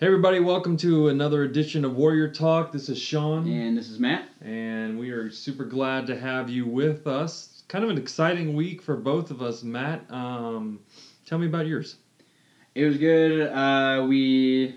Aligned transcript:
Hey 0.00 0.06
everybody, 0.06 0.40
welcome 0.40 0.78
to 0.78 1.08
another 1.08 1.42
edition 1.42 1.84
of 1.84 1.94
Warrior 1.94 2.28
Talk. 2.32 2.72
This 2.72 2.88
is 2.88 2.98
Sean, 2.98 3.46
And 3.46 3.76
this 3.76 3.90
is 3.90 3.98
Matt. 3.98 4.28
and 4.40 4.98
we 4.98 5.10
are 5.10 5.30
super 5.30 5.64
glad 5.66 6.06
to 6.06 6.18
have 6.18 6.48
you 6.48 6.64
with 6.66 7.06
us. 7.06 7.48
It's 7.52 7.62
kind 7.68 7.84
of 7.84 7.90
an 7.90 7.98
exciting 7.98 8.54
week 8.54 8.80
for 8.80 8.96
both 8.96 9.30
of 9.30 9.42
us, 9.42 9.62
Matt. 9.62 10.10
Um, 10.10 10.80
tell 11.26 11.38
me 11.38 11.46
about 11.48 11.66
yours. 11.66 11.96
It 12.74 12.86
was 12.86 12.96
good. 12.96 13.48
Uh, 13.52 14.06
we, 14.06 14.76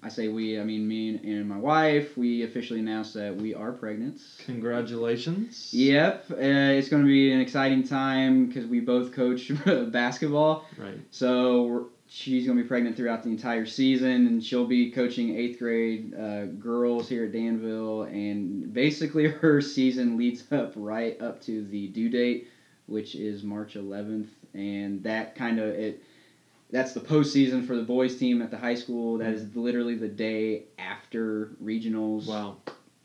I 0.00 0.08
say 0.10 0.28
we, 0.28 0.60
I 0.60 0.62
mean 0.62 0.86
me 0.86 1.16
and 1.24 1.48
my 1.48 1.58
wife, 1.58 2.16
we 2.16 2.44
officially 2.44 2.78
announced 2.78 3.14
that 3.14 3.34
we 3.34 3.52
are 3.52 3.72
pregnant. 3.72 4.20
Congratulations. 4.44 5.74
Yep, 5.74 6.26
uh, 6.30 6.34
it's 6.36 6.88
going 6.88 7.02
to 7.02 7.08
be 7.08 7.32
an 7.32 7.40
exciting 7.40 7.82
time 7.82 8.46
because 8.46 8.66
we 8.66 8.78
both 8.78 9.12
coach 9.12 9.50
basketball. 9.90 10.66
Right. 10.78 11.00
So 11.10 11.62
we're, 11.64 11.82
she's 12.08 12.46
going 12.46 12.56
to 12.56 12.62
be 12.62 12.68
pregnant 12.68 12.96
throughout 12.96 13.22
the 13.22 13.30
entire 13.30 13.66
season, 13.66 14.26
and 14.26 14.42
she'll 14.42 14.66
be 14.66 14.90
coaching 14.90 15.36
eighth 15.36 15.58
grade 15.58 16.14
uh, 16.14 16.46
girls 16.46 17.08
here 17.08 17.24
at 17.24 17.32
Danville. 17.32 18.02
And 18.02 18.72
basically, 18.72 19.26
her 19.28 19.60
season 19.60 20.16
leads 20.16 20.50
up 20.52 20.72
right 20.76 21.20
up 21.20 21.40
to 21.42 21.64
the 21.66 21.88
due 21.88 22.08
date, 22.08 22.48
which 22.86 23.14
is 23.14 23.42
March 23.42 23.74
11th, 23.74 24.28
and 24.54 25.02
that 25.04 25.34
kind 25.34 25.58
of 25.58 25.68
it. 25.68 26.02
That's 26.70 26.92
the 26.92 27.00
postseason 27.00 27.64
for 27.64 27.76
the 27.76 27.82
boys 27.82 28.16
team 28.16 28.42
at 28.42 28.50
the 28.50 28.58
high 28.58 28.74
school. 28.74 29.18
That 29.18 29.32
is 29.32 29.54
literally 29.54 29.94
the 29.94 30.08
day 30.08 30.64
after 30.78 31.50
regionals. 31.62 32.26
Wow. 32.26 32.56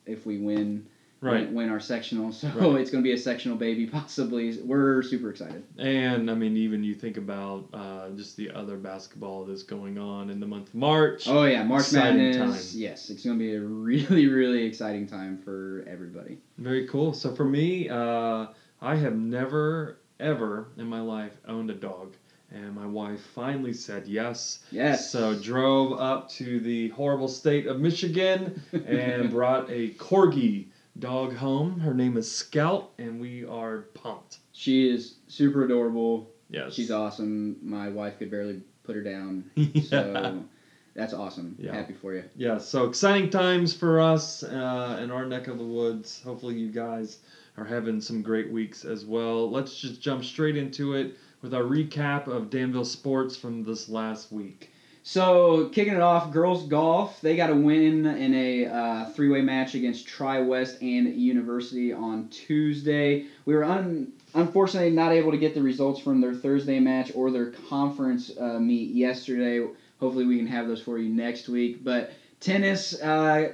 If 0.07 0.25
we 0.25 0.39
win, 0.39 0.87
Right. 1.21 1.45
win, 1.45 1.53
win 1.53 1.69
our 1.69 1.79
sectional, 1.79 2.31
so 2.31 2.47
Right. 2.55 2.81
it's 2.81 2.89
going 2.89 3.03
to 3.03 3.07
be 3.07 3.13
a 3.13 3.17
sectional 3.17 3.55
baby 3.55 3.85
possibly. 3.91 4.57
We're 4.63 5.03
super 5.03 5.29
excited. 5.29 5.63
And 5.77 6.31
I 6.31 6.33
mean, 6.33 6.57
even 6.57 6.83
you 6.83 6.95
think 6.95 7.17
about 7.17 7.67
uh, 7.73 8.09
just 8.15 8.37
the 8.37 8.49
other 8.51 8.75
basketball 8.75 9.45
that's 9.45 9.61
going 9.63 9.99
on 9.99 10.29
in 10.31 10.39
the 10.39 10.47
month 10.47 10.69
of 10.69 10.75
March. 10.75 11.27
Oh 11.27 11.43
yeah, 11.45 11.63
March 11.63 11.83
Exciting 11.83 12.31
Madness. 12.31 12.71
time. 12.73 12.81
Yes, 12.81 13.09
it's 13.11 13.23
going 13.23 13.37
to 13.37 13.43
be 13.43 13.53
a 13.53 13.61
really, 13.61 14.27
really 14.27 14.63
exciting 14.63 15.05
time 15.05 15.37
for 15.37 15.85
everybody. 15.87 16.39
Very 16.57 16.87
cool. 16.87 17.13
So 17.13 17.35
for 17.35 17.45
me, 17.45 17.87
uh, 17.87 18.47
I 18.81 18.95
have 18.95 19.15
never, 19.15 19.97
ever 20.19 20.69
in 20.77 20.87
my 20.87 21.01
life 21.01 21.37
owned 21.47 21.69
a 21.69 21.75
dog. 21.75 22.15
And 22.53 22.75
my 22.75 22.85
wife 22.85 23.21
finally 23.33 23.71
said 23.71 24.07
yes. 24.07 24.59
Yes. 24.71 25.09
So 25.09 25.35
drove 25.39 25.97
up 25.97 26.29
to 26.31 26.59
the 26.59 26.89
horrible 26.89 27.29
state 27.29 27.65
of 27.65 27.79
Michigan 27.79 28.61
and 28.73 29.29
brought 29.31 29.69
a 29.69 29.91
corgi 29.91 30.65
dog 31.01 31.35
home. 31.35 31.79
Her 31.79 31.93
name 31.93 32.15
is 32.15 32.31
Scout, 32.31 32.91
and 32.97 33.19
we 33.19 33.43
are 33.45 33.79
pumped. 33.93 34.37
she 34.53 34.89
is 34.89 35.15
super 35.27 35.65
adorable. 35.65 36.29
Yes. 36.49 36.73
She's 36.73 36.91
awesome. 36.91 37.57
My 37.61 37.89
wife 37.89 38.19
could 38.19 38.29
barely 38.31 38.61
put 38.83 38.95
her 38.95 39.01
down. 39.03 39.49
yeah. 39.55 39.81
So 39.81 40.43
that's 40.95 41.13
awesome. 41.13 41.55
Yeah. 41.59 41.73
Happy 41.73 41.93
for 41.93 42.13
you. 42.13 42.23
yeah. 42.35 42.57
So 42.57 42.85
exciting 42.85 43.29
times 43.29 43.73
for 43.73 43.99
us 43.99 44.43
uh, 44.43 44.99
in 45.01 45.11
our 45.11 45.25
neck 45.25 45.47
of 45.47 45.57
the 45.57 45.65
woods. 45.65 46.21
Hopefully, 46.23 46.55
you 46.55 46.69
guys 46.69 47.19
are 47.57 47.65
having 47.65 47.99
some 47.99 48.21
great 48.21 48.51
weeks 48.51 48.85
as 48.85 49.03
well. 49.05 49.49
Let's 49.49 49.79
just 49.79 50.01
jump 50.01 50.23
straight 50.23 50.55
into 50.57 50.93
it 50.93 51.17
with 51.41 51.53
our 51.53 51.63
recap 51.63 52.27
of 52.27 52.49
Danville 52.49 52.85
sports 52.85 53.35
from 53.35 53.63
this 53.63 53.89
last 53.89 54.31
week. 54.31 54.71
So 55.03 55.69
kicking 55.69 55.95
it 55.95 56.01
off, 56.01 56.31
girls 56.31 56.67
golf. 56.67 57.21
They 57.21 57.35
got 57.35 57.49
a 57.49 57.55
win 57.55 58.05
in 58.05 58.33
a 58.35 58.65
uh, 58.67 59.05
three-way 59.09 59.41
match 59.41 59.73
against 59.73 60.07
Tri 60.07 60.41
West 60.41 60.81
and 60.81 61.15
University 61.15 61.91
on 61.91 62.27
Tuesday. 62.29 63.25
We 63.45 63.55
were 63.55 63.63
un- 63.63 64.13
unfortunately 64.35 64.91
not 64.91 65.11
able 65.11 65.31
to 65.31 65.39
get 65.39 65.55
the 65.55 65.61
results 65.61 65.99
from 65.99 66.21
their 66.21 66.35
Thursday 66.35 66.79
match 66.79 67.11
or 67.15 67.31
their 67.31 67.51
conference 67.69 68.31
uh, 68.39 68.59
meet 68.59 68.91
yesterday. 68.91 69.65
Hopefully, 69.99 70.25
we 70.25 70.37
can 70.37 70.47
have 70.47 70.67
those 70.67 70.81
for 70.81 70.99
you 70.99 71.09
next 71.09 71.49
week. 71.49 71.83
But 71.83 72.11
tennis, 72.39 73.01
uh, 73.01 73.53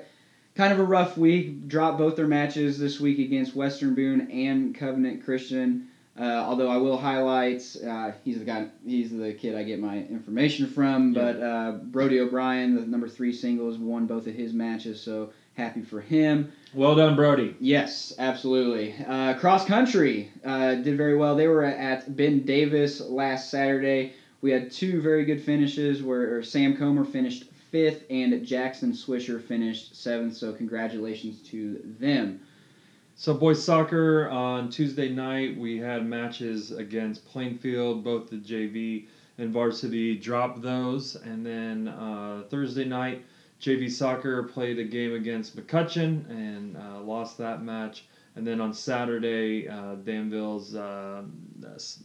kind 0.56 0.74
of 0.74 0.80
a 0.80 0.84
rough 0.84 1.18
week. 1.18 1.70
Dropped 1.70 1.98
both 1.98 2.18
their 2.18 2.28
matches 2.28 2.78
this 2.78 3.00
week 3.00 3.20
against 3.20 3.56
Western 3.56 3.96
Boone 3.96 4.30
and 4.32 4.76
Covenant 4.76 5.24
Christian. 5.24 5.88
Uh, 6.20 6.24
although 6.24 6.70
I 6.70 6.78
will 6.78 6.98
highlight, 6.98 7.64
uh, 7.88 8.12
he's 8.24 8.40
the 8.40 8.46
guy, 8.46 8.68
he's 8.86 9.12
the 9.16 9.34
kid 9.34 9.56
I 9.56 9.64
get 9.64 9.80
my 9.80 9.98
information 9.98 10.68
from. 10.68 11.14
Yeah. 11.14 11.22
But 11.22 11.44
uh, 11.44 11.72
Brody 11.84 12.20
O'Brien, 12.20 12.76
the 12.76 12.82
number 12.82 13.08
three 13.08 13.34
singles, 13.34 13.78
won 13.78 14.08
both 14.08 14.26
of 14.26 14.34
his 14.34 14.52
matches, 14.52 15.00
so 15.00 15.32
happy 15.54 15.82
for 15.82 16.02
him. 16.02 16.52
Well 16.74 16.96
done, 16.96 17.16
Brody. 17.16 17.56
Yes, 17.60 18.14
absolutely. 18.18 18.96
Uh, 19.06 19.36
cross 19.36 19.66
country 19.66 20.32
uh, 20.44 20.76
did 20.76 20.98
very 20.98 21.16
well. 21.16 21.36
They 21.36 21.48
were 21.48 21.64
at 21.64 22.16
Ben 22.16 22.46
Davis 22.46 23.00
last 23.00 23.52
Saturday. 23.52 24.14
We 24.42 24.52
had 24.52 24.72
two 24.72 25.02
very 25.02 25.26
good 25.26 25.42
finishes 25.42 26.02
where 26.02 26.42
Sam 26.44 26.78
Comer 26.78 27.06
finished 27.06 27.46
fifth 27.72 28.06
and 28.10 28.46
Jackson 28.46 28.94
Swisher 28.94 29.42
finished 29.42 29.96
seventh. 29.96 30.36
So 30.36 30.54
congratulations 30.54 31.42
to 31.50 31.82
them. 32.00 32.40
So, 33.20 33.34
boys 33.34 33.64
soccer 33.64 34.30
on 34.30 34.70
Tuesday 34.70 35.10
night, 35.10 35.58
we 35.58 35.80
had 35.80 36.06
matches 36.06 36.72
against 36.72 37.26
Plainfield. 37.26 38.04
Both 38.04 38.30
the 38.30 38.36
JV 38.36 39.08
and 39.40 39.52
varsity 39.52 40.16
dropped 40.16 40.62
those. 40.62 41.16
And 41.16 41.44
then 41.44 41.88
uh, 41.88 42.44
Thursday 42.48 42.86
night, 42.86 43.26
JV 43.60 43.90
soccer 43.90 44.44
played 44.44 44.78
a 44.78 44.84
game 44.84 45.16
against 45.16 45.58
McCutcheon 45.58 46.30
and 46.30 46.78
uh, 46.78 47.02
lost 47.02 47.40
that 47.40 47.64
match. 47.64 48.06
And 48.36 48.46
then 48.46 48.62
on 48.62 48.72
Saturday, 48.72 49.68
uh, 49.68 49.96
Danville's 49.96 50.76
uh, 50.76 51.24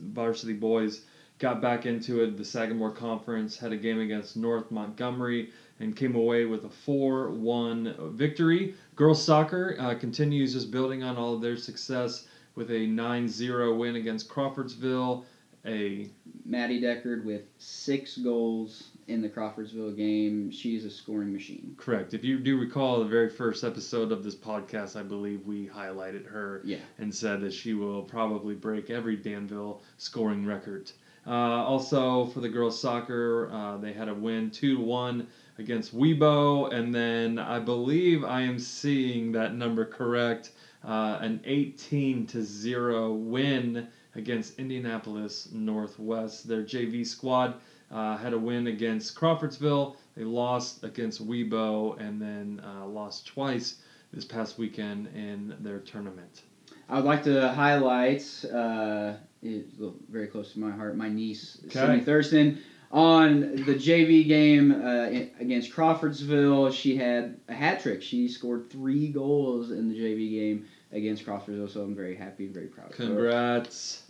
varsity 0.01 0.55
boys 0.55 1.03
got 1.39 1.61
back 1.61 1.85
into 1.85 2.23
it. 2.23 2.39
The 2.39 2.45
Sagamore 2.45 2.91
Conference 2.91 3.59
had 3.59 3.73
a 3.73 3.77
game 3.77 4.01
against 4.01 4.35
North 4.35 4.71
Montgomery 4.71 5.51
and 5.83 5.97
came 5.97 6.15
away 6.15 6.45
with 6.45 6.65
a 6.65 6.69
4 6.71 7.31
1 7.31 8.13
victory. 8.17 8.75
Girls 8.95 9.23
soccer 9.23 9.77
uh, 9.79 9.95
continues 9.95 10.53
just 10.55 10.71
building 10.71 11.03
on 11.03 11.17
all 11.17 11.35
of 11.35 11.41
their 11.41 11.57
success 11.57 12.27
with 12.55 12.71
a 12.71 12.87
9 12.87 13.29
0 13.29 13.75
win 13.75 13.97
against 13.97 14.29
Crawfordsville. 14.29 15.25
A 15.65 16.09
Maddie 16.45 16.81
Deckard 16.83 17.25
with 17.25 17.43
six 17.59 18.17
goals 18.17 18.89
in 19.07 19.23
the 19.23 19.29
Crawfordsville 19.29 19.93
game. 19.93 20.51
She's 20.51 20.85
a 20.85 20.91
scoring 20.91 21.33
machine. 21.33 21.75
correct. 21.79 22.15
If 22.15 22.25
you 22.25 22.39
do 22.41 22.59
recall 22.59 22.99
the 22.99 23.05
very 23.05 23.29
first 23.29 23.63
episode 23.63 24.11
of 24.11 24.25
this 24.25 24.35
podcast, 24.35 24.97
I 24.99 25.03
believe 25.05 25.47
we 25.47 25.69
highlighted 25.69 26.27
her 26.27 26.63
Yeah. 26.65 26.79
and 26.99 27.15
said 27.15 27.41
that 27.43 27.53
she 27.53 27.75
will 27.75 28.03
probably 28.03 28.55
break 28.57 28.91
every 28.91 29.15
Danville 29.17 29.83
scoring 29.99 30.45
record. 30.45 30.91
Uh, 31.25 31.31
also, 31.31 32.27
for 32.27 32.41
the 32.41 32.49
girls' 32.49 32.81
soccer, 32.81 33.49
uh, 33.53 33.77
they 33.77 33.93
had 33.93 34.09
a 34.09 34.15
win 34.15 34.51
2 34.51 34.81
1 34.81 35.29
against 35.59 35.97
Weibo, 35.97 36.73
and 36.73 36.95
then 36.95 37.39
I 37.39 37.59
believe 37.59 38.25
I 38.25 38.43
am 38.43 38.59
seeing 38.59 39.33
that 39.33 39.55
number 39.55 39.85
correct 39.85 40.53
uh, 40.85 41.19
an 41.21 41.41
18 41.45 42.27
to 42.29 42.43
0 42.43 43.13
win 43.13 43.89
against 44.15 44.59
Indianapolis 44.59 45.49
Northwest. 45.53 46.49
Their 46.49 46.63
JV 46.63 47.07
squad 47.07 47.55
uh, 47.91 48.17
had 48.17 48.33
a 48.33 48.39
win 48.39 48.67
against 48.67 49.15
Crawfordsville. 49.15 49.97
They 50.17 50.25
lost 50.25 50.85
against 50.85 51.27
Weibo 51.27 51.99
and 52.01 52.21
then 52.21 52.63
uh, 52.65 52.87
lost 52.87 53.27
twice 53.27 53.77
this 54.13 54.25
past 54.25 54.59
weekend 54.59 55.09
in 55.15 55.57
their 55.61 55.79
tournament. 55.79 56.43
I 56.89 56.97
would 56.97 57.05
like 57.05 57.23
to 57.25 57.49
highlight, 57.53 58.23
uh, 58.53 59.15
very 59.43 60.27
close 60.27 60.53
to 60.53 60.59
my 60.59 60.71
heart, 60.71 60.97
my 60.97 61.09
niece, 61.09 61.59
Okay. 61.67 61.79
Sydney 61.81 62.01
Thurston. 62.01 62.59
On 62.93 63.41
the 63.41 63.75
JV 63.75 64.29
game 64.29 64.71
uh, 64.71 65.07
against 65.41 65.73
Crawfordsville, 65.73 66.71
she 66.71 66.95
had 66.95 67.41
a 67.49 67.55
hat 67.55 67.81
trick. 67.81 68.03
She 68.03 68.29
scored 68.29 68.69
three 68.71 69.09
goals 69.09 69.71
in 69.71 69.89
the 69.89 69.99
JV 69.99 70.31
game 70.31 70.67
against 70.93 71.25
Crawfordsville, 71.25 71.69
so 71.69 71.81
I'm 71.81 71.95
very 71.95 72.15
happy 72.15 72.45
and 72.45 72.53
very 72.53 72.67
proud 72.67 72.91
of 72.91 72.97
her. 72.99 73.07
Congrats. 73.07 74.03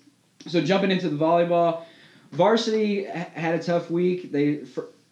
So 0.48 0.60
jumping 0.60 0.90
into 0.90 1.08
the 1.08 1.16
volleyball, 1.16 1.84
varsity 2.32 3.04
had 3.04 3.54
a 3.54 3.62
tough 3.62 3.88
week. 3.88 4.32
They 4.32 4.62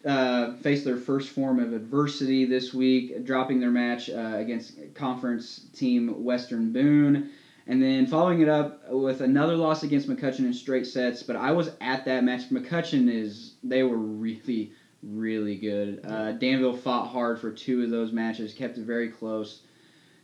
uh, 0.03 0.53
faced 0.55 0.83
their 0.83 0.97
first 0.97 1.29
form 1.29 1.59
of 1.59 1.71
adversity 1.71 2.43
this 2.43 2.73
week, 2.73 3.23
dropping 3.23 3.61
their 3.61 3.71
match 3.71 4.09
uh, 4.09 4.33
against 4.35 4.73
conference 4.95 5.67
team 5.73 6.23
Western 6.25 6.73
Boone, 6.73 7.29
and 7.67 7.81
then 7.81 8.05
following 8.05 8.41
it 8.41 8.49
up 8.49 8.89
with 8.89 9.21
another 9.21 9.55
loss 9.55 9.83
against 9.83 10.09
McCutcheon 10.09 10.39
in 10.39 10.53
straight 10.53 10.87
sets. 10.87 11.23
But 11.23 11.37
I 11.37 11.51
was 11.51 11.71
at 11.79 12.03
that 12.03 12.25
match. 12.25 12.49
McCutcheon 12.49 13.09
is 13.09 13.50
they 13.63 13.83
were 13.83 13.97
really 13.97 14.71
really 15.03 15.55
good. 15.55 16.01
Uh, 16.05 16.33
Danville 16.33 16.77
fought 16.77 17.07
hard 17.07 17.39
for 17.39 17.51
two 17.51 17.83
of 17.83 17.89
those 17.89 18.11
matches, 18.11 18.53
kept 18.53 18.77
it 18.77 18.85
very 18.85 19.09
close. 19.09 19.61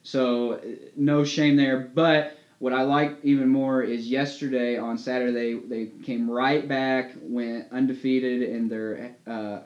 So 0.04 0.62
no 0.96 1.24
shame 1.24 1.56
there, 1.56 1.80
but 1.80 2.38
what 2.60 2.74
I 2.74 2.84
like 2.84 3.18
even 3.24 3.50
more 3.50 3.84
is 3.84 4.08
yesterday 4.08 4.78
on 4.78 4.98
Saturday 4.98 5.60
they 5.60 5.92
came 6.04 6.30
right 6.30 6.68
back, 6.68 7.14
went 7.22 7.72
undefeated 7.72 8.42
in 8.44 8.68
their 8.68 9.16
uh, 9.28 9.60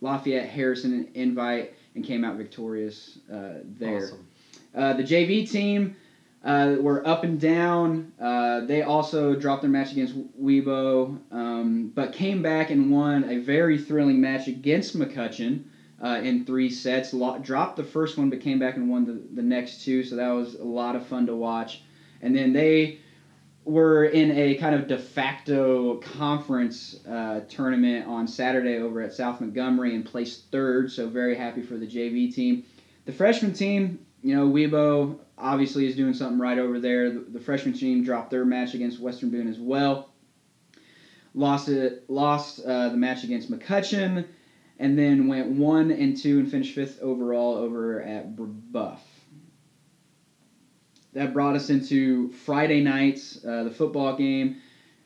Lafayette 0.00 0.48
Harrison 0.48 1.08
invite, 1.14 1.74
and 1.94 2.04
came 2.04 2.24
out 2.24 2.36
victorious 2.36 3.18
uh, 3.32 3.60
there. 3.64 4.04
Awesome. 4.04 4.26
Uh, 4.74 4.92
the 4.92 5.02
JV 5.02 5.50
team 5.50 5.96
uh, 6.44 6.76
were 6.80 7.06
up 7.06 7.24
and 7.24 7.38
down. 7.40 8.12
Uh, 8.20 8.60
they 8.66 8.82
also 8.82 9.34
dropped 9.34 9.62
their 9.62 9.70
match 9.70 9.92
against 9.92 10.14
Weibo, 10.40 11.18
um, 11.30 11.92
but 11.94 12.12
came 12.12 12.42
back 12.42 12.70
and 12.70 12.90
won 12.90 13.24
a 13.24 13.38
very 13.38 13.78
thrilling 13.78 14.20
match 14.20 14.48
against 14.48 14.96
McCutcheon. 14.98 15.64
uh, 16.02 16.20
in 16.22 16.44
three 16.46 16.70
sets. 16.70 17.12
Lo- 17.12 17.38
dropped 17.38 17.76
the 17.76 17.84
first 17.84 18.16
one, 18.16 18.30
but 18.30 18.40
came 18.40 18.58
back 18.58 18.76
and 18.76 18.88
won 18.88 19.04
the, 19.04 19.20
the 19.34 19.42
next 19.42 19.84
two. 19.84 20.02
So 20.02 20.16
that 20.16 20.30
was 20.30 20.54
a 20.54 20.64
lot 20.64 20.96
of 20.96 21.06
fun 21.06 21.26
to 21.26 21.34
watch. 21.34 21.82
And 22.22 22.34
then 22.34 22.52
they 22.52 23.00
were 23.64 24.06
in 24.06 24.30
a 24.30 24.54
kind 24.54 24.74
of 24.74 24.86
de 24.88 24.96
facto 24.96 25.96
conference 25.96 27.04
uh, 27.06 27.40
tournament 27.48 28.06
on 28.06 28.26
Saturday 28.26 28.78
over 28.78 29.02
at 29.02 29.12
South 29.12 29.40
Montgomery 29.40 29.94
and 29.94 30.04
placed 30.04 30.50
third. 30.50 30.90
So 30.90 31.08
very 31.08 31.34
happy 31.36 31.60
for 31.62 31.76
the 31.76 31.86
JV 31.86 32.34
team. 32.34 32.64
The 33.04 33.12
freshman 33.12 33.52
team, 33.52 33.98
you 34.22 34.36
know, 34.36 34.48
Weibo 34.48 35.18
obviously 35.38 35.86
is 35.86 35.96
doing 35.96 36.14
something 36.14 36.38
right 36.38 36.58
over 36.58 36.78
there. 36.78 37.10
The, 37.10 37.20
the 37.20 37.40
freshman 37.40 37.74
team 37.74 38.04
dropped 38.04 38.30
their 38.30 38.44
match 38.44 38.74
against 38.74 39.00
Western 39.00 39.30
Boone 39.30 39.48
as 39.48 39.58
well. 39.58 40.10
Lost 41.34 41.68
it, 41.68 42.08
lost 42.08 42.60
uh, 42.60 42.88
the 42.88 42.96
match 42.96 43.24
against 43.24 43.50
McCutcheon, 43.50 44.26
and 44.78 44.98
then 44.98 45.28
went 45.28 45.48
one 45.48 45.90
and 45.90 46.16
two 46.16 46.38
and 46.40 46.50
finished 46.50 46.74
fifth 46.74 47.00
overall 47.00 47.54
over 47.54 48.02
at 48.02 48.34
Buff. 48.36 49.02
That 51.12 51.32
brought 51.32 51.56
us 51.56 51.70
into 51.70 52.30
Friday 52.32 52.82
nights, 52.82 53.44
uh, 53.44 53.64
the 53.64 53.70
football 53.70 54.16
game. 54.16 54.56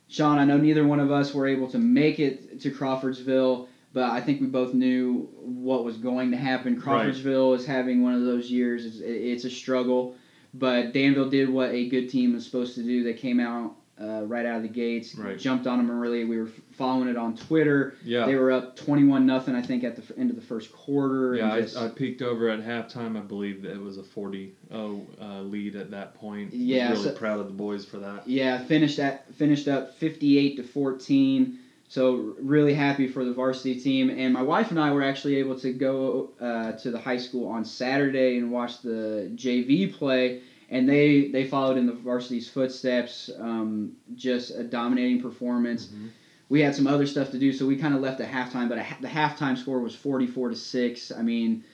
Sean, 0.09 0.39
I 0.39 0.45
know 0.45 0.59
neither 0.59 0.87
one 0.87 1.01
of 1.01 1.11
us 1.11 1.33
were 1.33 1.47
able 1.47 1.69
to 1.71 1.79
make 1.79 2.19
it 2.19 2.61
to 2.61 2.71
Crawfordsville, 2.71 3.69
but 3.95 4.11
I 4.11 4.21
think 4.21 4.41
we 4.41 4.49
both 4.49 4.75
knew 4.75 5.29
what 5.41 5.85
was 5.85 5.97
going 5.97 6.33
to 6.33 6.37
happen. 6.37 6.79
Crawfordsville 6.79 7.53
right. 7.53 7.61
is 7.61 7.65
having 7.65 8.03
one 8.03 8.15
of 8.15 8.25
those 8.25 8.51
years. 8.51 8.85
It's, 8.85 8.99
it's, 9.01 9.45
a 9.45 9.51
struggle, 9.51 10.17
but 10.53 10.93
Danville 10.93 11.31
did 11.31 11.49
what 11.49 11.71
a 11.71 11.89
good 11.89 12.11
team 12.11 12.35
is 12.35 12.45
supposed 12.45 12.75
to 12.75 12.83
do. 12.83 13.05
They 13.05 13.15
came 13.15 13.39
out 13.39 13.77
uh, 14.01 14.25
right 14.25 14.45
out 14.45 14.57
of 14.57 14.63
the 14.63 14.69
gates, 14.69 15.15
right. 15.15 15.39
jumped 15.39 15.69
on 15.69 15.79
them 15.79 15.89
early. 16.03 16.25
We 16.25 16.39
were 16.39 16.49
following 16.73 17.09
it 17.09 17.17
on 17.17 17.37
Twitter. 17.37 17.95
Yeah. 18.05 18.27
They 18.27 18.35
were 18.35 18.51
up 18.51 18.75
21 18.75 19.25
nothing, 19.25 19.55
I 19.55 19.63
think, 19.63 19.85
at 19.85 19.95
the 19.95 20.19
end 20.19 20.31
of 20.31 20.35
the 20.35 20.43
first 20.43 20.73
quarter. 20.73 21.37
Yeah, 21.37 21.61
just, 21.61 21.77
I, 21.77 21.87
I, 21.87 21.89
peeked 21.91 22.21
over 22.21 22.49
at 22.49 22.61
halftime. 22.61 23.17
I 23.17 23.21
believe 23.21 23.63
that 23.63 23.71
it 23.71 23.81
was 23.81 23.99
a 23.99 24.03
40 24.03 24.53
0 24.73 25.07
uh, 25.21 25.41
lead 25.43 25.77
at 25.77 25.93
that 25.93 26.15
point. 26.17 26.53
Yeah. 26.53 26.91
Was 26.91 26.99
really 26.99 27.13
so, 27.13 27.19
proud 27.19 27.39
of 27.39 27.47
the 27.47 27.53
boys 27.53 27.85
for 27.85 27.99
that. 27.99 28.27
Yeah, 28.27 28.59
finished 28.65 28.99
at 28.99 29.33
finished 29.37 29.69
up 29.69 29.95
58 29.95 30.57
to 30.57 30.65
14. 30.65 31.61
So 31.89 32.35
really 32.41 32.75
happy 32.75 33.07
for 33.07 33.25
the 33.25 33.33
varsity 33.33 33.79
team. 33.79 34.11
And 34.11 34.33
my 34.33 34.43
wife 34.43 34.71
and 34.71 34.81
I 34.81 34.91
were 34.93 35.03
actually 35.03 35.37
able 35.37 35.59
to 35.61 35.73
go 35.73 36.31
uh, 36.41 36.73
to 36.73 36.91
the 36.91 36.99
high 36.99 37.19
school 37.19 37.47
on 37.49 37.65
Saturday 37.65 38.39
and 38.39 38.51
watch 38.51 38.81
the 38.81 39.31
JV 39.37 39.93
play 39.93 40.43
and 40.71 40.89
they 40.89 41.29
they 41.29 41.47
followed 41.47 41.77
in 41.77 41.87
the 41.87 41.93
varsity's 41.93 42.49
footsteps. 42.49 43.31
Um, 43.39 43.93
just 44.17 44.51
a 44.51 44.65
dominating 44.65 45.23
performance. 45.23 45.87
Mm-hmm. 45.87 46.09
We 46.49 46.61
had 46.61 46.75
some 46.75 46.87
other 46.87 47.07
stuff 47.07 47.31
to 47.31 47.39
do, 47.39 47.53
so 47.53 47.65
we 47.65 47.77
kind 47.77 47.95
of 47.95 48.01
left 48.01 48.21
at 48.21 48.31
halftime. 48.31 48.69
But 48.69 48.79
the 49.01 49.09
halftime 49.09 49.57
score 49.57 49.79
was 49.79 49.95
forty 49.95 50.27
four 50.27 50.49
to 50.49 50.57
six. 50.57 51.13
I 51.13 51.23
mean, 51.23 51.65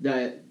that 0.00 0.43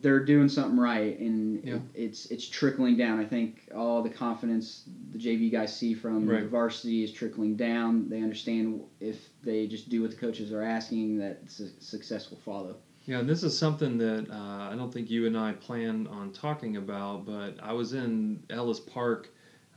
they're 0.00 0.24
doing 0.24 0.48
something 0.48 0.78
right, 0.78 1.18
and 1.18 1.64
yeah. 1.64 1.74
it, 1.74 1.82
it's 1.94 2.26
it's 2.26 2.48
trickling 2.48 2.96
down. 2.96 3.20
I 3.20 3.24
think 3.24 3.68
all 3.74 4.02
the 4.02 4.10
confidence 4.10 4.84
the 5.12 5.18
JV 5.18 5.50
guys 5.50 5.76
see 5.76 5.94
from 5.94 6.26
right. 6.28 6.42
the 6.42 6.48
varsity 6.48 7.04
is 7.04 7.12
trickling 7.12 7.56
down. 7.56 8.08
They 8.08 8.22
understand 8.22 8.82
if 9.00 9.28
they 9.42 9.66
just 9.66 9.88
do 9.88 10.02
what 10.02 10.10
the 10.10 10.16
coaches 10.16 10.52
are 10.52 10.62
asking, 10.62 11.18
that 11.18 11.42
success 11.48 12.30
will 12.30 12.38
follow. 12.38 12.76
Yeah, 13.06 13.18
and 13.18 13.28
this 13.28 13.42
is 13.42 13.56
something 13.56 13.98
that 13.98 14.30
uh, 14.30 14.70
I 14.72 14.74
don't 14.76 14.92
think 14.92 15.10
you 15.10 15.26
and 15.26 15.36
I 15.36 15.52
plan 15.52 16.06
on 16.06 16.32
talking 16.32 16.78
about, 16.78 17.26
but 17.26 17.52
I 17.62 17.72
was 17.72 17.92
in 17.92 18.42
Ellis 18.48 18.80
Park, 18.80 19.28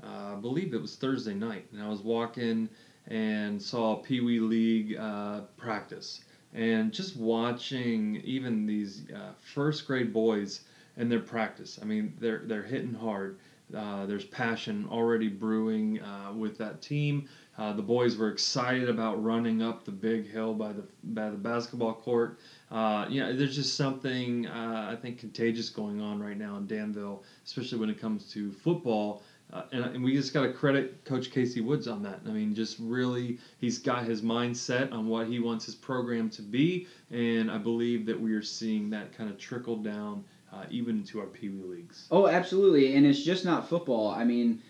uh, 0.02 0.34
I 0.34 0.36
believe 0.36 0.74
it 0.74 0.82
was 0.82 0.96
Thursday 0.96 1.34
night, 1.34 1.66
and 1.74 1.84
I 1.84 1.90
was 1.90 2.02
walking 2.02 2.70
and 3.08 3.62
saw 3.62 3.96
Pee 3.96 4.22
Wee 4.22 4.40
League 4.40 4.96
uh, 4.98 5.42
practice. 5.58 6.22
And 6.58 6.92
just 6.92 7.16
watching 7.16 8.16
even 8.24 8.66
these 8.66 9.04
uh, 9.16 9.34
first 9.54 9.86
grade 9.86 10.12
boys 10.12 10.62
and 10.98 11.12
their 11.12 11.20
practice, 11.20 11.78
I 11.80 11.86
mean, 11.86 12.16
they're, 12.20 12.42
they're 12.46 12.64
hitting 12.64 12.96
hard. 12.96 13.38
Uh, 13.76 14.08
there's 14.08 14.26
passion 14.26 14.88
already 14.90 15.28
brewing 15.28 16.02
uh, 16.02 16.34
with 16.34 16.58
that 16.58 16.82
team. 16.82 17.28
Uh, 17.60 17.74
the 17.74 17.82
boys 17.82 18.18
were 18.18 18.30
excited 18.30 18.90
about 18.90 19.22
running 19.24 19.62
up 19.62 19.84
the 19.84 19.92
big 19.92 20.28
hill 20.30 20.54
by 20.54 20.72
the 20.72 20.84
by 21.04 21.30
the 21.30 21.38
basketball 21.38 21.94
court. 21.94 22.40
Uh, 22.72 23.06
yeah, 23.10 23.32
there's 23.34 23.56
just 23.56 23.76
something 23.76 24.48
uh, 24.48 24.90
I 24.92 24.96
think 24.96 25.20
contagious 25.20 25.70
going 25.70 26.00
on 26.00 26.20
right 26.22 26.38
now 26.38 26.56
in 26.58 26.66
Danville, 26.66 27.24
especially 27.46 27.80
when 27.80 27.90
it 27.90 28.00
comes 28.00 28.32
to 28.32 28.52
football. 28.52 29.22
Uh, 29.52 29.64
and, 29.72 29.86
and 29.86 30.04
we 30.04 30.14
just 30.14 30.34
got 30.34 30.44
to 30.44 30.52
credit 30.52 31.06
Coach 31.06 31.32
Casey 31.32 31.62
Woods 31.62 31.88
on 31.88 32.04
that. 32.04 32.20
I 32.26 32.32
mean, 32.32 32.54
just 32.54 32.78
really, 32.80 33.40
he's 33.60 33.80
got 33.80 34.04
his 34.04 34.22
mindset 34.22 34.92
on 34.92 35.08
what 35.08 35.28
he 35.28 35.40
wants 35.40 35.66
his 35.66 35.76
program 35.76 36.30
to 36.32 36.42
be, 36.42 36.88
and 37.12 37.50
I 37.50 37.58
believe 37.58 38.06
that 38.08 38.20
we 38.20 38.34
are 38.34 38.42
seeing 38.42 38.90
that 38.90 39.18
kind 39.18 39.30
of 39.30 39.38
trickle 39.38 39.78
down 39.78 40.26
uh, 40.52 40.66
even 40.70 40.98
into 40.98 41.20
our 41.20 41.28
Pee 41.28 41.50
Wee 41.50 41.64
leagues. 41.64 42.08
Oh, 42.12 42.28
absolutely, 42.28 42.96
and 42.96 43.06
it's 43.06 43.24
just 43.24 43.46
not 43.46 43.70
football. 43.70 44.10
I 44.10 44.26
mean, 44.26 44.62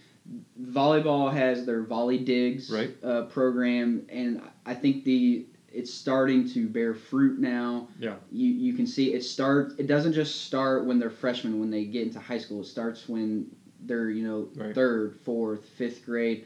volleyball 0.61 1.33
has 1.33 1.65
their 1.65 1.81
volley 1.81 2.19
digs 2.19 2.69
right. 2.69 2.95
uh, 3.03 3.23
program, 3.23 4.05
and 4.09 4.41
I 4.65 4.75
think 4.75 5.03
the 5.05 5.47
it's 5.71 5.93
starting 5.93 6.49
to 6.49 6.67
bear 6.67 6.93
fruit 6.93 7.39
now. 7.39 7.87
Yeah. 7.99 8.15
You 8.31 8.47
you 8.49 8.73
can 8.73 8.87
see 8.87 9.13
it 9.13 9.23
start. 9.23 9.73
It 9.77 9.87
doesn't 9.87 10.13
just 10.13 10.45
start 10.45 10.85
when 10.85 10.99
they're 10.99 11.09
freshmen 11.09 11.59
when 11.59 11.69
they 11.69 11.85
get 11.85 12.03
into 12.03 12.19
high 12.19 12.37
school. 12.37 12.61
It 12.61 12.65
starts 12.65 13.07
when 13.07 13.47
they're 13.87 14.09
you 14.09 14.27
know 14.27 14.49
right. 14.55 14.75
third, 14.75 15.19
fourth, 15.23 15.65
fifth 15.77 16.05
grade, 16.05 16.45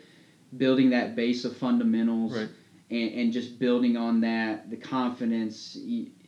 building 0.57 0.89
that 0.91 1.15
base 1.15 1.45
of 1.45 1.55
fundamentals. 1.57 2.38
Right. 2.38 2.49
And, 2.89 3.13
and 3.13 3.31
just 3.31 3.57
building 3.57 3.95
on 3.95 4.19
that, 4.19 4.69
the 4.69 4.75
confidence, 4.75 5.77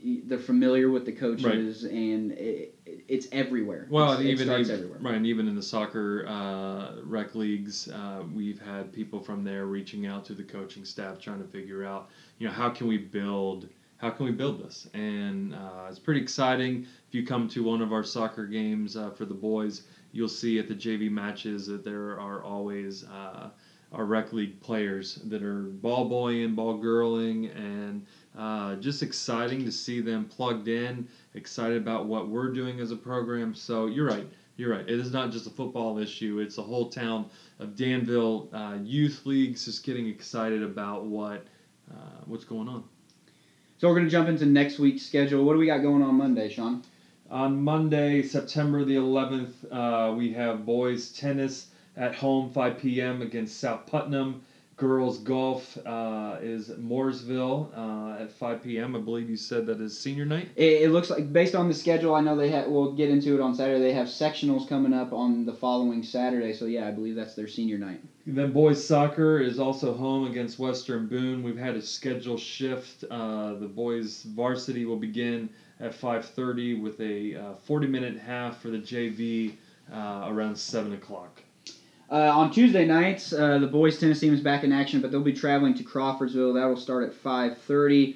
they're 0.01 0.39
familiar 0.39 0.89
with 0.89 1.05
the 1.05 1.11
coaches, 1.11 1.83
right. 1.83 1.91
and 1.91 2.31
it, 2.31 2.73
it, 2.85 3.03
it's 3.09 3.27
everywhere. 3.33 3.85
Well, 3.89 4.13
it's, 4.13 4.21
even, 4.21 4.49
it 4.49 4.69
everywhere. 4.69 4.97
right, 5.01 5.15
and 5.15 5.27
even 5.27 5.49
in 5.49 5.55
the 5.55 5.61
soccer 5.61 6.25
uh, 6.25 7.01
rec 7.03 7.35
leagues, 7.35 7.89
uh, 7.89 8.23
we've 8.33 8.61
had 8.61 8.93
people 8.93 9.19
from 9.19 9.43
there 9.43 9.65
reaching 9.65 10.07
out 10.07 10.23
to 10.27 10.33
the 10.33 10.43
coaching 10.43 10.85
staff, 10.85 11.19
trying 11.19 11.41
to 11.41 11.47
figure 11.49 11.83
out, 11.83 12.07
you 12.39 12.47
know, 12.47 12.53
how 12.53 12.69
can 12.69 12.87
we 12.87 12.97
build, 12.97 13.67
how 13.97 14.09
can 14.09 14.25
we 14.25 14.31
build 14.31 14.63
this, 14.63 14.87
and 14.93 15.53
uh, 15.53 15.87
it's 15.89 15.99
pretty 15.99 16.21
exciting. 16.21 16.87
If 17.09 17.13
you 17.13 17.25
come 17.25 17.49
to 17.49 17.61
one 17.61 17.81
of 17.81 17.91
our 17.91 18.05
soccer 18.05 18.45
games 18.45 18.95
uh, 18.95 19.09
for 19.09 19.25
the 19.25 19.33
boys, 19.33 19.81
you'll 20.13 20.29
see 20.29 20.59
at 20.59 20.69
the 20.69 20.75
JV 20.75 21.11
matches 21.11 21.67
that 21.67 21.83
there 21.83 22.17
are 22.19 22.41
always 22.43 23.03
uh, 23.03 23.49
our 23.91 24.05
rec 24.05 24.31
league 24.31 24.59
players 24.61 25.15
that 25.25 25.43
are 25.43 25.63
ball 25.63 26.07
boying, 26.07 26.55
ball 26.55 26.79
girling, 26.79 27.55
and 27.55 28.05
uh, 28.37 28.75
just 28.75 29.03
exciting 29.03 29.65
to 29.65 29.71
see 29.71 29.99
them 30.01 30.25
plugged 30.25 30.67
in, 30.67 31.07
excited 31.33 31.77
about 31.77 32.05
what 32.05 32.29
we're 32.29 32.51
doing 32.53 32.79
as 32.79 32.91
a 32.91 32.95
program. 32.95 33.53
So 33.53 33.87
you're 33.87 34.07
right. 34.07 34.27
You're 34.55 34.71
right. 34.71 34.87
It 34.87 34.99
is 34.99 35.11
not 35.11 35.31
just 35.31 35.47
a 35.47 35.49
football 35.49 35.97
issue. 35.97 36.39
It's 36.39 36.55
the 36.55 36.61
whole 36.61 36.89
town 36.89 37.25
of 37.59 37.75
Danville 37.75 38.49
uh, 38.53 38.77
youth 38.83 39.25
leagues 39.25 39.65
just 39.65 39.83
getting 39.83 40.07
excited 40.07 40.61
about 40.61 41.05
what 41.05 41.45
uh, 41.91 42.21
what's 42.25 42.45
going 42.45 42.69
on. 42.69 42.83
So 43.79 43.87
we're 43.87 43.95
going 43.95 44.05
to 44.05 44.11
jump 44.11 44.29
into 44.29 44.45
next 44.45 44.79
week's 44.79 45.01
schedule. 45.03 45.43
What 45.43 45.53
do 45.53 45.59
we 45.59 45.65
got 45.65 45.79
going 45.79 46.03
on 46.03 46.15
Monday, 46.15 46.49
Sean? 46.49 46.83
On 47.29 47.63
Monday, 47.63 48.21
September 48.21 48.83
the 48.83 48.95
11th, 48.95 49.53
uh, 49.71 50.13
we 50.13 50.33
have 50.33 50.65
boys 50.65 51.11
tennis 51.11 51.67
at 51.95 52.15
home 52.15 52.49
5 52.49 52.77
p.m. 52.77 53.21
against 53.21 53.59
South 53.59 53.85
Putnam 53.87 54.41
girls 54.75 55.19
golf 55.19 55.77
uh, 55.85 56.37
is 56.41 56.69
Mooresville 56.69 57.69
uh, 57.77 58.23
at 58.23 58.31
5 58.31 58.63
p.m. 58.63 58.95
I 58.95 58.99
believe 58.99 59.29
you 59.29 59.37
said 59.37 59.65
that 59.67 59.79
is 59.79 59.97
senior 59.97 60.25
night. 60.25 60.49
It, 60.55 60.83
it, 60.83 60.91
looks 60.91 61.09
like 61.09 61.31
based 61.31 61.55
on 61.55 61.67
the 61.67 61.73
schedule, 61.73 62.15
I 62.15 62.21
know 62.21 62.35
they 62.35 62.49
have. 62.49 62.67
We'll 62.67 62.93
get 62.93 63.09
into 63.09 63.35
it 63.35 63.41
on 63.41 63.53
Saturday. 63.55 63.79
They 63.79 63.93
have 63.93 64.07
sectionals 64.07 64.67
coming 64.67 64.93
up 64.93 65.13
on 65.13 65.45
the 65.45 65.53
following 65.53 66.03
Saturday. 66.03 66.53
So 66.53 66.65
yeah, 66.65 66.87
I 66.87 66.91
believe 66.91 67.15
that's 67.15 67.35
their 67.35 67.47
senior 67.47 67.77
night. 67.77 68.01
Then 68.25 68.51
boys 68.51 68.85
soccer 68.85 69.39
is 69.39 69.59
also 69.59 69.93
home 69.93 70.29
against 70.29 70.57
Western 70.57 71.07
Boone. 71.07 71.43
We've 71.43 71.57
had 71.57 71.75
a 71.75 71.81
schedule 71.81 72.37
shift. 72.37 73.03
Uh, 73.09 73.55
the 73.55 73.67
boys 73.67 74.23
varsity 74.23 74.85
will 74.85 74.97
begin 74.97 75.49
at 75.83 75.93
5:30 75.93 76.81
with 76.81 76.99
a 77.01 77.55
40-minute 77.67 78.15
uh, 78.15 78.19
half 78.19 78.61
for 78.61 78.69
the 78.69 78.77
JV 78.77 79.55
uh, 79.91 80.25
around 80.27 80.57
7 80.57 80.93
o'clock. 80.93 81.41
Uh, 82.09 82.31
on 82.31 82.51
Tuesday 82.51 82.85
nights, 82.85 83.33
uh, 83.33 83.57
the 83.57 83.67
boys 83.67 83.99
tennis 83.99 84.19
team 84.19 84.33
is 84.33 84.39
back 84.39 84.63
in 84.63 84.71
action, 84.71 85.01
but 85.01 85.11
they'll 85.11 85.21
be 85.21 85.33
traveling 85.33 85.73
to 85.73 85.83
Crawfordsville. 85.83 86.53
That 86.53 86.65
will 86.65 86.77
start 86.77 87.03
at 87.03 87.13
5:30. 87.13 88.15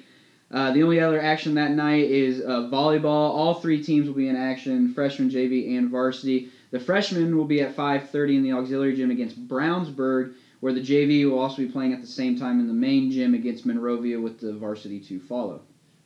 Uh, 0.50 0.72
the 0.72 0.82
only 0.82 0.98
other 0.98 1.20
action 1.20 1.54
that 1.54 1.72
night 1.72 2.04
is 2.10 2.40
volleyball. 2.40 3.04
All 3.04 3.54
three 3.54 3.82
teams 3.84 4.06
will 4.06 4.14
be 4.14 4.28
in 4.28 4.36
action: 4.36 4.94
freshman, 4.94 5.28
JV, 5.28 5.76
and 5.76 5.90
varsity. 5.90 6.48
The 6.70 6.80
freshmen 6.80 7.36
will 7.36 7.44
be 7.44 7.60
at 7.60 7.76
5:30 7.76 8.36
in 8.36 8.42
the 8.42 8.52
auxiliary 8.52 8.96
gym 8.96 9.10
against 9.10 9.46
Brownsburg, 9.46 10.32
where 10.60 10.72
the 10.72 10.80
JV 10.80 11.30
will 11.30 11.38
also 11.38 11.58
be 11.58 11.68
playing 11.68 11.92
at 11.92 12.00
the 12.00 12.06
same 12.06 12.38
time 12.38 12.60
in 12.60 12.66
the 12.66 12.72
main 12.72 13.10
gym 13.10 13.34
against 13.34 13.66
Monrovia, 13.66 14.18
with 14.18 14.40
the 14.40 14.54
varsity 14.54 15.00
to 15.00 15.20
follow. 15.20 15.60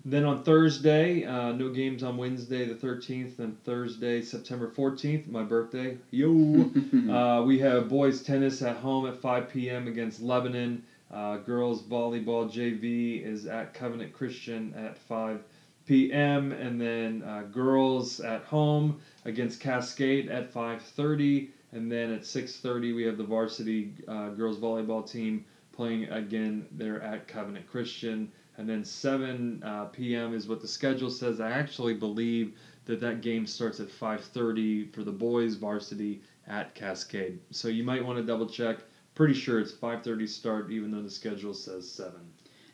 Then 0.04 0.24
on 0.24 0.42
Thursday, 0.42 1.24
uh, 1.24 1.52
no 1.52 1.68
games 1.68 2.02
on 2.02 2.16
Wednesday 2.16 2.66
the 2.66 2.74
13th, 2.74 3.38
and 3.38 3.62
Thursday, 3.62 4.20
September 4.20 4.68
14th, 4.68 5.28
my 5.28 5.44
birthday. 5.44 5.96
Yo! 6.10 6.70
uh, 7.10 7.44
we 7.44 7.60
have 7.60 7.88
boys 7.88 8.20
tennis 8.22 8.62
at 8.62 8.76
home 8.78 9.06
at 9.06 9.16
5 9.16 9.48
p.m. 9.48 9.86
against 9.86 10.20
Lebanon. 10.20 10.82
Uh, 11.12 11.36
girls 11.36 11.82
volleyball 11.82 12.50
JV 12.50 13.24
is 13.24 13.46
at 13.46 13.74
Covenant 13.74 14.12
Christian 14.12 14.74
at 14.74 14.98
5 14.98 15.40
p.m. 15.86 16.52
and 16.52 16.80
then 16.80 17.22
uh, 17.22 17.42
girls 17.52 18.18
at 18.20 18.42
home 18.42 19.00
against 19.24 19.60
Cascade 19.60 20.28
at 20.30 20.52
5:30, 20.52 21.48
and 21.72 21.90
then 21.90 22.12
at 22.12 22.22
6:30 22.22 22.94
we 22.94 23.02
have 23.04 23.18
the 23.18 23.24
varsity 23.24 23.92
uh, 24.08 24.30
girls 24.30 24.58
volleyball 24.58 25.08
team 25.08 25.44
playing 25.72 26.08
again. 26.10 26.66
They're 26.72 27.02
at 27.02 27.28
Covenant 27.28 27.68
Christian, 27.68 28.32
and 28.62 28.70
then 28.70 28.84
7 28.84 29.60
uh, 29.64 29.86
p.m. 29.86 30.32
is 30.34 30.46
what 30.46 30.60
the 30.60 30.68
schedule 30.68 31.10
says. 31.10 31.40
I 31.40 31.50
actually 31.50 31.94
believe 31.94 32.54
that 32.84 33.00
that 33.00 33.20
game 33.20 33.44
starts 33.44 33.80
at 33.80 33.88
5:30 33.88 34.94
for 34.94 35.02
the 35.02 35.10
boys 35.10 35.56
varsity 35.56 36.22
at 36.46 36.72
Cascade. 36.72 37.40
So 37.50 37.66
you 37.66 37.82
might 37.82 38.06
want 38.06 38.18
to 38.18 38.24
double 38.24 38.48
check. 38.48 38.78
Pretty 39.16 39.34
sure 39.34 39.58
it's 39.58 39.72
5:30 39.72 40.28
start, 40.28 40.70
even 40.70 40.92
though 40.92 41.02
the 41.02 41.10
schedule 41.10 41.54
says 41.54 41.90
seven. 41.90 42.20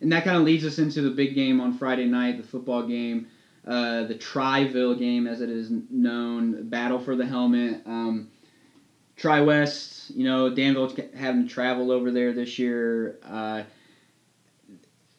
And 0.02 0.12
that 0.12 0.24
kind 0.24 0.36
of 0.36 0.42
leads 0.42 0.66
us 0.66 0.78
into 0.78 1.00
the 1.00 1.10
big 1.10 1.34
game 1.34 1.58
on 1.58 1.72
Friday 1.78 2.04
night, 2.04 2.36
the 2.36 2.46
football 2.46 2.82
game, 2.82 3.28
uh, 3.66 4.02
the 4.02 4.14
Triville 4.14 4.94
game, 4.94 5.26
as 5.26 5.40
it 5.40 5.48
is 5.48 5.70
known, 5.88 6.68
battle 6.68 6.98
for 6.98 7.16
the 7.16 7.24
helmet. 7.24 7.80
Um, 7.86 8.28
Tri 9.16 9.40
West, 9.40 10.10
you 10.10 10.24
know, 10.24 10.54
Danville 10.54 10.94
having 11.16 11.48
to 11.48 11.48
travel 11.48 11.90
over 11.90 12.10
there 12.10 12.34
this 12.34 12.58
year. 12.58 13.18
Uh, 13.24 13.62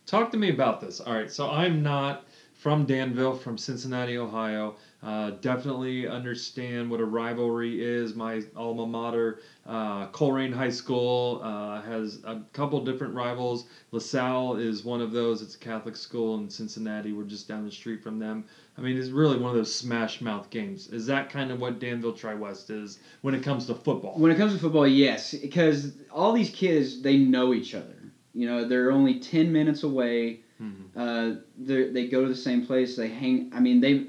Talk 0.10 0.32
to 0.32 0.38
me 0.38 0.50
about 0.50 0.82
this. 0.82 1.00
All 1.00 1.14
right, 1.14 1.32
so 1.32 1.52
I'm 1.52 1.84
not 1.84 2.26
from 2.56 2.86
Danville, 2.86 3.36
from 3.36 3.60
Cincinnati, 3.60 4.18
Ohio. 4.18 4.76
Uh, 5.04 5.30
definitely 5.40 6.08
understand 6.08 6.90
what 6.90 7.00
a 7.00 7.06
rivalry 7.06 7.80
is. 7.80 8.16
My 8.16 8.42
alma 8.56 8.88
mater, 8.88 9.40
uh, 9.68 10.08
Colerain 10.08 10.52
High 10.52 10.72
School, 10.72 11.42
uh, 11.44 11.84
has 11.84 12.24
a 12.26 12.42
couple 12.54 12.84
different 12.84 13.14
rivals. 13.14 13.66
LaSalle 13.92 14.56
is 14.56 14.84
one 14.84 15.00
of 15.00 15.12
those. 15.12 15.44
It's 15.44 15.54
a 15.54 15.60
Catholic 15.60 15.96
school 15.96 16.40
in 16.40 16.50
Cincinnati. 16.50 17.14
We're 17.14 17.24
just 17.26 17.48
down 17.48 17.64
the 17.64 17.72
street 17.72 18.02
from 18.02 18.18
them. 18.18 18.46
I 18.80 18.82
mean, 18.82 18.98
it's 18.98 19.10
really 19.10 19.38
one 19.38 19.52
of 19.52 19.58
those 19.58 19.74
smash 19.74 20.22
mouth 20.22 20.50
games. 20.50 20.88
Is 20.88 21.06
that 21.06 21.30
kind 21.30 21.52
of 21.52 21.62
what 21.62 21.80
Danville 21.80 22.14
Tri 22.14 22.34
West 22.34 22.72
is 22.72 22.98
when 23.22 23.36
it 23.36 23.44
comes 23.44 23.68
to 23.68 23.76
football? 23.76 24.18
When 24.18 24.32
it 24.32 24.38
comes 24.40 24.54
to 24.54 24.60
football, 24.60 24.88
yes, 24.88 25.36
because 25.36 25.92
all 26.12 26.34
these 26.34 26.50
kids 26.50 27.04
they 27.04 27.18
know 27.18 27.54
each 27.54 27.76
other. 27.76 27.94
You 28.40 28.48
know, 28.48 28.66
they're 28.66 28.92
only 28.92 29.20
ten 29.20 29.52
minutes 29.52 29.84
away. 29.84 30.42
Mm-hmm. 30.62 30.98
Uh, 30.98 31.42
they 31.58 32.08
go 32.08 32.22
to 32.22 32.30
the 32.30 32.36
same 32.36 32.66
place. 32.66 32.96
They 32.96 33.10
hang. 33.10 33.52
I 33.54 33.60
mean, 33.60 33.82
they 33.82 34.08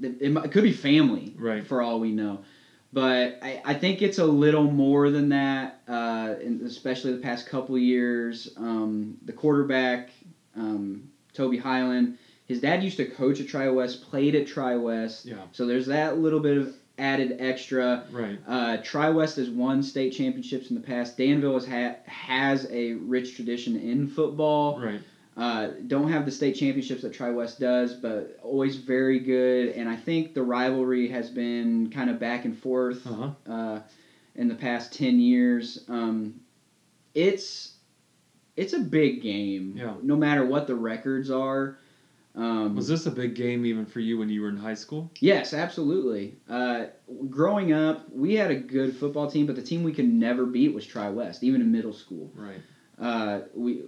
it, 0.00 0.16
it 0.20 0.52
could 0.52 0.62
be 0.62 0.72
family, 0.72 1.34
right? 1.38 1.66
For 1.66 1.82
all 1.82 2.00
we 2.00 2.12
know, 2.12 2.44
but 2.92 3.38
I, 3.42 3.60
I 3.64 3.74
think 3.74 4.00
it's 4.00 4.18
a 4.18 4.24
little 4.24 4.64
more 4.64 5.10
than 5.10 5.28
that. 5.28 5.82
Uh, 5.86 6.36
especially 6.64 7.12
the 7.12 7.22
past 7.22 7.46
couple 7.46 7.76
years, 7.76 8.48
um, 8.56 9.18
the 9.26 9.32
quarterback, 9.32 10.08
um, 10.56 11.10
Toby 11.34 11.58
Highland, 11.58 12.16
his 12.46 12.60
dad 12.60 12.82
used 12.82 12.96
to 12.96 13.04
coach 13.04 13.40
at 13.40 13.48
Tri 13.48 13.68
West, 13.68 14.10
played 14.10 14.34
at 14.34 14.46
Tri 14.46 14.76
West. 14.76 15.26
Yeah. 15.26 15.36
So 15.52 15.66
there's 15.66 15.86
that 15.86 16.18
little 16.18 16.40
bit 16.40 16.56
of 16.56 16.74
added 16.98 17.36
extra. 17.40 18.04
Right. 18.10 18.38
Uh, 18.46 18.78
Tri 18.78 19.10
West 19.10 19.36
has 19.36 19.50
won 19.50 19.82
state 19.82 20.10
championships 20.10 20.70
in 20.70 20.76
the 20.76 20.82
past. 20.82 21.16
Danville 21.16 21.54
has 21.54 21.66
ha- 21.66 21.96
has 22.06 22.66
a 22.70 22.94
rich 22.94 23.36
tradition 23.36 23.76
in 23.76 24.08
football. 24.08 24.80
Right. 24.80 25.00
Uh, 25.36 25.68
don't 25.86 26.10
have 26.10 26.24
the 26.24 26.30
state 26.30 26.54
championships 26.54 27.02
that 27.02 27.12
Tri 27.12 27.30
West 27.30 27.60
does, 27.60 27.92
but 27.92 28.38
always 28.42 28.76
very 28.76 29.18
good. 29.18 29.70
And 29.70 29.86
I 29.88 29.96
think 29.96 30.32
the 30.32 30.42
rivalry 30.42 31.08
has 31.08 31.28
been 31.28 31.90
kind 31.90 32.08
of 32.08 32.18
back 32.18 32.46
and 32.46 32.56
forth 32.56 33.06
uh-huh. 33.06 33.30
uh, 33.46 33.80
in 34.34 34.48
the 34.48 34.54
past 34.54 34.94
ten 34.94 35.20
years. 35.20 35.84
Um, 35.88 36.40
it's 37.14 37.74
it's 38.56 38.72
a 38.72 38.80
big 38.80 39.22
game. 39.22 39.74
Yeah. 39.76 39.94
No 40.02 40.16
matter 40.16 40.46
what 40.46 40.66
the 40.66 40.74
records 40.74 41.30
are. 41.30 41.78
Um, 42.36 42.76
was 42.76 42.86
this 42.86 43.06
a 43.06 43.10
big 43.10 43.34
game 43.34 43.64
even 43.64 43.86
for 43.86 44.00
you 44.00 44.18
when 44.18 44.28
you 44.28 44.42
were 44.42 44.50
in 44.50 44.58
high 44.58 44.74
school? 44.74 45.10
Yes, 45.20 45.54
absolutely. 45.54 46.36
Uh, 46.48 46.86
growing 47.30 47.72
up, 47.72 48.10
we 48.12 48.34
had 48.34 48.50
a 48.50 48.56
good 48.56 48.94
football 48.94 49.30
team, 49.30 49.46
but 49.46 49.56
the 49.56 49.62
team 49.62 49.82
we 49.82 49.92
could 49.92 50.08
never 50.08 50.44
beat 50.44 50.74
was 50.74 50.84
Tri 50.84 51.08
West, 51.08 51.42
even 51.42 51.62
in 51.62 51.72
middle 51.72 51.94
school. 51.94 52.30
Right. 52.34 52.60
Uh, 52.98 53.40
we 53.54 53.84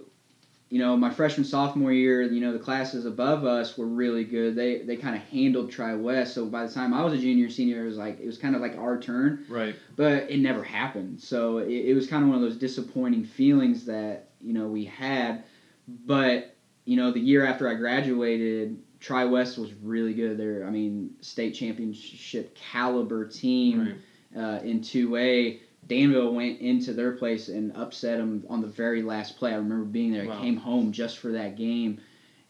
you 0.69 0.77
know, 0.77 0.95
my 0.95 1.09
freshman 1.09 1.45
sophomore 1.45 1.91
year, 1.91 2.21
you 2.21 2.41
know, 2.41 2.53
the 2.53 2.59
classes 2.59 3.05
above 3.05 3.43
us 3.43 3.75
were 3.75 3.87
really 3.87 4.23
good. 4.23 4.55
They 4.55 4.83
they 4.83 4.95
kind 4.95 5.15
of 5.15 5.21
handled 5.23 5.71
Tri 5.71 5.95
West. 5.95 6.35
So 6.35 6.45
by 6.45 6.65
the 6.65 6.71
time 6.71 6.93
I 6.93 7.03
was 7.03 7.13
a 7.13 7.17
junior, 7.17 7.49
senior, 7.49 7.83
it 7.83 7.87
was 7.87 7.97
like 7.97 8.19
it 8.19 8.25
was 8.27 8.37
kind 8.37 8.55
of 8.55 8.61
like 8.61 8.77
our 8.77 8.99
turn. 8.99 9.45
Right. 9.49 9.75
But 9.95 10.29
it 10.29 10.39
never 10.39 10.63
happened. 10.63 11.21
So 11.21 11.57
it, 11.57 11.71
it 11.71 11.93
was 11.95 12.07
kind 12.07 12.23
of 12.23 12.29
one 12.29 12.37
of 12.37 12.43
those 12.43 12.57
disappointing 12.57 13.25
feelings 13.25 13.85
that 13.85 14.29
you 14.41 14.53
know 14.53 14.67
we 14.67 14.85
had. 14.85 15.43
But 15.87 16.48
you 16.89 16.95
know, 16.95 17.11
the 17.11 17.19
year 17.19 17.45
after 17.45 17.69
I 17.69 17.75
graduated, 17.75 18.81
Tri 18.99 19.23
West 19.25 19.59
was 19.59 19.73
really 19.75 20.15
good. 20.15 20.39
They're 20.39 20.65
I 20.65 20.71
mean, 20.71 21.11
state 21.21 21.51
championship 21.51 22.55
caliber 22.55 23.27
team 23.27 23.95
right. 24.33 24.43
uh, 24.43 24.63
in 24.63 24.81
two 24.81 25.15
A 25.15 25.61
Danville 25.85 26.33
went 26.33 26.61
into 26.61 26.93
their 26.93 27.11
place 27.11 27.47
and 27.47 27.75
upset 27.75 28.17
them 28.17 28.43
on 28.49 28.61
the 28.61 28.67
very 28.67 29.03
last 29.03 29.37
play. 29.37 29.51
I 29.51 29.57
remember 29.57 29.85
being 29.85 30.11
there. 30.11 30.25
Wow. 30.25 30.39
I 30.39 30.41
came 30.41 30.57
home 30.57 30.91
just 30.91 31.19
for 31.19 31.33
that 31.33 31.57
game, 31.57 32.01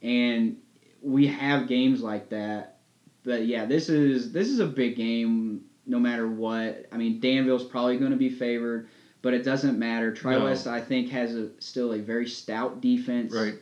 and 0.01 0.55
we 1.01 1.27
have 1.27 1.67
games 1.67 2.01
like 2.01 2.29
that. 2.29 2.77
But 3.25 3.45
yeah, 3.45 3.65
this 3.65 3.89
is 3.89 4.31
this 4.31 4.47
is 4.47 4.59
a 4.59 4.67
big 4.67 4.95
game. 4.95 5.65
No 5.85 5.99
matter 5.99 6.29
what, 6.29 6.85
I 6.93 6.97
mean, 6.97 7.19
Danville's 7.19 7.65
probably 7.65 7.97
going 7.97 8.11
to 8.11 8.17
be 8.17 8.29
favored, 8.29 8.87
but 9.21 9.33
it 9.33 9.43
doesn't 9.43 9.77
matter. 9.77 10.13
Tri 10.13 10.37
West, 10.37 10.65
no. 10.65 10.71
I 10.71 10.79
think, 10.79 11.09
has 11.09 11.35
a, 11.35 11.49
still 11.59 11.91
a 11.91 11.97
very 11.97 12.29
stout 12.29 12.79
defense. 12.79 13.33
Right. 13.33 13.55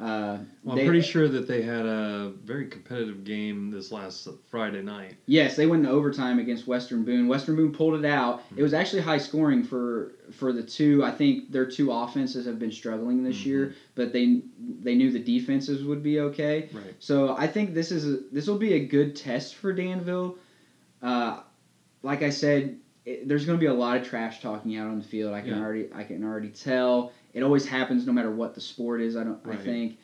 Uh, 0.00 0.38
well, 0.64 0.78
I'm 0.78 0.86
pretty 0.86 1.02
sure 1.02 1.28
that 1.28 1.46
they 1.46 1.60
had 1.60 1.84
a 1.84 2.32
very 2.42 2.66
competitive 2.68 3.22
game 3.22 3.70
this 3.70 3.92
last 3.92 4.26
Friday 4.50 4.80
night. 4.80 5.16
Yes, 5.26 5.56
they 5.56 5.66
went 5.66 5.84
in 5.84 5.90
overtime 5.90 6.38
against 6.38 6.66
Western 6.66 7.04
Boone. 7.04 7.28
Western 7.28 7.54
Boone 7.54 7.70
pulled 7.70 8.02
it 8.02 8.10
out. 8.10 8.40
Mm-hmm. 8.40 8.60
It 8.60 8.62
was 8.62 8.72
actually 8.72 9.02
high 9.02 9.18
scoring 9.18 9.62
for 9.62 10.12
for 10.32 10.54
the 10.54 10.62
two. 10.62 11.04
I 11.04 11.10
think 11.10 11.52
their 11.52 11.66
two 11.66 11.92
offenses 11.92 12.46
have 12.46 12.58
been 12.58 12.72
struggling 12.72 13.22
this 13.22 13.40
mm-hmm. 13.40 13.48
year, 13.50 13.74
but 13.94 14.14
they 14.14 14.40
they 14.58 14.94
knew 14.94 15.10
the 15.10 15.18
defenses 15.18 15.84
would 15.84 16.02
be 16.02 16.20
okay. 16.20 16.70
Right. 16.72 16.94
So 16.98 17.36
I 17.36 17.46
think 17.46 17.74
this 17.74 17.92
is 17.92 18.06
a, 18.06 18.22
this 18.32 18.46
will 18.46 18.58
be 18.58 18.74
a 18.74 18.86
good 18.86 19.14
test 19.14 19.56
for 19.56 19.70
Danville. 19.70 20.38
Uh, 21.02 21.40
like 22.02 22.22
I 22.22 22.30
said, 22.30 22.78
it, 23.04 23.28
there's 23.28 23.44
going 23.44 23.58
to 23.58 23.60
be 23.60 23.66
a 23.66 23.74
lot 23.74 23.98
of 23.98 24.08
trash 24.08 24.40
talking 24.40 24.78
out 24.78 24.86
on 24.86 24.98
the 24.98 25.04
field. 25.04 25.34
I 25.34 25.42
can 25.42 25.50
yeah. 25.50 25.60
already 25.60 25.88
I 25.94 26.04
can 26.04 26.24
already 26.24 26.48
tell. 26.48 27.12
It 27.32 27.42
always 27.42 27.66
happens 27.66 28.06
no 28.06 28.12
matter 28.12 28.30
what 28.30 28.54
the 28.54 28.60
sport 28.60 29.00
is. 29.00 29.16
I 29.16 29.24
don't. 29.24 29.40
Right. 29.44 29.58
I 29.58 29.62
think. 29.62 29.98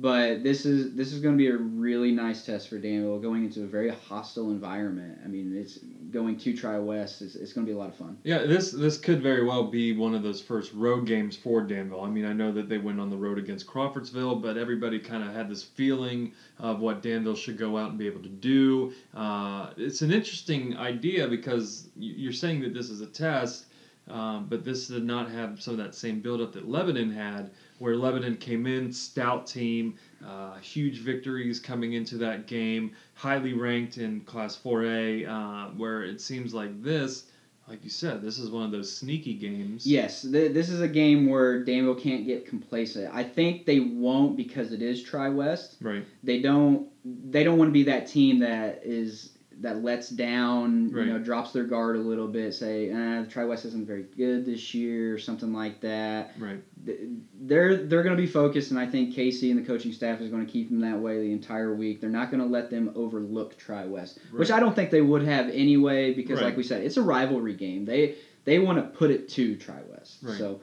But 0.00 0.42
this 0.42 0.64
is 0.64 0.94
this 0.94 1.12
is 1.12 1.20
going 1.20 1.34
to 1.34 1.38
be 1.38 1.48
a 1.48 1.56
really 1.56 2.10
nice 2.10 2.46
test 2.46 2.70
for 2.70 2.78
Danville 2.78 3.18
going 3.18 3.44
into 3.44 3.64
a 3.64 3.66
very 3.66 3.90
hostile 3.90 4.50
environment. 4.50 5.18
I 5.22 5.28
mean, 5.28 5.54
it's 5.54 5.78
going 6.10 6.38
to 6.38 6.56
Tri 6.56 6.78
West. 6.78 7.20
It's, 7.20 7.34
it's 7.34 7.52
going 7.52 7.66
to 7.66 7.70
be 7.70 7.74
a 7.74 7.78
lot 7.78 7.90
of 7.90 7.96
fun. 7.96 8.16
Yeah, 8.24 8.38
this 8.46 8.70
this 8.70 8.96
could 8.96 9.22
very 9.22 9.44
well 9.44 9.64
be 9.64 9.94
one 9.94 10.14
of 10.14 10.22
those 10.22 10.40
first 10.40 10.72
road 10.72 11.06
games 11.06 11.36
for 11.36 11.60
Danville. 11.60 12.00
I 12.00 12.08
mean, 12.08 12.24
I 12.24 12.32
know 12.32 12.50
that 12.52 12.70
they 12.70 12.78
went 12.78 12.98
on 12.98 13.10
the 13.10 13.16
road 13.16 13.36
against 13.36 13.66
Crawfordsville, 13.66 14.36
but 14.36 14.56
everybody 14.56 14.98
kind 14.98 15.22
of 15.22 15.34
had 15.34 15.50
this 15.50 15.62
feeling 15.62 16.32
of 16.58 16.80
what 16.80 17.02
Danville 17.02 17.36
should 17.36 17.58
go 17.58 17.76
out 17.76 17.90
and 17.90 17.98
be 17.98 18.06
able 18.06 18.22
to 18.22 18.30
do. 18.30 18.94
Uh, 19.12 19.70
it's 19.76 20.00
an 20.00 20.12
interesting 20.12 20.78
idea 20.78 21.28
because 21.28 21.90
you're 21.94 22.32
saying 22.32 22.62
that 22.62 22.72
this 22.72 22.88
is 22.88 23.02
a 23.02 23.06
test 23.06 23.66
um, 24.12 24.46
but 24.48 24.64
this 24.64 24.88
did 24.88 25.04
not 25.04 25.30
have 25.30 25.60
some 25.60 25.72
of 25.74 25.78
that 25.78 25.94
same 25.94 26.20
buildup 26.20 26.52
that 26.52 26.68
Lebanon 26.68 27.10
had, 27.10 27.50
where 27.78 27.96
Lebanon 27.96 28.36
came 28.36 28.66
in, 28.66 28.92
stout 28.92 29.46
team, 29.46 29.94
uh, 30.26 30.56
huge 30.58 30.98
victories 30.98 31.60
coming 31.60 31.94
into 31.94 32.16
that 32.18 32.46
game, 32.46 32.92
highly 33.14 33.52
ranked 33.52 33.98
in 33.98 34.20
Class 34.22 34.56
4A, 34.56 35.28
uh, 35.28 35.70
where 35.76 36.02
it 36.02 36.20
seems 36.20 36.52
like 36.52 36.82
this, 36.82 37.30
like 37.70 37.84
you 37.84 37.90
said, 37.90 38.20
this 38.20 38.38
is 38.38 38.50
one 38.50 38.64
of 38.64 38.72
those 38.72 38.92
sneaky 38.92 39.34
games. 39.34 39.86
Yes, 39.86 40.22
th- 40.22 40.52
this 40.52 40.68
is 40.68 40.80
a 40.80 40.88
game 40.88 41.28
where 41.28 41.62
Danville 41.62 41.94
can't 41.94 42.26
get 42.26 42.44
complacent. 42.44 43.14
I 43.14 43.22
think 43.22 43.64
they 43.64 43.78
won't 43.78 44.36
because 44.36 44.72
it 44.72 44.82
is 44.82 45.02
Tri 45.04 45.28
West. 45.28 45.76
Right. 45.80 46.04
They 46.24 46.42
don't. 46.42 46.88
They 47.04 47.44
don't 47.44 47.58
want 47.58 47.68
to 47.68 47.72
be 47.72 47.84
that 47.84 48.08
team 48.08 48.40
that 48.40 48.82
is 48.84 49.30
that 49.60 49.82
lets 49.82 50.08
down, 50.08 50.90
right. 50.90 51.06
you 51.06 51.12
know, 51.12 51.18
drops 51.18 51.52
their 51.52 51.64
guard 51.64 51.96
a 51.96 52.00
little 52.00 52.26
bit, 52.26 52.54
say, 52.54 52.90
eh, 52.90 53.24
Tri 53.26 53.44
West 53.44 53.66
isn't 53.66 53.86
very 53.86 54.04
good 54.16 54.46
this 54.46 54.72
year, 54.74 55.14
or 55.14 55.18
something 55.18 55.52
like 55.52 55.80
that. 55.82 56.32
Right. 56.38 56.62
They're 57.42 57.76
they're 57.76 58.02
going 58.02 58.16
to 58.16 58.20
be 58.20 58.26
focused, 58.26 58.70
and 58.70 58.80
I 58.80 58.86
think 58.86 59.14
Casey 59.14 59.50
and 59.50 59.62
the 59.62 59.66
coaching 59.66 59.92
staff 59.92 60.20
is 60.20 60.30
going 60.30 60.44
to 60.44 60.50
keep 60.50 60.70
them 60.70 60.80
that 60.80 60.98
way 60.98 61.20
the 61.20 61.32
entire 61.32 61.74
week. 61.74 62.00
They're 62.00 62.10
not 62.10 62.30
going 62.30 62.42
to 62.42 62.48
let 62.48 62.70
them 62.70 62.92
overlook 62.94 63.58
Tri 63.58 63.84
West, 63.84 64.18
right. 64.30 64.40
which 64.40 64.50
I 64.50 64.60
don't 64.60 64.74
think 64.74 64.90
they 64.90 65.02
would 65.02 65.22
have 65.22 65.48
anyway, 65.50 66.14
because 66.14 66.36
right. 66.38 66.46
like 66.46 66.56
we 66.56 66.62
said, 66.62 66.82
it's 66.82 66.96
a 66.96 67.02
rivalry 67.02 67.54
game. 67.54 67.84
They 67.84 68.16
they 68.44 68.58
want 68.58 68.78
to 68.78 68.98
put 68.98 69.10
it 69.10 69.28
to 69.30 69.56
Tri 69.56 69.80
West. 69.90 70.24
So 70.38 70.60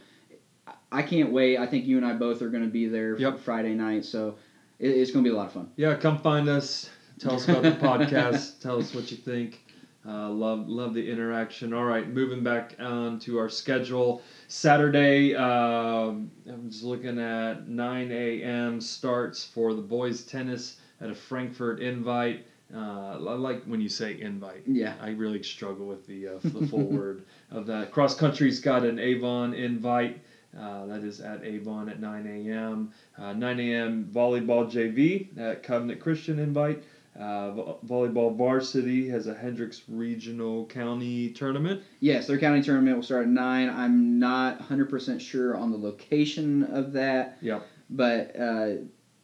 I 0.91 1.03
can't 1.03 1.31
wait. 1.31 1.59
I 1.59 1.67
think 1.67 1.85
you 1.85 1.97
and 1.97 2.05
I 2.05 2.13
both 2.13 2.41
are 2.41 2.49
going 2.49 2.63
to 2.63 2.69
be 2.69 2.87
there 2.87 3.17
yep. 3.17 3.39
Friday 3.39 3.75
night, 3.75 4.05
so 4.05 4.37
it's 4.79 5.11
going 5.11 5.23
to 5.23 5.29
be 5.29 5.33
a 5.33 5.37
lot 5.37 5.47
of 5.47 5.53
fun. 5.53 5.71
Yeah, 5.75 5.93
come 5.95 6.17
find 6.17 6.49
us 6.49 6.89
Tell 7.19 7.35
us 7.35 7.47
about 7.47 7.63
the 7.63 7.71
podcast. 7.71 8.59
Tell 8.61 8.79
us 8.79 8.93
what 8.93 9.09
you 9.11 9.17
think. 9.17 9.63
Uh, 10.07 10.29
love 10.29 10.69
love 10.69 10.93
the 10.93 11.11
interaction. 11.11 11.73
All 11.73 11.83
right, 11.83 12.07
moving 12.07 12.43
back 12.43 12.75
on 12.79 13.19
to 13.19 13.37
our 13.39 13.49
schedule. 13.49 14.21
Saturday, 14.47 15.35
uh, 15.35 16.09
I'm 16.09 16.69
just 16.69 16.83
looking 16.83 17.19
at 17.19 17.67
9 17.67 18.11
a.m. 18.11 18.79
starts 18.79 19.43
for 19.43 19.73
the 19.73 19.81
boys 19.81 20.23
tennis 20.23 20.79
at 21.01 21.09
a 21.09 21.15
Frankfort 21.15 21.81
invite. 21.81 22.45
Uh, 22.73 23.13
I 23.13 23.17
like 23.17 23.63
when 23.63 23.81
you 23.81 23.89
say 23.89 24.19
invite. 24.19 24.63
Yeah. 24.65 24.93
I 25.01 25.11
really 25.11 25.41
struggle 25.41 25.85
with 25.87 26.05
the, 26.05 26.27
uh, 26.27 26.39
the 26.43 26.67
full 26.67 26.83
word 26.83 27.23
of 27.51 27.65
that. 27.67 27.91
Cross 27.91 28.15
country's 28.15 28.59
got 28.59 28.83
an 28.83 28.99
Avon 28.99 29.53
invite. 29.53 30.19
Uh, 30.57 30.85
that 30.87 31.03
is 31.03 31.19
at 31.21 31.43
Avon 31.43 31.87
at 31.87 31.99
9 31.99 32.27
a.m. 32.27 32.91
Uh, 33.17 33.33
9 33.33 33.59
a.m. 33.59 34.09
volleyball 34.11 34.69
JV 34.69 35.37
at 35.37 35.61
Covenant 35.63 35.99
Christian 35.99 36.39
invite. 36.39 36.83
Uh, 37.19 37.51
vo- 37.51 37.79
volleyball 37.85 38.35
varsity 38.35 39.09
has 39.09 39.25
a 39.27 39.33
Hendricks 39.33 39.81
Regional 39.87 40.65
County 40.67 41.31
tournament. 41.31 41.81
Yes, 41.99 42.27
their 42.27 42.37
county 42.37 42.61
tournament 42.61 42.95
will 42.95 43.03
start 43.03 43.23
at 43.23 43.29
nine. 43.29 43.69
I'm 43.69 44.19
not 44.19 44.59
100% 44.59 45.19
sure 45.19 45.57
on 45.57 45.71
the 45.71 45.77
location 45.77 46.63
of 46.63 46.93
that. 46.93 47.37
Yep. 47.41 47.65
But 47.89 48.35
uh, 48.39 48.69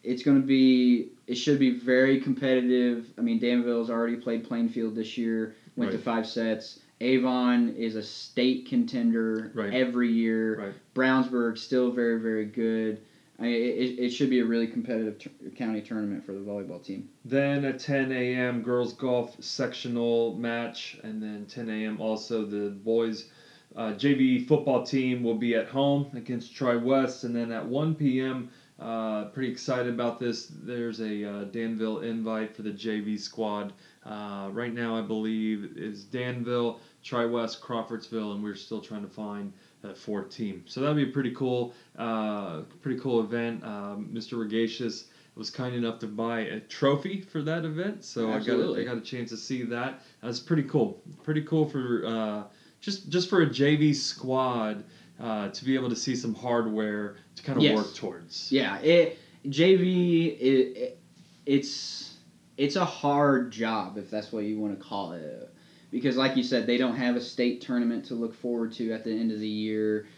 it's 0.02 0.22
going 0.24 0.40
to 0.40 0.46
be. 0.46 1.10
It 1.26 1.36
should 1.36 1.58
be 1.58 1.70
very 1.78 2.20
competitive. 2.20 3.10
I 3.16 3.20
mean, 3.20 3.38
Danville's 3.38 3.90
already 3.90 4.16
played 4.16 4.44
Plainfield 4.44 4.94
this 4.94 5.16
year. 5.16 5.54
Went 5.76 5.92
to 5.92 5.98
five 5.98 6.26
sets. 6.26 6.80
Avon 7.00 7.74
is 7.76 7.96
a 7.96 8.02
state 8.02 8.68
contender 8.68 9.50
Right. 9.54 9.72
every 9.74 10.10
year. 10.12 10.58
Right. 10.58 10.74
Brownsburg 10.94 11.58
still 11.58 11.90
very 11.90 12.20
very 12.20 12.44
good. 12.46 13.00
I 13.38 13.42
mean, 13.42 13.54
it, 13.54 13.98
it 13.98 14.10
should 14.10 14.30
be 14.30 14.40
a 14.40 14.44
really 14.44 14.68
competitive 14.68 15.32
county 15.56 15.82
tournament 15.82 16.24
for 16.24 16.32
the 16.32 16.38
volleyball 16.38 16.82
team. 16.82 17.08
Then 17.24 17.64
at 17.64 17.80
10 17.80 18.12
a.m. 18.12 18.62
girls 18.62 18.92
golf 18.92 19.36
sectional 19.42 20.34
match, 20.36 20.98
and 21.02 21.22
then 21.22 21.46
10 21.46 21.68
a.m. 21.68 22.00
also 22.00 22.44
the 22.44 22.70
boys 22.70 23.28
uh, 23.76 23.92
JV 23.92 24.46
football 24.46 24.84
team 24.86 25.22
will 25.22 25.34
be 25.34 25.56
at 25.56 25.66
home 25.66 26.10
against 26.14 26.54
Tri 26.54 26.76
West, 26.76 27.24
and 27.24 27.34
then 27.34 27.50
at 27.50 27.66
1 27.66 27.96
p.m. 27.96 28.50
Uh, 28.78 29.26
pretty 29.26 29.50
excited 29.50 29.92
about 29.92 30.20
this. 30.20 30.50
There's 30.62 31.00
a 31.00 31.24
uh, 31.24 31.44
Danville 31.44 32.00
invite 32.00 32.54
for 32.54 32.62
the 32.62 32.70
JV 32.70 33.18
squad. 33.18 33.72
Uh, 34.04 34.48
right 34.52 34.72
now, 34.72 34.96
I 34.96 35.02
believe 35.02 35.76
is 35.76 36.04
Danville, 36.04 36.80
Tri 37.02 37.24
West, 37.24 37.60
Crawfordsville, 37.60 38.32
and 38.32 38.42
we're 38.42 38.54
still 38.54 38.80
trying 38.80 39.02
to 39.02 39.12
find 39.12 39.52
that 39.84 39.96
fourth 39.98 40.30
team. 40.30 40.64
So 40.66 40.80
that'd 40.80 40.96
be 40.96 41.04
a 41.10 41.12
pretty 41.12 41.32
cool, 41.32 41.74
uh, 41.98 42.62
pretty 42.82 42.98
cool 42.98 43.20
event. 43.20 43.62
Um, 43.62 44.08
Mr. 44.12 44.32
Regatius 44.38 45.04
was 45.36 45.50
kind 45.50 45.74
enough 45.74 45.98
to 46.00 46.06
buy 46.06 46.40
a 46.40 46.60
trophy 46.60 47.20
for 47.20 47.42
that 47.42 47.64
event, 47.64 48.04
so 48.04 48.30
I 48.32 48.38
got 48.38 48.58
a, 48.60 48.80
I 48.80 48.84
got 48.84 48.96
a 48.96 49.00
chance 49.02 49.30
to 49.30 49.36
see 49.36 49.62
that. 49.64 50.00
That's 50.22 50.40
pretty 50.40 50.62
cool. 50.64 51.02
Pretty 51.22 51.42
cool 51.42 51.68
for 51.68 52.02
uh, 52.06 52.42
just 52.80 53.08
just 53.10 53.28
for 53.28 53.42
a 53.42 53.46
JV 53.46 53.94
squad 53.94 54.84
uh, 55.20 55.48
to 55.50 55.64
be 55.64 55.74
able 55.74 55.90
to 55.90 55.96
see 55.96 56.16
some 56.16 56.34
hardware 56.34 57.16
to 57.36 57.42
kind 57.42 57.58
of 57.58 57.64
Yes. 57.64 57.76
work 57.76 57.94
towards. 57.94 58.50
Yeah, 58.50 58.78
it 58.78 59.18
JV 59.46 60.38
it, 60.38 60.76
it 60.76 60.98
it's 61.46 62.14
it's 62.56 62.76
a 62.76 62.84
hard 62.84 63.50
job 63.50 63.98
if 63.98 64.10
that's 64.10 64.32
what 64.32 64.44
you 64.44 64.58
want 64.58 64.78
to 64.78 64.82
call 64.82 65.12
it. 65.12 65.50
Because 65.94 66.16
like 66.16 66.36
you 66.36 66.42
said, 66.42 66.66
they 66.66 66.76
don't 66.76 66.96
have 66.96 67.14
a 67.14 67.20
state 67.20 67.60
tournament 67.60 68.04
to 68.06 68.14
look 68.16 68.34
forward 68.34 68.72
to 68.72 68.90
at 68.92 69.04
the 69.04 69.12
end 69.12 69.30
of 69.30 69.38
the 69.38 69.46
year. 69.48 70.08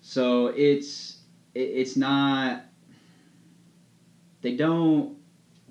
So 0.00 0.46
it's 0.46 1.18
it, 1.56 1.58
it's 1.62 1.96
not 1.96 2.62
they 4.42 4.54
don't 4.56 5.16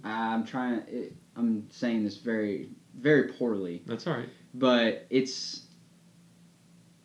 I'm 0.04 0.44
trying 0.46 0.82
it, 0.90 1.16
I'm 1.38 1.66
saying 1.72 2.04
this 2.04 2.18
very 2.18 2.72
very 3.00 3.30
poorly, 3.32 3.82
That's 3.86 4.06
all 4.06 4.16
right. 4.18 4.28
but 4.54 5.08
it's 5.10 5.62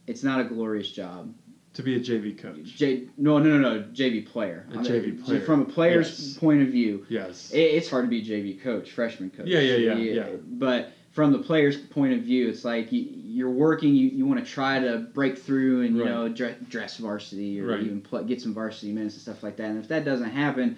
it's 0.09 0.25
not 0.25 0.41
a 0.41 0.45
glorious 0.45 0.91
job. 0.91 1.33
To 1.75 1.83
be 1.85 1.95
a 1.95 2.01
JV 2.01 2.37
coach. 2.37 2.65
J 2.65 3.07
no 3.17 3.39
no 3.39 3.57
no 3.57 3.75
no 3.75 3.83
JV 3.93 4.27
player. 4.27 4.67
A 4.73 4.79
I 4.79 4.83
mean, 4.83 4.85
JV 4.85 5.25
player. 5.25 5.41
From 5.43 5.61
a 5.63 5.65
player's 5.65 6.09
Yes. 6.09 6.39
point 6.39 6.61
of 6.63 6.71
view, 6.71 7.07
Yes. 7.09 7.53
it, 7.53 7.61
it's 7.61 7.89
hard 7.89 8.07
to 8.07 8.09
be 8.09 8.19
a 8.19 8.25
JV 8.25 8.61
coach, 8.61 8.91
freshman 8.91 9.31
coach. 9.31 9.47
Yeah, 9.47 9.61
yeah, 9.61 9.95
yeah, 9.95 9.95
yeah. 9.95 10.27
But 10.45 10.91
from 11.19 11.33
the 11.33 11.39
player's 11.41 11.77
point 11.77 12.13
of 12.13 12.21
view, 12.21 12.49
it's 12.49 12.65
like 12.65 12.93
you, 12.93 13.01
you're 13.01 13.51
working. 13.51 13.93
You, 13.93 14.07
you 14.09 14.25
want 14.25 14.39
to 14.39 14.47
try 14.49 14.79
to 14.79 14.99
break 14.99 15.37
through 15.37 15.83
and 15.83 15.97
you 15.97 16.05
Right. 16.05 16.11
know 16.13 16.29
dress, 16.29 16.55
dress 16.69 16.97
varsity 16.99 17.61
or 17.61 17.67
Right. 17.67 17.83
even 17.83 18.07
get 18.29 18.41
some 18.41 18.55
varsity 18.55 18.93
minutes 18.93 19.17
and 19.17 19.23
stuff 19.23 19.43
like 19.43 19.57
that. 19.57 19.69
And 19.69 19.81
if 19.81 19.89
that 19.89 20.05
doesn't 20.05 20.31
happen, 20.31 20.77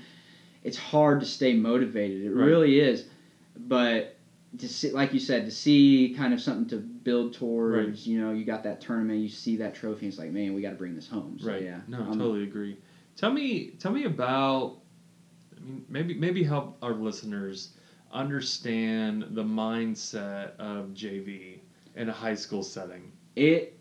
it's 0.65 0.79
hard 0.79 1.21
to 1.21 1.27
stay 1.27 1.53
motivated. 1.53 2.23
It 2.25 2.31
Right. 2.31 2.47
really 2.47 2.81
is. 2.81 3.05
But 3.69 4.17
to 4.57 4.67
see, 4.67 4.93
like 4.93 5.13
you 5.13 5.21
said, 5.21 5.45
to 5.45 5.51
see 5.51 6.15
kind 6.17 6.33
of 6.33 6.41
something 6.41 6.67
to 6.69 6.79
build 6.79 7.35
towards. 7.35 8.07
You 8.07 8.23
know, 8.23 8.31
you 8.33 8.47
got 8.47 8.63
that 8.63 8.81
tournament. 8.81 9.21
You 9.21 9.29
see 9.29 9.57
that 9.57 9.75
trophy. 9.75 10.07
And 10.07 10.13
it's 10.15 10.19
like, 10.19 10.33
man, 10.33 10.55
we 10.55 10.63
got 10.63 10.71
to 10.71 10.77
bring 10.77 10.95
this 10.95 11.07
home. 11.07 11.37
So, 11.39 11.49
right. 11.51 11.63
Yeah. 11.65 11.81
No, 11.87 11.99
I'm- 11.99 12.19
totally 12.19 12.45
agree. 12.45 12.79
Tell 13.15 13.31
me, 13.31 13.73
tell 13.79 13.93
me 13.93 14.05
about. 14.05 14.79
I 15.55 15.61
mean, 15.63 15.85
maybe 15.91 16.15
maybe 16.15 16.43
help 16.43 16.79
our 16.81 16.95
listeners 16.95 17.75
understand 18.13 19.27
the 19.31 19.45
mindset 19.45 20.57
of 20.59 20.89
JV 20.89 21.59
in 21.97 22.09
a 22.09 22.13
high 22.13 22.35
school 22.35 22.63
setting. 22.63 23.13
It, 23.37 23.79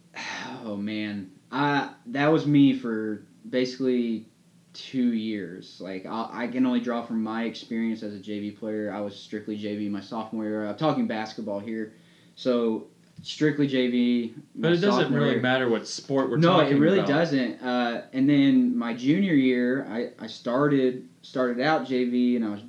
oh 0.64 0.76
man, 0.76 1.32
I 1.52 1.92
that 2.08 2.28
was 2.28 2.46
me 2.46 2.74
for 2.78 3.24
basically 3.50 4.26
two 4.74 5.14
years. 5.14 5.80
Like 5.82 6.06
I, 6.06 6.30
I 6.32 6.48
can 6.48 6.66
only 6.66 6.80
draw 6.80 7.02
from 7.04 7.24
my 7.24 7.44
experience 7.44 8.04
as 8.04 8.14
a 8.14 8.20
JV 8.20 8.58
player. 8.58 8.92
I 8.94 9.02
was 9.02 9.16
strictly 9.16 9.58
JV 9.58 9.90
my 9.90 10.02
sophomore 10.02 10.44
year. 10.46 10.68
I'm 10.68 10.78
talking 10.78 11.08
basketball 11.08 11.60
here, 11.60 11.94
so 12.36 12.88
strictly 13.24 13.68
JV. 13.68 14.34
But 14.56 14.74
it 14.74 14.78
doesn't 14.78 15.14
really 15.14 15.32
year. 15.32 15.42
matter 15.42 15.70
what 15.70 15.88
sport 15.88 16.30
we're 16.30 16.38
no, 16.38 16.60
talking 16.60 16.72
No, 16.72 16.76
it 16.78 16.80
really 16.80 17.00
about. 17.00 17.10
doesn't. 17.10 17.62
Uh, 17.62 18.04
and 18.14 18.30
then 18.30 18.78
my 18.78 18.94
junior 18.94 19.34
year, 19.34 19.86
I, 19.90 20.24
I 20.24 20.28
started 20.28 21.08
started 21.22 21.62
out 21.62 21.86
JV 21.86 22.36
and 22.36 22.46
I 22.46 22.50
was 22.50 22.62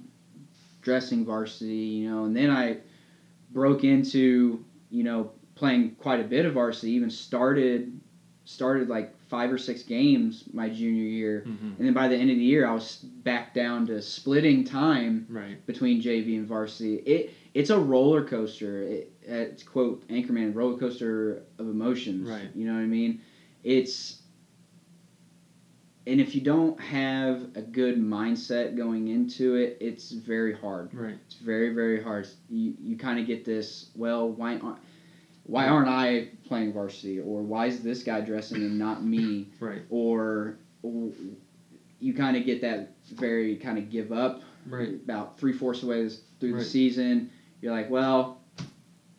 dressing 0.91 1.25
varsity, 1.25 1.73
you 2.03 2.11
know, 2.11 2.25
and 2.25 2.35
then 2.37 2.51
I 2.51 2.79
broke 3.53 3.85
into 3.85 4.65
you 4.91 5.05
know 5.05 5.31
playing 5.55 5.95
quite 5.97 6.19
a 6.21 6.25
bit 6.25 6.45
of 6.47 6.55
varsity. 6.55 6.93
Even 6.93 7.11
started 7.11 8.01
started 8.45 8.89
like 8.89 9.15
five 9.29 9.53
or 9.53 9.59
six 9.59 9.85
games 9.85 10.45
my 10.53 10.69
junior 10.69 11.05
year, 11.05 11.45
Mhm. 11.47 11.79
and 11.79 11.87
then 11.87 11.95
by 11.95 12.09
the 12.09 12.17
end 12.17 12.31
of 12.31 12.37
the 12.37 12.43
year, 12.43 12.67
I 12.67 12.75
was 12.75 12.97
back 13.23 13.55
down 13.55 13.87
to 13.87 14.03
splitting 14.03 14.65
time 14.65 15.27
Right. 15.29 15.65
between 15.67 16.01
JV 16.03 16.37
and 16.37 16.47
varsity. 16.47 16.97
It 17.07 17.31
it's 17.55 17.71
a 17.71 17.79
roller 17.79 18.25
coaster. 18.25 18.83
It, 18.83 19.13
it's 19.23 19.63
quote 19.63 20.07
Anchorman 20.09 20.55
roller 20.57 20.77
coaster 20.79 21.43
of 21.59 21.69
emotions. 21.69 22.29
Right. 22.29 22.49
You 22.57 22.67
know 22.67 22.75
what 22.75 22.81
I 22.83 22.87
mean? 22.87 23.21
It's 23.63 24.20
and 26.07 26.21
if 26.21 26.35
you 26.35 26.41
don't 26.41 26.81
have 26.81 27.43
a 27.57 27.63
good 27.63 27.97
mindset 27.99 28.77
going 28.77 29.09
into 29.09 29.55
it, 29.57 29.77
it's 29.81 30.11
very 30.13 30.53
hard. 30.55 30.93
Right. 30.95 31.17
It's 31.27 31.37
very 31.37 31.75
very 31.75 32.03
hard. 32.03 32.27
You 32.49 32.75
you 32.81 32.97
kind 32.97 33.19
of 33.21 33.27
get 33.27 33.45
this. 33.45 33.91
Well, 33.95 34.29
why 34.31 34.57
aren't 34.59 34.79
why 35.45 35.67
aren't 35.67 35.89
I 35.89 36.29
playing 36.45 36.73
varsity? 36.73 37.19
Or 37.19 37.43
why 37.43 37.67
is 37.67 37.83
this 37.83 38.03
guy 38.03 38.21
dressing 38.21 38.59
and 38.59 38.79
not 38.79 39.05
me? 39.05 39.49
Right. 39.61 39.83
Or, 39.91 40.57
or 40.83 41.11
you 41.99 42.15
kind 42.15 42.37
of 42.37 42.45
get 42.47 42.61
that 42.63 42.91
very 43.15 43.57
kind 43.57 43.77
of 43.79 43.91
give 43.91 44.13
up 44.13 44.43
Right. 44.67 44.95
about 44.95 45.39
three 45.39 45.53
fourths 45.53 45.83
of 45.83 45.89
the 45.89 45.95
way 45.95 46.09
through 46.39 46.53
Right. 46.55 46.59
the 46.61 46.65
season. 46.65 47.31
You're 47.61 47.73
like, 47.73 47.91
well, 47.91 48.40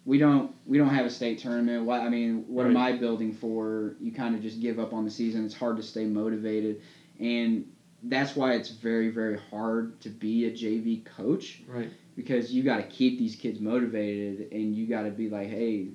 we 0.06 0.18
don't 0.18 0.54
we 0.66 0.78
don't 0.78 0.90
have 0.90 1.06
a 1.06 1.10
state 1.10 1.40
tournament. 1.40 1.86
What 1.86 2.02
I 2.02 2.10
mean, 2.10 2.46
what 2.48 2.66
am 2.66 2.78
I 2.78 2.94
building 2.94 3.32
for? 3.34 3.96
You 4.00 4.12
kind 4.12 4.36
of 4.36 4.42
just 4.42 4.60
give 4.60 4.80
up 4.80 4.94
on 4.94 5.06
the 5.06 5.12
season. 5.12 5.46
It's 5.46 5.54
hard 5.54 5.78
to 5.78 5.84
stay 5.84 6.06
motivated, 6.06 6.82
and 7.20 7.66
that's 8.04 8.36
why 8.36 8.54
it's 8.54 8.70
very 8.70 9.10
very 9.10 9.38
hard 9.38 10.00
to 10.02 10.10
be 10.10 10.46
a 10.46 10.52
JV 10.52 11.04
coach 11.06 11.62
Right. 11.68 11.90
because 12.16 12.52
you 12.52 12.64
got 12.64 12.78
to 12.78 12.84
keep 12.84 13.20
these 13.20 13.36
kids 13.36 13.60
motivated, 13.60 14.52
and 14.52 14.76
you 14.76 14.88
got 14.88 15.04
to 15.04 15.12
be 15.12 15.30
like, 15.30 15.50
hey, 15.50 15.90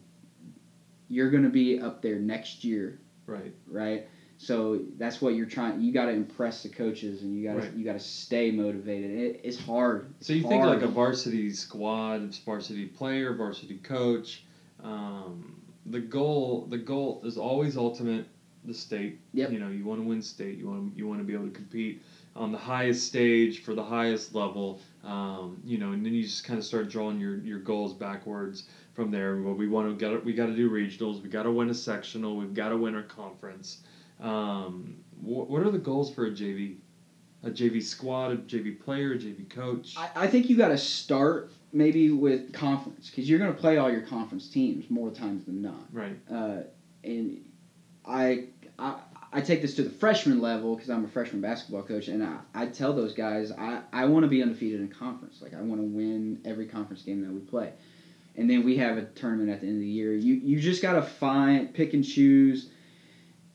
you're 1.08 1.30
gonna 1.30 1.48
be 1.48 1.78
up 1.78 2.02
there 2.02 2.18
next 2.18 2.64
year, 2.64 2.98
Right. 3.26 3.52
right? 3.66 4.06
So 4.38 4.80
that's 4.98 5.22
what 5.22 5.34
you're 5.34 5.46
trying. 5.46 5.80
You 5.80 5.92
got 5.92 6.06
to 6.06 6.12
impress 6.12 6.62
the 6.62 6.68
coaches, 6.68 7.22
and 7.22 7.34
you 7.34 7.48
got 7.48 7.54
to 7.54 7.60
Right. 7.60 7.72
you 7.74 7.84
got 7.84 7.94
to 7.94 8.00
stay 8.00 8.50
motivated. 8.50 9.10
It, 9.12 9.40
it's 9.44 9.58
hard. 9.58 10.12
So 10.20 10.32
you 10.32 10.40
It's 10.40 10.48
think 10.48 10.64
like 10.64 10.82
a 10.82 10.88
varsity 10.88 11.50
squad, 11.52 12.34
varsity 12.44 12.86
player, 12.86 13.34
varsity 13.34 13.78
coach. 13.78 14.44
Um, 14.82 15.60
the 15.86 16.00
goal, 16.00 16.66
the 16.68 16.78
goal 16.78 17.22
is 17.24 17.38
always 17.38 17.76
ultimate. 17.76 18.26
The 18.64 18.74
state. 18.74 19.20
Yep. 19.32 19.52
You 19.52 19.60
know, 19.60 19.68
you 19.68 19.84
want 19.84 20.00
to 20.02 20.06
win 20.08 20.20
state. 20.20 20.58
You 20.58 20.68
want 20.68 20.96
you 20.96 21.06
want 21.06 21.20
to 21.20 21.24
be 21.24 21.34
able 21.34 21.44
to 21.46 21.52
compete 21.52 22.02
on 22.34 22.50
the 22.50 22.58
highest 22.58 23.06
stage 23.06 23.62
for 23.62 23.74
the 23.74 23.84
highest 23.84 24.34
level. 24.34 24.80
Um, 25.04 25.62
you 25.64 25.78
know, 25.78 25.92
and 25.92 26.04
then 26.04 26.12
you 26.12 26.24
just 26.24 26.42
kind 26.44 26.58
of 26.58 26.64
start 26.64 26.90
drawing 26.90 27.20
your, 27.20 27.38
your 27.38 27.60
goals 27.60 27.94
backwards 27.94 28.64
from 28.92 29.12
there. 29.12 29.40
Well, 29.40 29.54
we 29.54 29.68
want 29.68 29.88
to 29.88 29.94
get 29.94 30.24
we 30.24 30.32
got 30.32 30.46
to 30.46 30.56
do 30.56 30.68
regionals. 30.68 31.22
We 31.22 31.28
got 31.28 31.44
to 31.44 31.52
win 31.52 31.70
a 31.70 31.74
sectional. 31.74 32.36
We've 32.36 32.52
got 32.54 32.70
to 32.70 32.76
win 32.76 32.96
our 32.96 33.04
conference. 33.04 33.78
Um, 34.20 34.96
what, 35.20 35.48
what 35.48 35.62
are 35.62 35.70
the 35.70 35.78
goals 35.78 36.14
for 36.14 36.26
a 36.26 36.30
JV? 36.30 36.76
A 37.42 37.50
JV 37.50 37.82
squad, 37.82 38.32
a 38.32 38.36
JV 38.36 38.80
player, 38.80 39.12
a 39.12 39.18
JV 39.18 39.48
coach. 39.48 39.94
I, 39.96 40.10
I 40.16 40.26
think 40.26 40.48
you 40.48 40.56
got 40.56 40.68
to 40.68 40.78
start 40.78 41.52
maybe 41.72 42.10
with 42.10 42.52
conference 42.52 43.10
because 43.10 43.28
you're 43.28 43.38
going 43.38 43.52
to 43.52 43.60
play 43.60 43.76
all 43.76 43.90
your 43.90 44.00
conference 44.00 44.48
teams 44.48 44.90
more 44.90 45.10
times 45.10 45.44
than 45.44 45.62
not. 45.62 45.86
Right. 45.92 46.18
Uh, 46.30 46.62
and 47.04 47.44
I, 48.04 48.46
I 48.78 48.96
I 49.32 49.40
take 49.42 49.60
this 49.60 49.74
to 49.76 49.82
the 49.82 49.90
freshman 49.90 50.40
level 50.40 50.74
because 50.74 50.88
I'm 50.88 51.04
a 51.04 51.08
freshman 51.08 51.42
basketball 51.42 51.82
coach, 51.82 52.08
and 52.08 52.24
I, 52.24 52.38
I 52.54 52.66
tell 52.66 52.94
those 52.94 53.12
guys 53.12 53.52
I, 53.52 53.82
I 53.92 54.06
want 54.06 54.22
to 54.22 54.28
be 54.28 54.42
undefeated 54.42 54.80
in 54.80 54.88
conference. 54.88 55.42
Like 55.42 55.52
I 55.52 55.60
want 55.60 55.80
to 55.80 55.86
win 55.86 56.40
every 56.44 56.66
conference 56.66 57.02
game 57.02 57.22
that 57.22 57.30
we 57.30 57.40
play, 57.40 57.72
and 58.36 58.48
then 58.48 58.64
we 58.64 58.78
have 58.78 58.96
a 58.96 59.04
tournament 59.04 59.50
at 59.50 59.60
the 59.60 59.66
end 59.66 59.76
of 59.76 59.82
the 59.82 59.88
year. 59.88 60.14
You 60.14 60.34
you 60.34 60.58
just 60.58 60.80
gotta 60.80 61.02
find 61.02 61.74
pick 61.74 61.92
and 61.92 62.04
choose. 62.04 62.70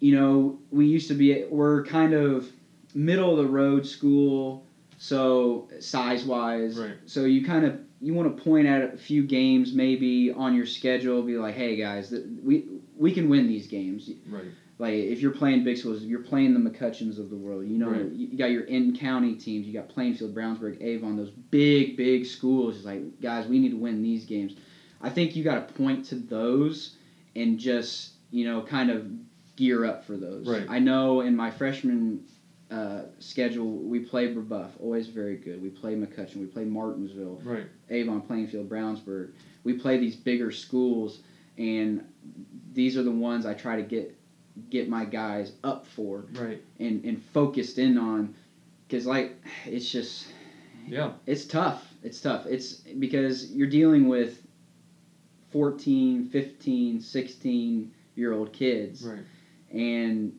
You 0.02 0.16
know, 0.16 0.60
we 0.72 0.88
used 0.88 1.08
to 1.08 1.14
be 1.14 1.46
we're 1.50 1.86
kind 1.86 2.14
of 2.14 2.52
middle 2.94 3.32
of 3.32 3.38
the 3.38 3.50
road 3.50 3.86
school, 3.88 4.66
so 4.98 5.70
size 5.80 6.26
wise, 6.26 6.78
Right. 6.78 6.96
so 7.06 7.24
you 7.26 7.46
kind 7.46 7.66
of 7.66 7.80
you 8.02 8.14
want 8.16 8.36
to 8.36 8.44
point 8.44 8.66
at 8.68 8.94
a 8.94 8.98
few 8.98 9.24
games 9.24 9.74
maybe 9.74 10.32
on 10.32 10.56
your 10.56 10.66
schedule, 10.66 11.22
be 11.22 11.38
like, 11.38 11.54
hey 11.56 11.76
guys, 11.76 12.10
th- 12.10 12.24
we 12.44 12.66
we 12.98 13.14
can 13.14 13.30
win 13.30 13.48
these 13.48 13.68
games. 13.68 14.10
Right. 14.28 14.46
Like 14.80 14.96
if 14.96 15.22
you're 15.22 15.30
playing 15.36 15.64
big 15.64 15.78
schools, 15.78 16.02
you're 16.02 16.24
playing 16.24 16.56
the 16.56 16.60
McCutcheons 16.70 17.20
of 17.20 17.30
the 17.30 17.36
world. 17.38 17.68
You 17.68 17.78
know, 17.78 17.90
Right. 17.92 18.12
you 18.12 18.36
got 18.36 18.50
your 18.50 18.64
in 18.64 18.96
county 18.98 19.36
teams. 19.36 19.68
You 19.68 19.74
got 19.74 19.88
Plainfield, 19.90 20.34
Brownsburg, 20.34 20.82
Avon. 20.82 21.16
Those 21.16 21.30
big, 21.30 21.96
big 21.96 22.26
schools. 22.26 22.78
It's 22.78 22.86
like, 22.86 23.22
guys, 23.22 23.46
we 23.48 23.60
need 23.60 23.70
to 23.70 23.78
win 23.78 24.02
these 24.02 24.26
games. 24.26 24.56
I 25.00 25.12
think 25.12 25.36
you 25.36 25.44
got 25.44 25.68
to 25.68 25.74
point 25.76 26.06
to 26.06 26.16
those 26.16 26.96
and 27.36 27.60
just 27.60 28.14
you 28.32 28.46
know 28.46 28.64
kind 28.64 28.90
of 28.90 29.06
gear 29.62 29.86
up 29.86 30.04
for 30.04 30.18
those. 30.18 30.48
Right. 30.48 30.66
I 30.68 30.80
know 30.80 31.22
in 31.22 31.36
my 31.36 31.52
freshman 31.52 32.26
uh, 32.72 33.04
schedule 33.20 33.68
we 33.78 34.00
play 34.00 34.34
Brebeuf, 34.34 34.72
always 34.80 35.08
very 35.08 35.36
good. 35.36 35.62
We 35.62 35.70
play 35.70 35.94
McCutcheon. 35.94 36.38
We 36.38 36.48
play 36.48 36.66
Martinsville. 36.66 37.40
Right. 37.44 37.66
Avon, 37.92 38.22
Plainfield, 38.22 38.68
Brownsburg. 38.68 39.34
We 39.64 39.74
play 39.74 40.00
these 40.00 40.16
bigger 40.16 40.50
schools, 40.52 41.20
and 41.60 42.04
these 42.74 42.98
are 42.98 43.04
the 43.04 43.12
ones 43.12 43.46
I 43.46 43.54
try 43.54 43.76
to 43.76 43.84
get 43.84 44.18
get 44.70 44.90
my 44.90 45.06
guys 45.06 45.54
up 45.64 45.86
for 45.86 46.26
Right. 46.34 46.62
and, 46.80 47.06
and 47.06 47.24
focused 47.34 47.78
in 47.78 47.98
on, 47.98 48.34
because 48.88 49.06
like 49.06 49.36
it's 49.66 49.90
just 49.92 50.28
Yeah. 50.88 51.14
it's 51.28 51.46
tough. 51.46 51.88
It's 52.04 52.20
tough. 52.20 52.48
It's 52.48 52.74
because 53.06 53.52
you're 53.54 53.70
dealing 53.70 54.08
with 54.08 54.42
14, 55.52 56.26
15, 56.30 57.00
16 57.02 57.92
year 58.16 58.34
old 58.34 58.52
kids, 58.54 59.04
Right. 59.06 59.20
And 59.74 60.34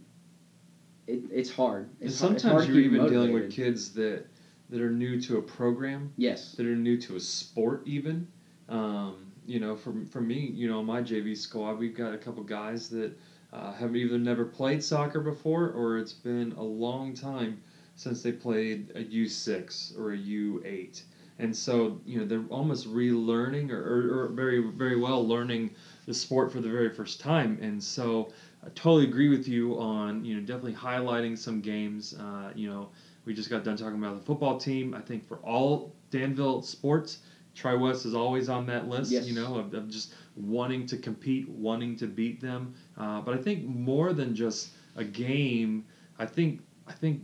it, 1.06 1.22
it's 1.30 1.50
hard. 1.50 1.88
And 2.00 2.08
It's 2.08 2.20
hard- 2.20 2.32
it's 2.34 2.42
sometimes 2.42 2.64
hard 2.64 2.68
you're 2.68 2.84
even 2.84 3.06
dealing 3.08 3.32
with 3.32 3.50
kids 3.50 3.92
that 3.94 4.26
that 4.70 4.80
are 4.80 4.90
new 4.90 5.20
to 5.20 5.36
a 5.36 5.42
program, 5.42 6.10
Yes. 6.16 6.52
that 6.52 6.64
are 6.64 6.74
new 6.76 6.96
to 7.02 7.16
a 7.16 7.20
sport, 7.20 7.82
even. 7.84 8.26
Um, 8.70 9.26
you 9.46 9.60
know, 9.60 9.76
for 9.76 9.92
for 10.10 10.20
me, 10.20 10.38
you 10.54 10.68
know, 10.68 10.82
my 10.82 11.02
JV 11.02 11.36
squad, 11.36 11.78
we've 11.78 11.96
got 11.96 12.14
a 12.14 12.18
couple 12.18 12.42
guys 12.42 12.88
that 12.90 13.12
uh, 13.52 13.72
have 13.74 13.94
either 13.94 14.18
never 14.18 14.44
played 14.46 14.82
soccer 14.82 15.20
before, 15.20 15.70
or 15.72 15.98
it's 15.98 16.14
been 16.14 16.52
a 16.52 16.62
long 16.62 17.12
time 17.12 17.60
since 17.96 18.22
they 18.22 18.32
played 18.32 18.92
a 18.94 19.02
U 19.02 19.28
six 19.28 19.92
or 19.98 20.12
a 20.12 20.16
U 20.16 20.62
eight. 20.64 21.04
And 21.38 21.54
so, 21.54 22.00
you 22.06 22.18
know, 22.20 22.24
they're 22.24 22.44
almost 22.50 22.86
relearning 22.88 23.70
or, 23.70 23.80
or, 23.82 24.24
or 24.24 24.28
very, 24.28 24.62
very 24.70 24.96
well 24.96 25.26
learning 25.26 25.70
the 26.06 26.14
sport 26.14 26.52
for 26.52 26.60
the 26.60 26.68
very 26.70 26.88
first 26.94 27.20
time. 27.20 27.58
And 27.60 27.82
so, 27.82 28.32
I 28.64 28.68
totally 28.70 29.04
agree 29.04 29.28
with 29.28 29.48
you 29.48 29.78
on, 29.78 30.24
you 30.24 30.34
know, 30.36 30.40
definitely 30.40 30.74
highlighting 30.74 31.36
some 31.36 31.60
games. 31.60 32.14
Uh, 32.14 32.52
you 32.54 32.68
know, 32.68 32.90
we 33.24 33.34
just 33.34 33.50
got 33.50 33.64
done 33.64 33.76
talking 33.76 33.98
about 33.98 34.18
the 34.18 34.24
football 34.24 34.58
team. 34.58 34.94
I 34.94 35.00
think 35.00 35.26
for 35.26 35.38
all 35.38 35.94
Danville 36.10 36.62
sports, 36.62 37.18
Tri 37.54 37.74
West 37.74 38.06
is 38.06 38.14
always 38.14 38.48
on 38.48 38.66
that 38.66 38.88
list. 38.88 39.10
Yes. 39.10 39.26
You 39.26 39.34
know, 39.34 39.56
of, 39.56 39.74
of 39.74 39.88
just 39.90 40.14
wanting 40.36 40.86
to 40.86 40.96
compete, 40.96 41.48
wanting 41.48 41.96
to 41.96 42.06
beat 42.06 42.40
them. 42.40 42.74
Uh, 42.96 43.20
but 43.20 43.34
I 43.34 43.38
think 43.38 43.64
more 43.64 44.12
than 44.12 44.34
just 44.34 44.70
a 44.96 45.04
game, 45.04 45.84
I 46.18 46.26
think 46.26 46.60
I 46.86 46.92
think 46.92 47.22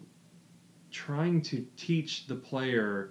trying 0.91 1.43
to 1.43 1.65
teach 1.77 2.27
the 2.27 2.35
player 2.35 3.11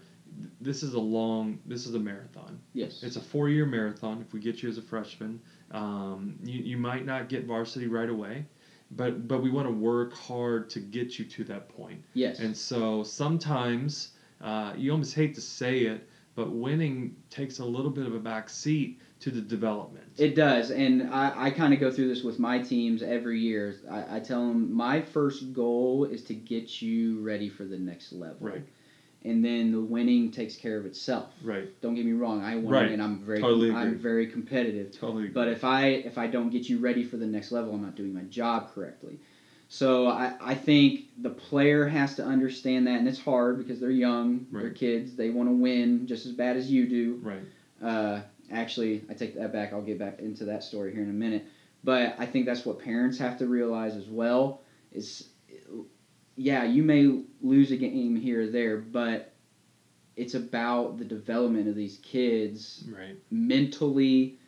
this 0.62 0.84
is 0.84 0.94
a 0.94 1.00
long 1.00 1.60
this 1.66 1.86
is 1.88 1.96
a 1.96 2.00
marathon 2.00 2.60
Yes. 2.74 3.02
it's 3.04 3.16
a 3.16 3.22
four 3.22 3.50
year 3.50 3.66
marathon 3.66 4.22
if 4.22 4.34
we 4.34 4.40
get 4.40 4.62
you 4.62 4.70
as 4.70 4.78
a 4.78 4.82
freshman 4.82 5.40
um, 5.72 6.38
you, 6.44 6.62
you 6.62 6.78
might 6.78 7.06
not 7.06 7.30
get 7.30 7.46
varsity 7.46 7.88
right 7.88 8.10
away 8.10 8.46
but 8.92 9.28
but 9.28 9.42
we 9.42 9.50
want 9.52 9.68
to 9.68 9.74
work 9.74 10.14
hard 10.14 10.70
to 10.70 10.80
get 10.80 11.20
you 11.20 11.26
to 11.26 11.44
that 11.44 11.68
point 11.70 12.02
yes. 12.14 12.40
and 12.40 12.56
so 12.56 13.04
sometimes 13.04 14.12
uh, 14.42 14.74
you 14.78 14.92
almost 14.92 15.14
hate 15.14 15.36
to 15.36 15.42
say 15.42 15.80
it 15.80 16.08
but 16.36 16.52
winning 16.52 17.16
takes 17.32 17.60
a 17.60 17.66
little 17.66 17.90
bit 17.90 18.06
of 18.06 18.14
a 18.14 18.20
back 18.20 18.48
seat 18.50 19.02
to 19.20 19.32
the 19.32 19.42
development 19.42 20.06
It 20.18 20.36
does, 20.36 20.72
and 20.72 21.12
I, 21.12 21.46
I 21.46 21.50
kind 21.50 21.74
of 21.74 21.80
go 21.80 21.92
through 21.92 22.08
this 22.08 22.24
with 22.24 22.40
my 22.40 22.60
teams 22.60 23.02
every 23.02 23.40
year. 23.40 23.76
I, 23.90 24.18
I 24.18 24.20
tell 24.20 24.48
them 24.48 24.72
my 24.72 25.02
first 25.02 25.54
goal 25.54 26.06
is 26.06 26.24
to 26.26 26.36
get 26.36 26.82
you 26.82 27.22
ready 27.22 27.50
for 27.50 27.66
the 27.66 27.78
next 27.78 28.14
level, 28.14 28.38
Right. 28.40 28.66
And 29.28 29.44
then 29.44 29.72
the 29.72 29.82
winning 29.82 30.32
takes 30.32 30.56
care 30.56 30.78
of 30.78 30.86
itself. 30.86 31.34
right 31.44 31.68
Don't 31.82 31.96
get 31.96 32.06
me 32.06 32.14
wrong, 32.14 32.42
I 32.42 32.56
won, 32.56 32.74
Right. 32.74 32.92
and 32.92 33.02
I'm 33.02 33.20
very 33.20 33.42
Totally 33.42 33.70
agree. 33.70 33.82
I'm 33.82 33.98
very 33.98 34.28
competitive. 34.28 34.92
totally 34.92 35.28
But 35.28 35.50
if 35.50 35.64
I 35.64 35.88
if 36.12 36.18
I 36.18 36.28
don't 36.28 36.50
get 36.50 36.70
you 36.70 36.80
ready 36.80 37.04
for 37.04 37.18
the 37.18 37.28
next 37.28 37.52
level, 37.52 37.74
I'm 37.74 37.82
not 37.82 37.96
doing 37.96 38.14
my 38.14 38.24
job 38.24 38.70
correctly. 38.74 39.20
So 39.70 40.08
I, 40.08 40.32
I 40.40 40.56
think 40.56 41.02
the 41.22 41.30
player 41.30 41.86
has 41.86 42.16
to 42.16 42.24
understand 42.24 42.88
that, 42.88 43.00
and 43.00 43.08
it's 43.08 43.20
hard 43.20 43.58
because 43.58 43.82
they're 43.82 43.90
young, 43.90 44.46
they're 44.52 44.70
kids, 44.70 45.16
they 45.16 45.30
want 45.30 45.50
to 45.50 45.54
win 45.54 46.08
just 46.08 46.26
as 46.26 46.32
bad 46.32 46.56
as 46.56 46.72
you 46.72 46.88
do. 46.88 47.20
right 47.22 47.44
Uh, 47.82 48.22
actually, 48.50 49.04
I 49.10 49.14
take 49.14 49.36
that 49.36 49.52
back. 49.52 49.74
I'll 49.74 49.82
get 49.82 50.00
back 50.00 50.20
into 50.20 50.46
that 50.46 50.64
story 50.64 50.94
here 50.94 51.04
in 51.04 51.10
a 51.10 51.20
minute. 51.26 51.44
But 51.84 52.16
I 52.18 52.26
think 52.26 52.46
that's 52.46 52.66
what 52.66 52.80
parents 52.80 53.18
have 53.18 53.38
to 53.40 53.46
realize 53.46 53.96
as 53.98 54.08
well. 54.08 54.62
Is 54.94 55.28
yeah, 56.38 56.64
you 56.64 56.84
may 56.84 57.24
lose 57.42 57.72
a 57.72 57.78
game 57.78 58.16
here 58.16 58.44
or 58.44 58.48
there, 58.48 58.78
but 58.78 59.34
it's 60.16 60.36
about 60.36 60.98
the 60.98 61.06
development 61.06 61.68
of 61.68 61.76
these 61.76 62.00
kids 62.04 62.86
right. 62.90 63.16
mentally, 63.30 64.40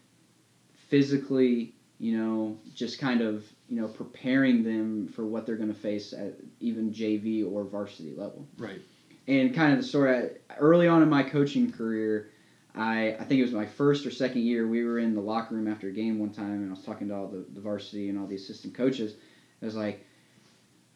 physically. 0.90 1.76
You 2.02 2.18
know, 2.18 2.58
just 2.74 2.98
kind 2.98 3.20
of 3.20 3.44
you 3.68 3.82
know 3.82 3.88
preparing 3.90 4.64
them 4.64 5.10
for 5.10 5.26
what 5.26 5.46
they're 5.46 5.58
going 5.58 5.74
to 5.74 5.80
face 5.80 6.14
at 6.14 6.36
even 6.62 6.94
JV 6.94 7.46
or 7.50 7.66
varsity 7.66 8.14
level. 8.16 8.48
Right. 8.58 8.80
And 9.28 9.54
kind 9.54 9.74
of 9.74 9.80
the 9.80 9.86
story 9.86 10.30
early 10.58 10.88
on 10.88 11.04
in 11.04 11.10
my 11.10 11.24
coaching 11.24 11.72
career 11.72 12.30
I, 12.76 13.16
I 13.20 13.24
think 13.24 13.40
it 13.40 13.44
was 13.44 13.52
my 13.52 13.66
first 13.66 14.06
or 14.06 14.12
second 14.12 14.44
year 14.44 14.68
we 14.68 14.84
were 14.84 15.00
in 15.00 15.16
the 15.16 15.22
locker 15.22 15.56
room 15.56 15.68
after 15.68 15.88
a 15.88 15.92
game 15.92 16.20
one 16.20 16.32
time 16.32 16.52
and 16.52 16.68
i 16.68 16.74
was 16.74 16.84
talking 16.84 17.08
to 17.10 17.16
all 17.16 17.28
the, 17.28 17.46
the 17.54 17.62
varsity 17.62 18.10
and 18.10 18.20
all 18.20 18.28
the 18.28 18.36
assistant 18.36 18.74
coaches. 18.74 19.16
I 19.62 19.66
was 19.66 19.76
like 19.76 20.06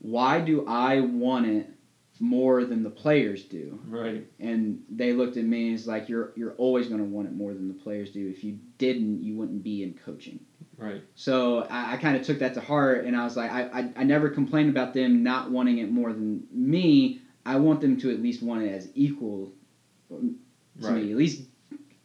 why 0.03 0.39
do 0.39 0.63
i 0.67 0.99
want 0.99 1.47
it 1.47 1.67
more 2.19 2.63
than 2.63 2.83
the 2.83 2.89
players 2.89 3.43
do? 3.43 3.79
Right. 3.85 4.25
And 4.39 4.83
they 4.89 5.13
looked 5.13 5.35
at 5.35 5.43
me 5.43 5.67
and 5.67 5.77
it's 5.77 5.87
like 5.87 6.07
you're 6.07 6.31
you're 6.35 6.53
always 6.53 6.87
going 6.87 6.99
to 6.99 7.05
want 7.05 7.27
it 7.27 7.33
more 7.33 7.53
than 7.53 7.67
the 7.67 7.73
players 7.73 8.11
do. 8.11 8.29
If 8.29 8.43
you 8.43 8.59
didn't 8.77 9.23
you 9.23 9.35
wouldn't 9.35 9.63
be 9.63 9.83
in 9.83 9.93
coaching. 9.93 10.39
Right. 10.77 11.03
So 11.15 11.63
I, 11.69 11.93
I 11.93 11.97
kind 11.97 12.15
of 12.15 12.23
took 12.23 12.39
that 12.39 12.53
to 12.55 12.61
heart, 12.61 13.05
and 13.05 13.15
I 13.15 13.23
was 13.23 13.37
like, 13.37 13.51
I, 13.51 13.61
I, 13.63 13.89
I 13.97 14.03
never 14.03 14.29
complained 14.29 14.69
about 14.69 14.93
them 14.93 15.21
not 15.23 15.51
wanting 15.51 15.79
it 15.79 15.91
more 15.91 16.13
than 16.13 16.47
me. 16.51 17.21
I 17.45 17.57
want 17.57 17.81
them 17.81 17.99
to 17.99 18.11
at 18.11 18.21
least 18.21 18.41
want 18.41 18.63
it 18.63 18.69
as 18.69 18.89
equal 18.95 19.51
to 20.09 20.35
right. 20.79 20.95
Me. 20.95 21.11
At 21.11 21.17
least 21.17 21.43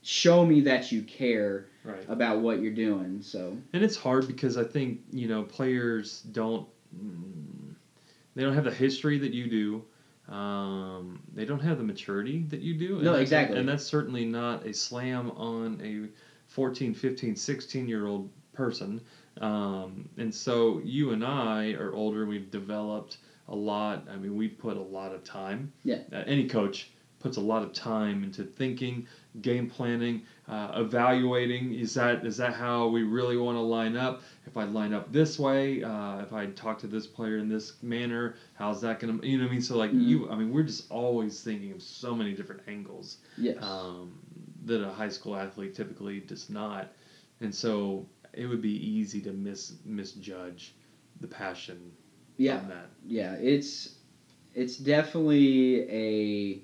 show 0.02 0.44
me 0.44 0.62
that 0.62 0.90
you 0.90 1.02
care 1.02 1.68
right. 1.84 2.04
about 2.08 2.40
what 2.40 2.60
you're 2.60 2.74
doing. 2.74 3.22
So. 3.22 3.56
And 3.72 3.82
it's 3.82 3.96
hard 3.96 4.26
because 4.26 4.56
I 4.56 4.64
think 4.64 5.00
you 5.12 5.28
know 5.28 5.44
players 5.44 6.22
don't 6.22 6.68
mm, 6.94 7.47
they 8.38 8.44
don't 8.44 8.54
have 8.54 8.62
the 8.64 8.70
history 8.70 9.18
that 9.18 9.32
you 9.34 9.48
do. 9.50 10.32
Um, 10.32 11.20
they 11.34 11.44
don't 11.44 11.58
have 11.58 11.78
the 11.78 11.82
maturity 11.84 12.44
that 12.50 12.60
you 12.60 12.74
do. 12.74 12.94
and 12.96 13.02
No, 13.04 13.10
that's- 13.10 13.22
exactly. 13.22 13.58
And 13.58 13.68
that's 13.68 13.82
certainly 13.84 14.24
not 14.24 14.64
a 14.64 14.72
slam 14.72 15.32
on 15.32 15.80
a 15.82 16.08
14, 16.46 16.94
15, 16.94 17.34
16 17.34 17.88
year 17.88 18.06
old 18.06 18.30
person. 18.52 19.00
Um, 19.40 20.08
and 20.18 20.32
so 20.32 20.80
you 20.84 21.10
and 21.10 21.24
I 21.24 21.72
are 21.72 21.92
older. 21.92 22.26
We've 22.26 22.48
developed 22.50 23.16
a 23.48 23.56
lot. 23.56 24.06
I 24.08 24.14
mean, 24.16 24.36
we've 24.36 24.56
put 24.56 24.76
a 24.76 24.80
lot 24.82 25.12
of 25.12 25.24
time. 25.24 25.72
Yeah. 25.82 25.98
Uh, 26.12 26.22
any 26.26 26.46
coach 26.48 26.90
puts 27.18 27.38
a 27.38 27.40
lot 27.40 27.64
of 27.64 27.72
time 27.72 28.22
into 28.22 28.44
thinking, 28.44 29.08
game 29.42 29.68
planning, 29.68 30.22
uh, 30.48 30.72
evaluating. 30.76 31.74
Is 31.74 31.94
that 31.94 32.24
is 32.26 32.36
that 32.38 32.54
how 32.54 32.88
we 32.88 33.02
really 33.02 33.36
want 33.36 33.56
to 33.56 33.62
line 33.62 33.96
up? 33.96 34.22
If 34.46 34.56
I 34.56 34.64
line 34.64 34.92
up 34.92 35.12
this 35.12 35.38
way, 35.38 35.82
uh, 35.82 36.20
if 36.22 36.32
I 36.32 36.46
talk 36.46 36.78
to 36.80 36.86
this 36.86 37.06
player 37.06 37.38
in 37.38 37.48
this 37.48 37.74
manner, 37.82 38.34
how's 38.54 38.80
that 38.82 39.00
gonna? 39.00 39.18
You 39.22 39.38
know 39.38 39.44
what 39.44 39.50
I 39.50 39.52
mean? 39.52 39.62
So 39.62 39.76
like 39.76 39.92
Mhm. 39.92 40.08
you, 40.08 40.30
I 40.30 40.36
mean, 40.36 40.52
we're 40.52 40.62
just 40.62 40.90
always 40.90 41.42
thinking 41.42 41.72
of 41.72 41.82
so 41.82 42.14
many 42.14 42.34
different 42.34 42.62
angles 42.68 43.18
yes, 43.36 43.62
um, 43.62 44.12
that 44.64 44.82
a 44.82 44.90
high 44.90 45.08
school 45.10 45.36
athlete 45.36 45.74
typically 45.74 46.20
does 46.20 46.50
not, 46.50 46.92
and 47.40 47.54
so 47.54 48.06
it 48.32 48.46
would 48.46 48.62
be 48.62 48.74
easy 48.86 49.20
to 49.22 49.32
mis 49.32 49.74
misjudge 49.84 50.74
the 51.20 51.26
passion 51.26 51.92
yeah, 52.36 52.60
yeah. 53.06 53.32
It's 53.34 53.96
it's 54.54 54.76
definitely 54.76 55.80
a 55.90 56.62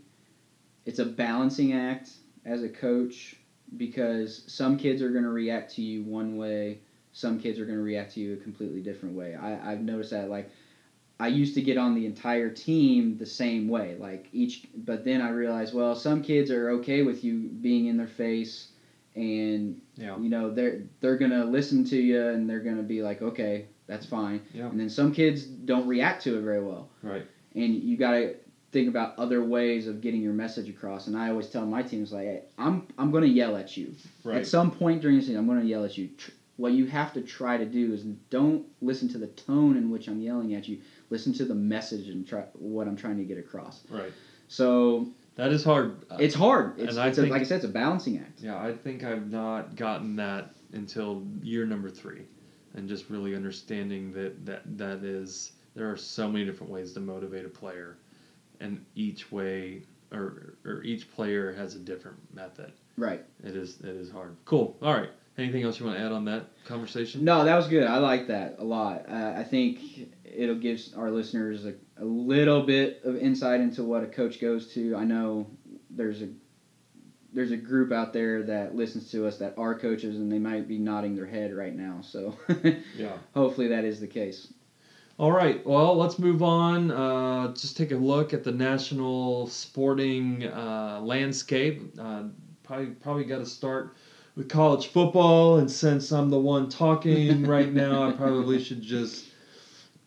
it's 0.86 0.98
a 1.00 1.04
balancing 1.04 1.72
act 1.72 2.10
as 2.44 2.62
a 2.62 2.68
coach 2.68 3.36
because 3.76 4.44
some 4.46 4.76
kids 4.76 5.02
are 5.02 5.10
going 5.10 5.24
to 5.24 5.30
react 5.30 5.74
to 5.74 5.82
you 5.82 6.02
one 6.02 6.36
way 6.36 6.78
some 7.12 7.38
kids 7.38 7.58
are 7.58 7.64
going 7.64 7.78
to 7.78 7.82
react 7.84 8.12
to 8.14 8.20
you 8.20 8.34
a 8.34 8.36
completely 8.36 8.80
different 8.80 9.14
way 9.16 9.34
I, 9.34 9.72
i've 9.72 9.80
noticed 9.80 10.10
that 10.10 10.28
like 10.28 10.48
I 11.20 11.28
used 11.28 11.54
to 11.54 11.62
get 11.62 11.78
on 11.78 11.94
the 11.94 12.06
entire 12.06 12.50
team 12.50 13.16
the 13.16 13.24
same 13.24 13.68
way, 13.68 13.94
like 14.00 14.28
each. 14.32 14.66
But 14.76 15.04
then 15.04 15.22
I 15.22 15.28
realized, 15.28 15.72
well, 15.72 15.94
some 15.94 16.20
kids 16.20 16.50
are 16.50 16.70
okay 16.70 17.02
with 17.02 17.22
you 17.22 17.42
being 17.60 17.86
in 17.86 17.96
their 17.96 18.08
face, 18.08 18.72
and 19.14 19.80
Yeah. 19.96 20.18
you 20.18 20.28
know 20.28 20.50
they're 20.50 20.82
they're 20.98 21.16
gonna 21.16 21.44
listen 21.44 21.84
to 21.84 21.96
you 21.96 22.20
and 22.20 22.50
they're 22.50 22.58
gonna 22.58 22.82
be 22.82 23.00
like, 23.00 23.22
okay, 23.22 23.66
that's 23.86 24.04
fine. 24.04 24.42
Yeah. 24.52 24.66
And 24.68 24.78
then 24.78 24.88
some 24.90 25.12
kids 25.12 25.44
don't 25.44 25.86
react 25.86 26.24
to 26.24 26.36
it 26.36 26.40
very 26.42 26.60
well, 26.60 26.88
Right. 27.00 27.22
and 27.54 27.72
you 27.74 27.96
gotta 27.96 28.34
think 28.74 28.88
about 28.88 29.16
other 29.18 29.42
ways 29.42 29.86
of 29.86 30.02
getting 30.02 30.20
your 30.20 30.32
message 30.34 30.68
across. 30.68 31.06
And 31.06 31.16
I 31.16 31.30
always 31.30 31.48
tell 31.48 31.64
my 31.64 31.82
teams 31.82 32.12
like, 32.12 32.24
hey, 32.24 32.42
I'm 32.58 32.86
I'm 32.98 33.10
gonna 33.10 33.26
yell 33.26 33.56
at 33.56 33.76
you 33.76 33.94
at 34.30 34.46
some 34.46 34.70
point 34.70 35.00
during 35.00 35.16
the 35.16 35.22
season. 35.22 35.38
I'm 35.38 35.46
gonna 35.46 35.64
yell 35.64 35.84
at 35.84 35.96
you. 35.96 36.10
What 36.56 36.72
you 36.72 36.86
have 36.86 37.12
to 37.14 37.22
try 37.22 37.56
to 37.56 37.64
do 37.64 37.92
is 37.94 38.02
don't 38.30 38.66
listen 38.82 39.08
to 39.10 39.18
the 39.18 39.28
tone 39.28 39.76
in 39.76 39.90
which 39.90 40.08
I'm 40.08 40.20
yelling 40.20 40.54
at 40.54 40.68
you. 40.68 40.80
Listen 41.10 41.32
to 41.34 41.44
the 41.44 41.54
message 41.54 42.08
and 42.08 42.26
try 42.26 42.42
what 42.54 42.86
I'm 42.86 42.96
trying 42.96 43.16
to 43.18 43.24
get 43.24 43.38
across. 43.38 43.82
Right. 43.88 44.12
So 44.48 45.08
That 45.36 45.52
is 45.52 45.64
hard. 45.64 46.04
It's 46.18 46.34
hard. 46.34 46.78
It's, 46.78 46.92
and 46.92 47.00
I 47.00 47.08
it's 47.08 47.18
a, 47.18 47.26
like 47.26 47.40
I 47.40 47.44
said, 47.44 47.56
it's 47.56 47.64
a 47.64 47.68
balancing 47.68 48.18
act. 48.18 48.40
Yeah, 48.40 48.58
I 48.58 48.72
think 48.72 49.02
I've 49.04 49.30
not 49.30 49.76
gotten 49.76 50.16
that 50.16 50.50
until 50.72 51.24
year 51.42 51.64
number 51.64 51.90
three, 51.90 52.22
and 52.74 52.88
just 52.88 53.08
really 53.08 53.34
understanding 53.36 54.12
that 54.12 54.44
that 54.46 54.62
that 54.78 55.04
is 55.04 55.52
there 55.74 55.90
are 55.90 55.96
so 55.96 56.28
many 56.28 56.44
different 56.44 56.72
ways 56.72 56.92
to 56.92 57.00
motivate 57.00 57.44
a 57.44 57.48
player, 57.48 57.96
and 58.60 58.84
each 58.94 59.30
way 59.32 59.82
or 60.12 60.54
or 60.64 60.82
each 60.82 61.10
player 61.12 61.52
has 61.52 61.74
a 61.74 61.78
different 61.78 62.18
method. 62.34 62.72
Right. 62.96 63.24
It 63.42 63.56
is 63.56 63.80
it 63.80 63.86
is 63.96 64.10
hard. 64.10 64.36
Cool. 64.44 64.76
All 64.82 64.92
right. 64.94 65.10
Anything 65.36 65.64
else 65.64 65.80
you 65.80 65.86
want 65.86 65.98
to 65.98 66.04
add 66.04 66.12
on 66.12 66.24
that 66.26 66.46
conversation? 66.64 67.24
No, 67.24 67.44
that 67.44 67.56
was 67.56 67.66
good. 67.66 67.84
I 67.88 67.98
like 67.98 68.28
that 68.28 68.56
a 68.60 68.64
lot. 68.64 69.06
Uh, 69.08 69.34
I 69.36 69.42
think 69.42 69.80
it'll 70.24 70.54
give 70.54 70.80
our 70.96 71.10
listeners 71.10 71.64
a, 71.66 71.74
a 72.00 72.04
little 72.04 72.62
bit 72.62 73.00
of 73.04 73.16
insight 73.16 73.60
into 73.60 73.82
what 73.82 74.04
a 74.04 74.06
coach 74.06 74.40
goes 74.40 74.72
to. 74.74 74.94
I 74.94 75.02
know 75.04 75.48
there's 75.90 76.22
a 76.22 76.28
there's 77.32 77.50
a 77.50 77.56
group 77.56 77.90
out 77.90 78.12
there 78.12 78.44
that 78.44 78.76
listens 78.76 79.10
to 79.10 79.26
us 79.26 79.38
that 79.38 79.54
are 79.58 79.76
coaches, 79.76 80.14
and 80.18 80.30
they 80.30 80.38
might 80.38 80.68
be 80.68 80.78
nodding 80.78 81.16
their 81.16 81.26
head 81.26 81.52
right 81.52 81.74
now. 81.74 81.98
So 82.02 82.36
Yeah. 82.96 83.16
hopefully 83.34 83.66
that 83.68 83.84
is 83.84 83.98
the 83.98 84.06
case. 84.06 84.53
All 85.16 85.30
right. 85.30 85.64
Well, 85.64 85.96
let's 85.96 86.18
move 86.18 86.42
on. 86.42 86.90
Uh, 86.90 87.54
just 87.54 87.76
take 87.76 87.92
a 87.92 87.96
look 87.96 88.34
at 88.34 88.42
the 88.42 88.50
national 88.50 89.46
sporting 89.46 90.48
uh, 90.48 91.00
landscape. 91.02 91.94
Uh, 91.98 92.24
probably 92.64 92.86
probably 92.86 93.24
got 93.24 93.38
to 93.38 93.46
start 93.46 93.94
with 94.34 94.48
college 94.48 94.88
football, 94.88 95.58
and 95.58 95.70
since 95.70 96.10
I'm 96.10 96.30
the 96.30 96.38
one 96.38 96.68
talking 96.68 97.42
right 97.46 97.72
now, 97.72 98.08
I 98.08 98.12
probably 98.12 98.58
should 98.58 98.82
just 98.82 99.26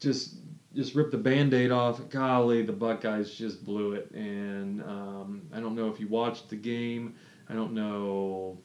just 0.01 0.35
just 0.75 0.93
rip 0.93 1.11
the 1.11 1.17
band-aid 1.17 1.71
off. 1.71 2.09
Golly, 2.09 2.63
the 2.63 2.73
Buckeyes 2.73 3.33
just 3.33 3.63
blew 3.63 3.93
it, 3.93 4.11
and 4.11 4.83
um, 4.83 5.43
I 5.53 5.61
don't 5.61 5.75
know 5.75 5.89
if 5.89 6.01
you 6.01 6.09
watched 6.09 6.49
the 6.49 6.57
game. 6.57 7.15
I 7.47 7.53
don't 7.53 7.73
know 7.73 8.57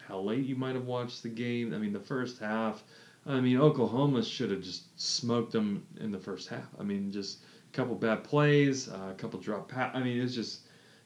how 0.00 0.18
late 0.18 0.44
you 0.44 0.56
might 0.56 0.74
have 0.74 0.86
watched 0.86 1.22
the 1.22 1.28
game. 1.28 1.72
I 1.72 1.78
mean, 1.78 1.92
the 1.92 2.00
first 2.00 2.40
half. 2.40 2.82
I 3.26 3.40
mean, 3.40 3.58
Oklahoma 3.58 4.22
should 4.22 4.50
have 4.50 4.62
just 4.62 4.98
smoked 5.00 5.52
them 5.52 5.86
in 6.00 6.10
the 6.10 6.18
first 6.18 6.48
half. 6.48 6.66
I 6.78 6.82
mean, 6.82 7.12
just 7.12 7.40
a 7.72 7.76
couple 7.76 7.94
bad 7.94 8.24
plays, 8.24 8.88
uh, 8.88 9.08
a 9.10 9.14
couple 9.14 9.38
drop 9.40 9.68
pass. 9.68 9.94
I 9.94 10.02
mean, 10.02 10.20
it's 10.20 10.34
just 10.34 10.60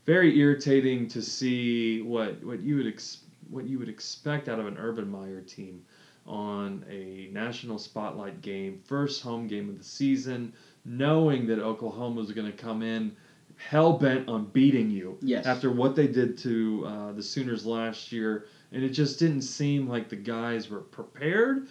very 0.07 0.39
irritating 0.39 1.09
to 1.09 1.23
see 1.23 2.03
what 2.03 2.43
what 2.45 2.61
you 2.61 2.77
would 2.77 2.87
ex- 2.87 3.19
what 3.51 3.65
you 3.65 3.79
would 3.79 3.89
expect 3.89 4.49
out 4.49 4.59
of 4.59 4.67
an 4.67 4.77
Urban 4.79 5.09
Meyer 5.11 5.41
team 5.41 5.83
on 6.27 6.85
a 6.89 7.29
national 7.33 7.79
spotlight 7.79 8.41
game, 8.41 8.81
first 8.85 9.23
home 9.23 9.47
game 9.47 9.69
of 9.69 9.77
the 9.77 9.85
season, 9.85 10.53
knowing 10.85 11.47
that 11.47 11.59
Oklahoma 11.59 12.21
was 12.21 12.33
going 12.33 12.51
to 12.51 12.57
come 12.57 12.83
in 12.83 13.15
hell 13.57 13.93
bent 13.93 14.29
on 14.29 14.47
beating 14.47 14.91
you 14.91 15.17
Yes. 15.23 15.47
after 15.47 15.71
what 15.71 15.95
they 15.95 16.09
did 16.09 16.37
to 16.39 16.85
uh, 16.87 17.13
the 17.13 17.23
Sooners 17.23 17.65
last 17.65 18.11
year, 18.11 18.47
and 18.73 18.83
it 18.83 18.91
just 18.91 19.19
didn't 19.19 19.43
seem 19.43 19.89
like 19.89 20.09
the 20.09 20.17
guys 20.17 20.69
were 20.69 20.81
prepared. 20.81 21.69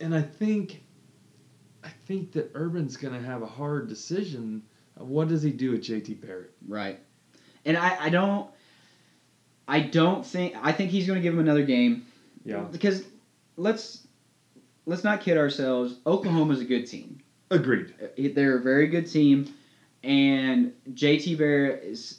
And, 0.00 0.14
I 0.14 0.22
think, 0.22 0.82
I 1.82 1.88
think 2.06 2.32
that 2.32 2.50
Urban's 2.54 2.96
going 2.96 3.14
to 3.14 3.26
have 3.26 3.42
a 3.42 3.46
hard 3.46 3.88
decision. 3.88 4.62
What 4.96 5.28
does 5.28 5.42
he 5.42 5.50
do 5.50 5.72
with 5.72 5.82
JT 5.82 6.20
Barrett? 6.20 6.52
Right. 6.66 7.00
And 7.64 7.76
I, 7.76 8.06
I 8.06 8.08
don't 8.10 8.50
I 9.68 9.80
don't 9.80 10.26
think 10.26 10.54
I 10.60 10.72
think 10.72 10.90
he's 10.90 11.06
going 11.06 11.18
to 11.18 11.22
give 11.22 11.34
him 11.34 11.40
another 11.40 11.64
game. 11.64 12.06
Yeah, 12.44 12.66
Because 12.70 13.04
let's 13.56 14.06
let's 14.84 15.04
not 15.04 15.20
kid 15.20 15.38
ourselves. 15.38 15.96
Oklahoma's 16.06 16.60
a 16.60 16.64
good 16.64 16.86
team. 16.86 17.20
agreed. 17.50 17.94
Uh, 18.02 18.30
they're 18.34 18.58
a 18.58 18.62
very 18.62 18.88
good 18.88 19.10
team, 19.10 19.54
and 20.02 20.72
JT 20.92 21.38
Barrett 21.38 21.84
is 21.84 22.18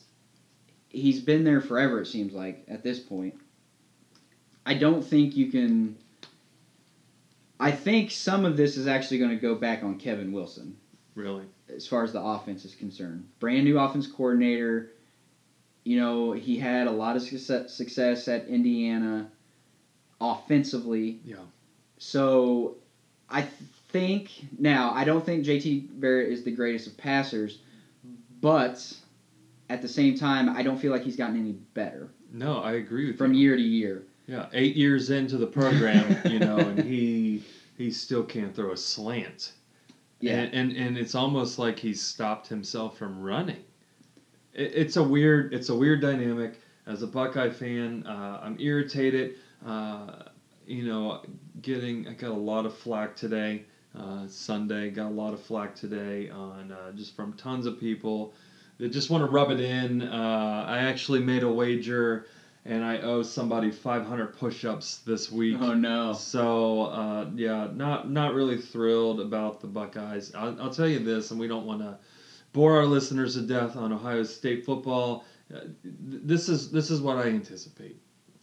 he's 0.90 1.20
been 1.20 1.44
there 1.44 1.62
forever. 1.62 2.02
It 2.02 2.08
seems 2.08 2.34
like 2.34 2.64
at 2.68 2.84
this 2.84 3.00
point. 3.00 3.36
I 4.66 4.76
don't 4.76 5.04
think 5.04 5.36
you 5.36 5.52
can. 5.52 5.98
I 7.60 7.72
think 7.72 8.12
some 8.12 8.46
of 8.46 8.58
this 8.58 8.78
is 8.78 8.88
actually 8.88 9.20
going 9.20 9.32
to 9.32 9.38
go 9.38 9.56
back 9.56 9.84
on 9.84 9.98
Kevin 9.98 10.32
Wilson 10.32 10.78
Really, 11.16 11.46
as 11.74 11.88
far 11.88 12.04
as 12.04 12.12
the 12.12 12.22
offense 12.22 12.66
is 12.66 12.74
concerned. 12.74 13.28
Brand 13.40 13.66
new 13.66 13.78
offense 13.78 14.08
coordinator. 14.08 14.92
You 15.84 16.00
know, 16.00 16.32
he 16.32 16.58
had 16.58 16.88
a 16.88 16.92
lot 16.92 17.16
of 17.16 17.22
success, 17.22 17.74
success 17.74 18.28
at 18.28 18.48
Indiana 18.48 19.30
offensively. 20.20 21.20
yeah, 21.24 21.36
So 22.00 22.78
I 23.30 23.44
think 23.90 24.32
now 24.58 24.92
I 24.92 25.04
don't 25.04 25.24
think 25.24 25.46
JT 25.46 26.00
Barrett 26.00 26.32
is 26.32 26.44
the 26.44 26.52
greatest 26.52 26.88
of 26.88 26.98
passers, 26.98 27.60
but 28.42 28.92
at 29.70 29.82
the 29.82 29.88
same 29.88 30.18
time 30.18 30.50
I 30.50 30.64
don't 30.64 30.78
feel 30.80 30.92
like 30.92 31.04
he's 31.04 31.16
gotten 31.16 31.40
any 31.40 31.52
better 31.52 32.10
no, 32.34 32.58
I 32.58 32.74
agree 32.74 33.08
with 33.08 33.18
from 33.18 33.34
you. 33.34 33.42
year 33.42 33.56
to 33.56 33.62
year. 33.62 34.04
Yeah, 34.28 34.48
eight 34.54 34.76
years 34.76 35.10
into 35.10 35.38
the 35.38 35.48
program, 35.48 36.18
you 36.32 36.40
know, 36.40 36.58
and 36.58 36.80
he 36.80 37.44
he 37.78 37.92
still 37.92 38.24
can't 38.24 38.56
throw 38.56 38.72
a 38.72 38.78
slant. 38.78 39.54
Yeah. 40.20 40.40
And, 40.40 40.54
and 40.54 40.78
and 40.78 40.98
it's 40.98 41.16
almost 41.16 41.60
like 41.60 41.78
he's 41.78 42.02
stopped 42.02 42.48
himself 42.48 42.98
from 42.98 43.22
running. 43.22 43.64
It, 44.54 44.72
it's 44.74 44.96
a 44.96 45.04
weird 45.04 45.54
it's 45.54 45.70
a 45.70 45.76
weird 45.76 46.02
dynamic. 46.02 46.60
As 46.86 47.02
a 47.02 47.08
Buckeye 47.08 47.50
fan, 47.50 48.06
uh, 48.06 48.42
I'm 48.44 48.60
irritated. 48.60 49.36
Uh, 49.66 50.24
you 50.66 50.86
know, 50.86 51.22
getting 51.62 52.08
I 52.08 52.14
got 52.14 52.32
a 52.32 52.34
lot 52.34 52.66
of 52.66 52.78
flack 52.78 53.16
today. 53.16 53.66
Uh, 53.98 54.28
Sunday 54.28 54.90
got 54.90 55.08
a 55.08 55.16
lot 55.16 55.34
of 55.34 55.42
flack 55.42 55.76
today 55.76 56.30
on 56.30 56.72
uh, 56.72 56.92
just 56.94 57.16
from 57.16 57.34
tons 57.34 57.66
of 57.66 57.80
people 57.80 58.34
that 58.80 58.90
just 58.90 59.10
want 59.10 59.24
to 59.24 59.30
rub 59.30 59.52
it 59.52 59.60
in. 59.60 60.02
Uh, 60.02 60.66
I 60.68 60.80
actually 60.80 61.20
made 61.20 61.44
a 61.44 61.52
wager, 61.52 62.26
and 62.66 62.84
I 62.84 63.00
owe 63.00 63.24
somebody 63.24 63.72
500 63.72 64.38
push-ups 64.38 65.00
this 65.00 65.32
week. 65.32 65.58
Oh 65.60 65.74
no. 65.74 66.14
So 66.14 66.84
uh, 66.84 67.30
yeah, 67.36 67.68
not 67.74 68.10
not 68.10 68.34
really 68.34 68.58
thrilled 68.58 69.20
about 69.20 69.60
the 69.62 69.68
Buckeyes. 69.68 70.34
I'll, 70.34 70.60
I'll 70.62 70.74
tell 70.74 70.88
you 70.88 71.00
this, 71.00 71.32
and 71.32 71.40
we 71.40 71.48
don't 71.48 71.66
want 71.66 71.82
to 71.82 71.98
bore 72.54 72.78
our 72.78 72.86
listeners 72.86 73.36
to 73.36 73.42
death 73.42 73.76
on 73.76 73.92
Ohio 73.92 74.24
State 74.24 74.66
football. 74.66 75.26
Uh, 75.54 75.62
this 75.84 76.48
is 76.48 76.72
this 76.72 76.90
is 76.90 77.02
what 77.02 77.18
I 77.18 77.24
anticipate. 77.24 77.98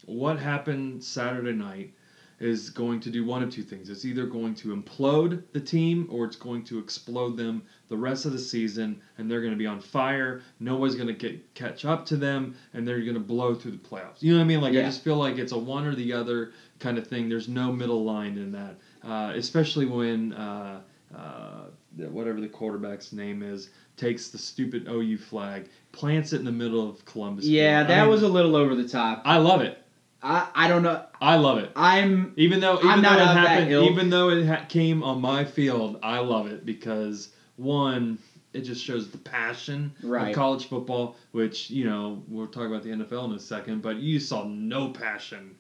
What 0.05 0.39
happened 0.39 1.03
Saturday 1.03 1.53
night 1.53 1.95
is 2.41 2.71
going 2.71 3.01
to 3.01 3.11
do 3.11 3.25
one 3.25 3.43
of 3.43 3.51
two 3.51 3.63
things. 3.63 3.91
It's 3.91 4.07
either 4.07 4.25
going 4.25 4.55
to 4.57 4.75
implode 4.75 5.43
the 5.53 5.61
team 5.61 6.09
or 6.11 6.25
it's 6.25 6.37
going 6.37 6.65
to 6.65 6.79
explode 6.79 7.37
them 7.37 7.63
the 7.89 7.97
rest 7.97 8.25
of 8.25 8.33
the 8.33 8.39
season, 8.39 9.01
and 9.19 9.31
they're 9.31 9.43
going 9.43 9.53
to 9.53 9.59
be 9.59 9.67
on 9.67 9.81
fire. 9.81 10.41
Nobody's 10.59 10.95
going 10.95 11.09
to 11.09 11.13
get 11.13 11.55
catch 11.55 11.85
up 11.85 12.07
to 12.07 12.17
them, 12.17 12.57
and 12.73 12.89
they're 12.89 13.03
going 13.03 13.15
to 13.15 13.21
blow 13.21 13.55
through 13.55 13.73
the 13.73 13.79
playoffs. 13.79 14.21
You 14.23 14.33
know 14.33 14.39
what 14.39 14.45
I 14.45 14.49
mean? 14.49 14.61
Like 14.63 14.73
I 14.73 14.83
just 14.83 15.05
feel 15.05 15.17
like 15.17 15.37
it's 15.37 15.53
a 15.53 15.59
one 15.59 15.87
or 15.87 15.95
the 15.95 16.13
other 16.15 16.53
kind 16.79 16.97
of 16.97 17.07
thing. 17.07 17.29
There's 17.29 17.49
no 17.49 17.71
middle 17.71 18.05
line 18.05 18.39
in 18.39 18.53
that, 18.53 18.77
uh, 19.05 19.33
especially 19.35 19.85
when 19.85 20.33
uh, 20.33 20.81
uh, 21.15 21.65
whatever 21.97 22.41
the 22.41 22.49
quarterback's 22.49 23.13
name 23.13 23.43
is 23.43 23.71
takes 23.97 24.29
the 24.29 24.39
stupid 24.39 24.89
OU 24.89 25.19
flag, 25.19 25.69
plants 25.93 26.33
it 26.33 26.39
in 26.39 26.47
the 26.47 26.53
middle 26.53 26.89
of 26.89 27.05
Columbus. 27.05 27.45
Yeah, 27.45 27.83
that 27.83 27.99
I 27.99 28.01
mean, 28.03 28.11
was 28.11 28.23
a 28.23 28.29
little 28.29 28.57
over 28.57 28.75
the 28.75 28.89
top. 28.89 29.23
I 29.27 29.37
love 29.37 29.61
it. 29.61 29.80
I, 30.23 30.49
I 30.55 30.69
don't 30.69 30.83
know. 30.83 31.03
I 31.21 31.37
love 31.37 31.59
it. 31.59 31.71
I'm 31.77 32.33
Even 32.37 32.61
though 32.61 32.77
even 32.79 32.89
I'm 32.91 33.03
though 33.03 33.09
not 33.11 33.21
it 33.21 33.49
happened, 33.49 33.73
even 33.91 34.11
though 34.11 34.29
it 34.31 34.47
ha- 34.47 34.67
came 34.69 35.03
on 35.03 35.21
my 35.21 35.45
field, 35.45 35.99
I 36.03 36.19
love 36.19 36.47
it 36.47 36.67
because 36.67 37.31
one, 37.57 38.19
it 38.53 38.63
just 38.63 38.85
shows 38.85 39.09
the 39.11 39.19
passion 39.19 39.93
Right. 40.03 40.29
of 40.31 40.35
college 40.37 40.67
football. 40.69 41.17
Which 41.33 41.71
you 41.71 41.85
know 41.85 42.23
we'll 42.29 42.47
talk 42.49 42.67
about 42.67 42.83
the 42.83 42.91
NFL 42.91 43.27
in 43.31 43.33
a 43.33 43.41
second, 43.41 43.81
but 43.83 43.97
you 43.97 44.19
saw 44.21 44.45
no 44.45 44.89
passion 44.91 45.55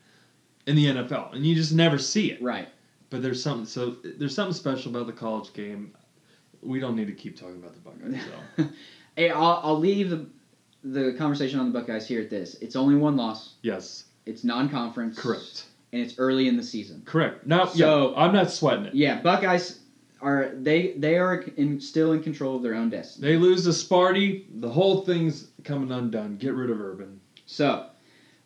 in 0.66 0.76
the 0.76 0.86
NFL, 0.86 1.34
and 1.34 1.46
you 1.46 1.54
just 1.54 1.72
never 1.72 1.98
see 1.98 2.30
it. 2.32 2.42
right. 2.42 2.68
But 3.08 3.22
there's 3.22 3.42
something 3.42 3.66
so 3.66 3.96
there's 4.04 4.34
something 4.34 4.54
special 4.54 4.90
about 4.94 5.06
the 5.06 5.12
college 5.12 5.52
game. 5.52 5.94
We 6.62 6.78
don't 6.80 6.94
need 6.96 7.06
to 7.06 7.14
keep 7.14 7.36
talking 7.38 7.56
about 7.56 7.72
the 7.72 7.80
Buckeyes. 7.80 8.20
So 8.58 8.64
Hey, 9.16 9.30
I'll, 9.30 9.60
I'll 9.64 9.78
leave 9.78 10.10
the 10.10 10.26
the 10.84 11.14
conversation 11.18 11.58
on 11.58 11.72
the 11.72 11.78
Buckeyes 11.78 12.06
here 12.06 12.20
at 12.20 12.30
this. 12.30 12.54
It's 12.60 12.76
only 12.76 12.94
one 12.94 13.16
loss. 13.16 13.54
yes, 13.62 14.04
It's 14.30 14.44
non-conference. 14.44 15.18
correct, 15.18 15.64
And 15.92 16.00
it's 16.00 16.14
early 16.18 16.48
in 16.48 16.56
the 16.56 16.62
season. 16.62 17.02
correct. 17.04 17.46
No, 17.46 17.66
So- 17.66 18.12
yeah, 18.12 18.16
I'm 18.22 18.32
not 18.32 18.50
sweating 18.50 18.86
it. 18.86 18.94
Yeah, 18.94 19.20
Buckeyes. 19.20 19.78
are 20.22 20.50
they 20.54 20.92
they 20.98 21.16
are 21.18 21.44
in, 21.56 21.80
still 21.80 22.12
in 22.12 22.22
control 22.22 22.56
of 22.56 22.62
their 22.62 22.74
own 22.74 22.90
destiny. 22.90 23.26
They 23.26 23.36
lose 23.38 23.64
to 23.64 23.70
Sparty, 23.70 24.44
the 24.60 24.68
whole 24.68 25.00
thing's 25.02 25.48
coming 25.64 25.90
undone. 25.92 26.36
Get 26.36 26.54
rid 26.54 26.70
of 26.70 26.80
Urban. 26.80 27.20
So 27.46 27.86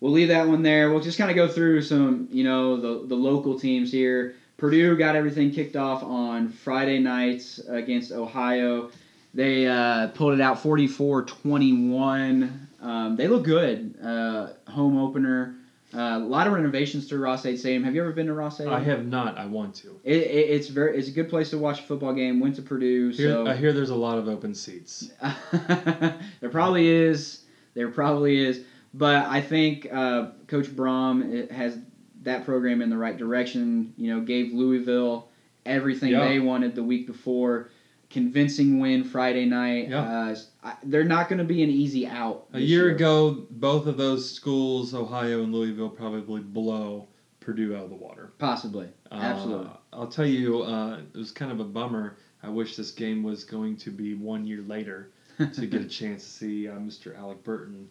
we'll 0.00 0.12
leave 0.12 0.28
that 0.28 0.46
one 0.48 0.62
there. 0.62 0.90
We'll 0.92 1.02
just 1.02 1.18
kind 1.18 1.30
of 1.30 1.36
go 1.36 1.48
through 1.48 1.82
some, 1.82 2.28
you 2.30 2.44
know, 2.44 2.76
the 2.76 3.06
the 3.06 3.16
local 3.16 3.58
teams 3.58 3.90
here. 3.92 4.34
Purdue 4.56 4.96
got 4.96 5.16
everything 5.16 5.50
kicked 5.50 5.74
off 5.76 6.02
on 6.04 6.48
Friday 6.48 7.00
nights 7.00 7.58
against 7.68 8.12
Ohio. 8.12 8.90
They 9.34 9.66
uh, 9.66 10.06
pulled 10.14 10.34
it 10.34 10.40
out 10.40 10.62
44-21. 10.62 12.50
Um, 12.80 13.16
they 13.16 13.26
look 13.28 13.42
good. 13.44 13.94
Uh, 14.02 14.48
home 14.68 14.96
opener. 14.96 15.56
Uh, 15.94 16.16
a 16.16 16.18
lot 16.18 16.46
of 16.46 16.52
renovations 16.52 17.06
to 17.08 17.18
Ross-Ade 17.18 17.58
Stadium. 17.58 17.84
Have 17.84 17.94
you 17.94 18.00
ever 18.02 18.12
been 18.12 18.26
to 18.26 18.32
Ross-Ade? 18.34 18.68
I 18.68 18.80
have 18.80 19.06
not. 19.06 19.38
I 19.38 19.46
want 19.46 19.74
to. 19.76 20.00
It, 20.02 20.16
it, 20.22 20.50
it's 20.50 20.68
very 20.68 20.98
it's 20.98 21.08
a 21.08 21.12
good 21.12 21.28
place 21.28 21.50
to 21.50 21.58
watch 21.58 21.80
a 21.80 21.82
football 21.84 22.12
game. 22.12 22.40
Went 22.40 22.56
to 22.56 22.62
Purdue, 22.62 23.10
Here, 23.10 23.30
so 23.30 23.46
I 23.46 23.54
hear 23.54 23.72
there's 23.72 23.90
a 23.90 23.94
lot 23.94 24.18
of 24.18 24.28
open 24.28 24.54
seats. 24.54 25.10
there 25.52 26.50
probably 26.50 26.88
is. 26.88 27.44
There 27.74 27.90
probably 27.90 28.38
is. 28.38 28.64
But 28.92 29.26
I 29.26 29.40
think 29.40 29.88
uh, 29.92 30.30
Coach 30.46 30.66
Brohm 30.66 31.50
has 31.50 31.78
that 32.22 32.44
program 32.44 32.82
in 32.82 32.90
the 32.90 32.98
right 32.98 33.16
direction. 33.16 33.92
You 33.96 34.14
know, 34.14 34.20
gave 34.20 34.52
Louisville 34.52 35.28
everything 35.66 36.10
Yeah. 36.10 36.28
they 36.28 36.40
wanted 36.40 36.74
the 36.74 36.82
week 36.82 37.06
before. 37.06 37.70
Convincing 38.14 38.78
win 38.78 39.02
Friday 39.02 39.44
night. 39.44 39.88
Yeah. 39.88 40.02
Uh, 40.02 40.36
I, 40.62 40.76
they're 40.84 41.02
not 41.02 41.28
going 41.28 41.40
to 41.40 41.44
be 41.44 41.64
an 41.64 41.68
easy 41.68 42.06
out. 42.06 42.46
A 42.52 42.60
year 42.60 42.86
year. 42.86 42.94
ago, 42.94 43.44
both 43.50 43.88
of 43.88 43.96
those 43.96 44.30
schools, 44.30 44.94
Ohio 44.94 45.42
and 45.42 45.52
Louisville, 45.52 45.88
probably 45.88 46.40
blow 46.40 47.08
Purdue 47.40 47.74
out 47.74 47.82
of 47.82 47.90
the 47.90 47.96
water. 47.96 48.32
Possibly. 48.38 48.86
Uh, 49.10 49.16
Absolutely. 49.16 49.70
I'll 49.92 50.06
tell 50.06 50.26
you, 50.26 50.62
uh, 50.62 51.00
it 51.12 51.18
was 51.18 51.32
kind 51.32 51.50
of 51.50 51.58
a 51.58 51.64
bummer. 51.64 52.16
I 52.40 52.50
wish 52.50 52.76
this 52.76 52.92
game 52.92 53.24
was 53.24 53.42
going 53.42 53.76
to 53.78 53.90
be 53.90 54.14
one 54.14 54.46
year 54.46 54.62
later 54.62 55.10
to 55.52 55.66
get 55.66 55.82
a 55.82 55.88
chance 55.88 56.22
to 56.22 56.30
see 56.30 56.68
uh, 56.68 56.74
Mr. 56.74 57.18
Alec 57.18 57.42
Burton 57.42 57.88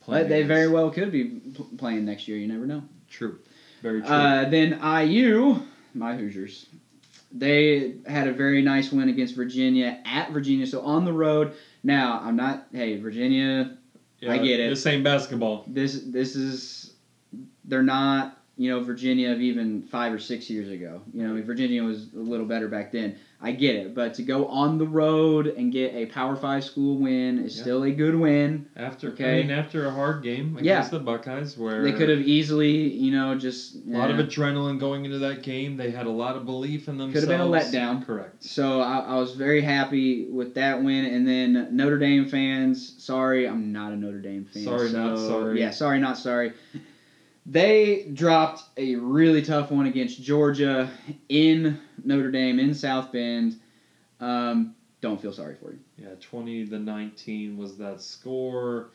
play. 0.00 0.20
But 0.20 0.28
they 0.28 0.42
very 0.42 0.68
well 0.68 0.90
could 0.90 1.10
be 1.10 1.24
p- 1.24 1.66
playing 1.78 2.04
next 2.04 2.28
year. 2.28 2.36
You 2.36 2.48
never 2.48 2.66
know. 2.66 2.82
True. 3.08 3.38
Very 3.80 4.02
true. 4.02 4.10
Uh, 4.10 4.46
then 4.50 4.78
IU, 5.08 5.62
my 5.94 6.16
Hoosiers, 6.16 6.66
they 7.34 7.96
had 8.06 8.28
a 8.28 8.32
very 8.32 8.62
nice 8.62 8.92
win 8.92 9.08
against 9.08 9.34
Virginia 9.34 10.00
at 10.06 10.30
Virginia. 10.30 10.66
So 10.66 10.80
on 10.82 11.04
the 11.04 11.12
road. 11.12 11.54
Now 11.82 12.20
I'm 12.22 12.36
not. 12.36 12.68
Hey, 12.72 12.98
Virginia. 12.98 13.76
I 14.26 14.38
get 14.38 14.60
it. 14.60 14.70
The 14.70 14.76
same 14.76 15.02
basketball. 15.02 15.64
This 15.66 16.00
this 16.06 16.36
is. 16.36 16.94
They're 17.64 17.82
not. 17.82 18.40
You 18.56 18.70
know 18.70 18.84
Virginia 18.84 19.32
of 19.32 19.40
even 19.40 19.82
five 19.82 20.12
or 20.12 20.20
six 20.20 20.48
years 20.48 20.70
ago. 20.70 21.02
You 21.12 21.26
know 21.26 21.42
Virginia 21.42 21.82
was 21.82 22.12
a 22.14 22.18
little 22.18 22.46
better 22.46 22.68
back 22.68 22.92
then. 22.92 23.18
I 23.44 23.52
get 23.52 23.76
it, 23.76 23.94
but 23.94 24.14
to 24.14 24.22
go 24.22 24.46
on 24.46 24.78
the 24.78 24.86
road 24.86 25.48
and 25.48 25.70
get 25.70 25.92
a 25.94 26.06
Power 26.06 26.34
Five 26.34 26.64
school 26.64 26.96
win 26.96 27.40
is 27.44 27.54
Yeah. 27.54 27.62
still 27.62 27.82
a 27.82 27.90
good 27.90 28.14
win. 28.14 28.64
After 28.74 29.08
Okay. 29.08 29.40
I 29.40 29.42
mean, 29.42 29.50
after 29.50 29.84
a 29.84 29.90
hard 29.90 30.22
game 30.22 30.54
Yeah. 30.54 30.78
against 30.78 30.92
the 30.92 30.98
Buckeyes, 31.00 31.58
where 31.58 31.82
They 31.82 31.92
could 31.92 32.08
have 32.08 32.22
easily, 32.22 32.88
you 32.88 33.12
know, 33.12 33.34
just 33.34 33.76
a 33.86 33.90
lot 33.90 34.10
of 34.10 34.16
adrenaline 34.16 34.78
going 34.80 35.04
into 35.04 35.18
that 35.18 35.42
game. 35.42 35.76
They 35.76 35.90
had 35.90 36.06
a 36.06 36.10
lot 36.10 36.36
of 36.36 36.46
belief 36.46 36.88
in 36.88 36.96
themselves. 36.96 37.26
Could 37.26 37.28
have 37.30 37.38
been 37.38 37.46
a 37.46 37.50
letdown. 37.50 38.02
Correct. 38.06 38.42
So 38.42 38.80
I, 38.80 39.00
I 39.00 39.14
was 39.20 39.34
very 39.34 39.60
happy 39.60 40.24
with 40.24 40.54
that 40.54 40.82
win. 40.82 41.04
And 41.04 41.28
then 41.28 41.68
Notre 41.70 41.98
Dame 41.98 42.24
fans, 42.24 42.94
sorry, 42.96 43.46
I'm 43.46 43.72
not 43.72 43.92
a 43.92 43.96
Notre 43.96 44.20
Dame 44.20 44.46
fan. 44.46 44.62
Sorry, 44.62 44.88
so, 44.88 45.06
not 45.06 45.18
sorry. 45.18 45.60
Yeah, 45.60 45.70
sorry, 45.70 45.98
not 46.00 46.16
sorry. 46.16 46.52
They 47.46 48.08
dropped 48.12 48.62
a 48.76 48.96
really 48.96 49.42
tough 49.42 49.70
one 49.70 49.86
against 49.86 50.22
Georgia 50.22 50.90
in 51.28 51.78
Notre 52.02 52.30
Dame 52.30 52.58
in 52.58 52.74
South 52.74 53.12
Bend. 53.12 53.56
Um, 54.18 54.74
don't 55.00 55.20
feel 55.20 55.32
sorry 55.32 55.56
for 55.56 55.72
you. 55.72 55.78
Yeah, 55.98 56.14
twenty 56.20 56.66
to 56.66 56.78
nineteen 56.78 57.58
was 57.58 57.76
that 57.78 58.00
score. 58.00 58.88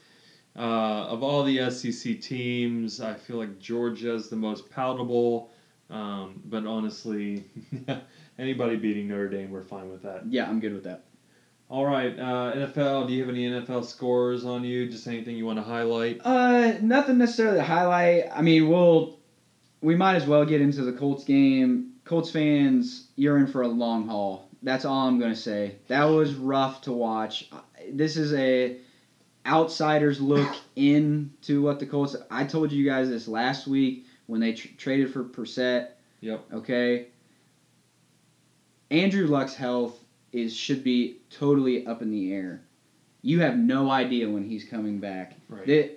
Uh, 0.55 1.05
of 1.07 1.21
all 1.21 1.43
the 1.43 1.69
SEC 1.69 2.19
teams, 2.19 2.99
I 2.99 3.13
feel 3.13 3.37
like 3.37 3.59
Georgia's 3.59 4.29
the 4.29 4.35
most 4.35 4.69
palatable. 4.71 5.51
Um, 5.91 6.41
but 6.45 6.65
honestly, 6.65 7.45
anybody 8.39 8.75
beating 8.75 9.07
Notre 9.07 9.29
Dame, 9.29 9.51
we're 9.51 9.61
fine 9.63 9.89
with 9.89 10.01
that. 10.03 10.25
Yeah, 10.27 10.49
I'm 10.49 10.59
good 10.59 10.73
with 10.73 10.83
that. 10.83 11.03
All 11.69 11.85
right, 11.85 12.17
uh, 12.17 12.53
NFL. 12.55 13.07
Do 13.07 13.13
you 13.13 13.21
have 13.21 13.29
any 13.29 13.47
NFL 13.47 13.85
scores 13.85 14.43
on 14.43 14.63
you? 14.63 14.89
Just 14.89 15.05
anything 15.05 15.35
you 15.35 15.45
want 15.45 15.59
to 15.59 15.63
highlight? 15.63 16.19
Uh, 16.25 16.73
nothing 16.81 17.19
necessarily 17.19 17.57
to 17.59 17.63
highlight. 17.63 18.23
I 18.33 18.41
mean, 18.41 18.67
we'll 18.67 19.19
we 19.79 19.95
might 19.95 20.15
as 20.15 20.25
well 20.25 20.45
get 20.45 20.61
into 20.61 20.81
the 20.81 20.93
Colts 20.93 21.25
game. 21.25 21.91
Colts 22.05 22.31
fans, 22.31 23.09
you're 23.15 23.37
in 23.37 23.45
for 23.45 23.61
a 23.61 23.67
long 23.67 24.07
haul. 24.07 24.49
That's 24.63 24.83
all 24.83 25.07
I'm 25.07 25.19
gonna 25.19 25.35
say. 25.35 25.75
That 25.89 26.05
was 26.05 26.33
rough 26.33 26.81
to 26.81 26.91
watch. 26.91 27.51
This 27.91 28.17
is 28.17 28.33
a 28.33 28.77
outsider's 29.45 30.19
look 30.19 30.49
into 30.75 31.61
what 31.61 31.79
the 31.79 31.85
Colts. 31.85 32.15
I 32.31 32.45
told 32.45 32.71
you 32.71 32.83
guys 32.83 33.09
this 33.09 33.27
last 33.27 33.67
week 33.67 34.07
when 34.25 34.41
they 34.41 34.53
tr- 34.53 34.69
traded 34.75 35.13
for 35.13 35.23
Brissett. 35.23 35.89
Yep. 36.21 36.45
Okay. 36.51 37.09
Andrew 38.89 39.27
Luck's 39.27 39.53
health 39.53 39.98
is 40.31 40.55
should 40.55 40.83
be 40.83 41.17
totally 41.29 41.85
up 41.85 42.01
in 42.01 42.11
the 42.11 42.33
air. 42.33 42.61
You 43.21 43.41
have 43.41 43.57
no 43.57 43.89
idea 43.91 44.29
when 44.29 44.43
he's 44.43 44.63
coming 44.63 44.99
back. 44.99 45.35
Right. 45.49 45.95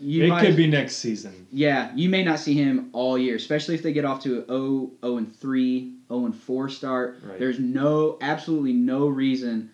You 0.00 0.24
it 0.24 0.28
might- 0.28 0.44
could 0.46 0.56
be 0.56 0.66
next 0.68 0.96
season. 0.98 1.46
Yeah, 1.52 1.90
you 1.96 2.08
may 2.08 2.22
not 2.22 2.38
see 2.38 2.54
him 2.54 2.88
all 2.92 3.18
year, 3.18 3.34
especially 3.34 3.74
if 3.74 3.82
they 3.82 3.92
get 3.92 4.04
off 4.04 4.22
to 4.22 4.42
a 4.42 4.46
0, 4.46 4.90
0 5.02 5.16
and 5.16 5.34
3, 5.36 5.92
0 6.08 6.26
and 6.26 6.34
4 6.34 6.68
start. 6.68 7.18
Right. 7.24 7.38
There's 7.38 7.58
no 7.58 8.16
absolutely 8.20 8.74
no 8.74 9.08
reason 9.08 9.70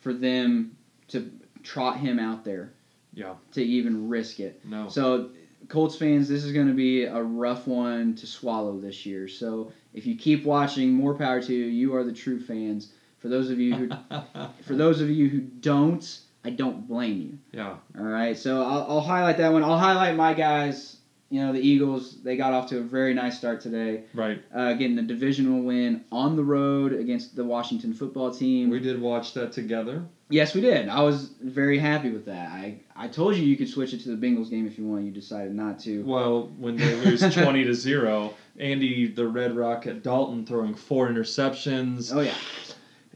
for 0.00 0.12
them 0.12 0.76
to 1.08 1.30
trot 1.62 1.98
him 1.98 2.18
out 2.18 2.44
there 2.44 2.72
Yeah. 3.14 3.34
to 3.52 3.62
even 3.62 4.08
risk 4.08 4.40
it. 4.40 4.60
No. 4.64 4.88
So, 4.88 5.30
Colts 5.68 5.96
fans, 5.96 6.28
this 6.28 6.44
is 6.44 6.52
going 6.52 6.68
to 6.68 6.74
be 6.74 7.04
a 7.04 7.22
rough 7.22 7.66
one 7.66 8.14
to 8.16 8.26
swallow 8.26 8.78
this 8.78 9.04
year. 9.04 9.28
So, 9.28 9.72
if 9.94 10.06
you 10.06 10.16
keep 10.16 10.44
watching, 10.44 10.92
more 10.92 11.14
power 11.14 11.40
to 11.42 11.52
you. 11.54 11.66
You 11.66 11.94
are 11.96 12.04
the 12.04 12.12
true 12.12 12.40
fans. 12.40 12.92
For 13.18 13.28
those 13.28 13.50
of 13.50 13.58
you 13.58 13.74
who, 13.74 13.88
for 14.62 14.74
those 14.74 15.00
of 15.00 15.10
you 15.10 15.28
who 15.28 15.40
don't, 15.40 16.20
I 16.44 16.50
don't 16.50 16.86
blame 16.86 17.20
you. 17.20 17.38
yeah. 17.52 17.76
All 17.98 18.04
right, 18.04 18.36
so 18.36 18.62
I'll, 18.62 18.86
I'll 18.88 19.00
highlight 19.00 19.38
that 19.38 19.52
one. 19.52 19.64
I'll 19.64 19.78
highlight 19.78 20.16
my 20.16 20.34
guys. 20.34 20.97
You 21.30 21.40
know, 21.42 21.52
the 21.52 21.60
Eagles. 21.60 22.22
They 22.22 22.36
got 22.38 22.52
off 22.54 22.68
to 22.70 22.78
a 22.78 22.82
very 22.82 23.12
nice 23.12 23.36
start 23.36 23.60
today, 23.60 24.04
Right. 24.14 24.42
uh, 24.54 24.72
getting 24.74 24.98
a 24.98 25.02
divisional 25.02 25.60
win 25.60 26.04
on 26.10 26.36
the 26.36 26.44
road 26.44 26.92
against 26.94 27.36
the 27.36 27.44
Washington 27.44 27.92
football 27.92 28.30
team. 28.32 28.70
We 28.70 28.80
did 28.80 28.98
watch 29.00 29.34
that 29.34 29.52
together. 29.52 30.04
Yes, 30.30 30.54
we 30.54 30.60
did. 30.62 30.88
I 30.88 31.02
was 31.02 31.28
very 31.42 31.78
happy 31.78 32.10
with 32.10 32.24
that. 32.26 32.50
I, 32.50 32.80
I 32.96 33.08
told 33.08 33.36
you 33.36 33.44
you 33.44 33.56
could 33.56 33.68
switch 33.68 33.92
it 33.94 34.00
to 34.02 34.14
the 34.14 34.26
Bengals 34.26 34.48
game 34.50 34.66
if 34.66 34.78
you 34.78 34.86
want. 34.86 35.04
You 35.04 35.10
decided 35.10 35.54
not 35.54 35.78
to. 35.80 36.02
Well, 36.04 36.48
when 36.58 36.76
they 36.76 36.94
lose 36.96 37.20
twenty 37.34 37.64
to 37.64 37.74
zero, 37.74 38.32
Andy 38.58 39.06
the 39.08 39.26
Red 39.26 39.54
Rocket 39.56 40.02
Dalton 40.02 40.46
throwing 40.46 40.74
four 40.74 41.08
interceptions. 41.08 42.14
Oh 42.14 42.20
yeah. 42.20 42.34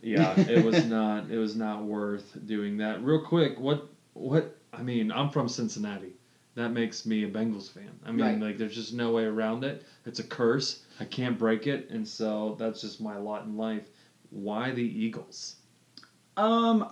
Yeah, 0.03 0.38
it 0.38 0.64
was 0.64 0.85
not. 0.98 1.31
It 1.31 1.38
was 1.38 1.55
not 1.57 1.85
worth 1.85 2.37
doing 2.46 2.77
that. 2.79 3.03
Real 3.03 3.20
quick, 3.25 3.59
what 3.59 3.87
what? 4.14 4.57
I 4.72 4.83
mean, 4.83 5.12
I'm 5.12 5.31
from 5.31 5.48
Cincinnati. 5.48 6.14
That 6.54 6.72
makes 6.72 7.06
me 7.06 7.24
a 7.24 7.28
Bengals 7.28 7.70
fan. 7.70 7.90
I 8.04 8.10
mean, 8.12 8.20
Right. 8.20 8.40
like, 8.40 8.58
there's 8.58 8.74
just 8.74 8.92
no 8.92 9.12
way 9.12 9.24
around 9.24 9.64
it. 9.64 9.82
It's 10.04 10.18
a 10.18 10.22
curse. 10.22 10.82
I 11.00 11.04
can't 11.04 11.38
break 11.38 11.66
it, 11.66 11.88
and 11.90 12.06
so 12.06 12.56
that's 12.58 12.80
just 12.80 13.00
my 13.00 13.16
lot 13.16 13.44
in 13.46 13.56
life. 13.56 13.88
Why 14.30 14.70
the 14.72 14.82
Eagles? 14.82 15.56
Um, 16.36 16.86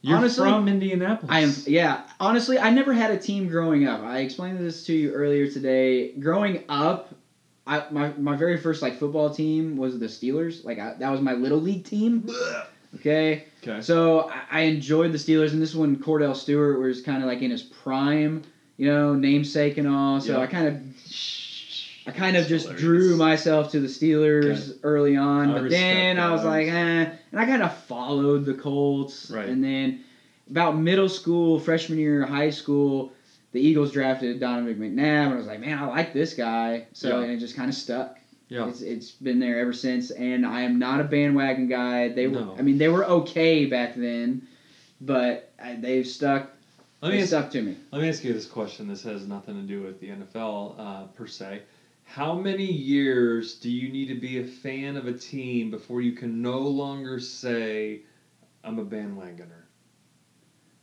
You're 0.00 0.18
Honestly, 0.18 0.48
from 0.50 0.68
Indianapolis. 0.68 1.30
I 1.34 1.40
am. 1.40 1.52
Yeah, 1.66 2.02
honestly, 2.20 2.58
I 2.58 2.70
never 2.70 2.92
had 2.92 3.10
a 3.10 3.18
team 3.18 3.48
growing 3.48 3.86
up. 3.86 4.00
I 4.02 4.18
explained 4.18 4.58
this 4.60 4.84
to 4.86 4.92
you 4.94 5.12
earlier 5.12 5.50
today. 5.50 6.12
Growing 6.12 6.64
up, 6.68 7.14
I 7.66 7.84
my, 7.90 8.12
my 8.18 8.36
very 8.36 8.58
first 8.58 8.82
like 8.82 8.98
football 8.98 9.30
team 9.30 9.76
was 9.78 9.98
the 9.98 10.06
Steelers. 10.06 10.62
Like 10.64 10.78
I, 10.78 10.94
that 10.98 11.10
was 11.10 11.20
my 11.22 11.32
little 11.32 11.60
league 11.60 11.84
team. 11.84 12.26
Okay, 12.96 13.44
Okay. 13.62 13.80
so 13.80 14.28
I, 14.30 14.42
I 14.50 14.60
enjoyed 14.62 15.10
the 15.12 15.18
Steelers, 15.18 15.52
and 15.52 15.60
this 15.62 15.70
is 15.70 15.76
when 15.76 15.96
Kordell 15.96 16.36
Stewart 16.36 16.78
was 16.80 17.00
kind 17.00 17.22
of 17.22 17.28
like 17.28 17.40
in 17.40 17.50
his 17.50 17.62
prime, 17.62 18.42
you 18.76 18.88
know, 18.90 19.14
namesake 19.14 19.78
and 19.78 19.88
all. 19.88 20.20
So 20.20 20.32
Yeah. 20.36 20.38
I 20.44 20.46
kind 20.46 20.68
of. 20.68 20.82
I 22.06 22.10
kind 22.10 22.36
of 22.36 22.46
just 22.46 22.68
drew 22.76 23.16
myself 23.16 23.70
to 23.72 23.80
the 23.80 23.86
Steelers 23.88 24.78
early 24.82 25.16
on, 25.16 25.50
I 25.50 25.58
but 25.58 25.70
then 25.70 26.18
I 26.18 26.30
was 26.32 26.44
like, 26.44 26.66
eh, 26.66 26.70
and 27.32 27.40
I 27.40 27.46
kind 27.46 27.62
of 27.62 27.74
followed 27.84 28.44
the 28.44 28.52
Colts, 28.52 29.30
Right. 29.30 29.48
and 29.48 29.64
then 29.64 30.00
about 30.50 30.76
middle 30.76 31.08
school, 31.08 31.58
freshman 31.58 31.98
year, 31.98 32.26
high 32.26 32.50
school, 32.50 33.10
the 33.52 33.60
Eagles 33.60 33.90
drafted 33.90 34.38
Donovan 34.38 34.74
McNabb, 34.76 34.98
and 35.24 35.32
I 35.32 35.36
was 35.36 35.46
like, 35.46 35.60
man, 35.60 35.78
I 35.78 35.86
like 35.86 36.12
this 36.12 36.34
guy. 36.34 36.88
So 36.92 37.08
Yeah. 37.08 37.22
and 37.24 37.32
it 37.32 37.38
just 37.38 37.56
kind 37.56 37.70
of 37.70 37.74
stuck. 37.74 38.18
Yeah. 38.50 38.68
It's, 38.68 38.82
it's 38.82 39.10
been 39.12 39.40
there 39.40 39.58
ever 39.60 39.72
since, 39.72 40.10
and 40.10 40.44
I 40.44 40.60
am 40.60 40.78
not 40.78 41.00
a 41.00 41.04
bandwagon 41.04 41.68
guy. 41.68 42.08
They 42.08 42.26
were, 42.26 42.40
No. 42.40 42.54
I 42.58 42.60
mean, 42.60 42.76
they 42.76 42.88
were 42.90 43.06
okay 43.06 43.64
back 43.64 43.94
then, 43.94 44.42
but 45.00 45.50
they've 45.78 46.06
stuck. 46.06 46.50
Let 47.04 47.12
me 47.12 47.20
ask, 47.20 47.50
to 47.50 47.60
me. 47.60 47.76
let 47.92 48.00
me 48.00 48.08
ask 48.08 48.24
you 48.24 48.32
this 48.32 48.46
question. 48.46 48.88
This 48.88 49.02
has 49.02 49.26
nothing 49.26 49.56
to 49.56 49.60
do 49.60 49.82
with 49.82 50.00
the 50.00 50.08
NFL 50.08 50.74
uh, 50.78 51.04
per 51.08 51.26
se. 51.26 51.60
How 52.04 52.32
many 52.34 52.64
years 52.64 53.56
do 53.56 53.70
you 53.70 53.92
need 53.92 54.08
to 54.08 54.14
be 54.14 54.38
a 54.38 54.44
fan 54.44 54.96
of 54.96 55.06
a 55.06 55.12
team 55.12 55.70
before 55.70 56.00
you 56.00 56.12
can 56.12 56.40
no 56.40 56.60
longer 56.60 57.20
say, 57.20 58.00
"I'm 58.64 58.78
a 58.78 58.84
bandwagoner"? 58.86 59.66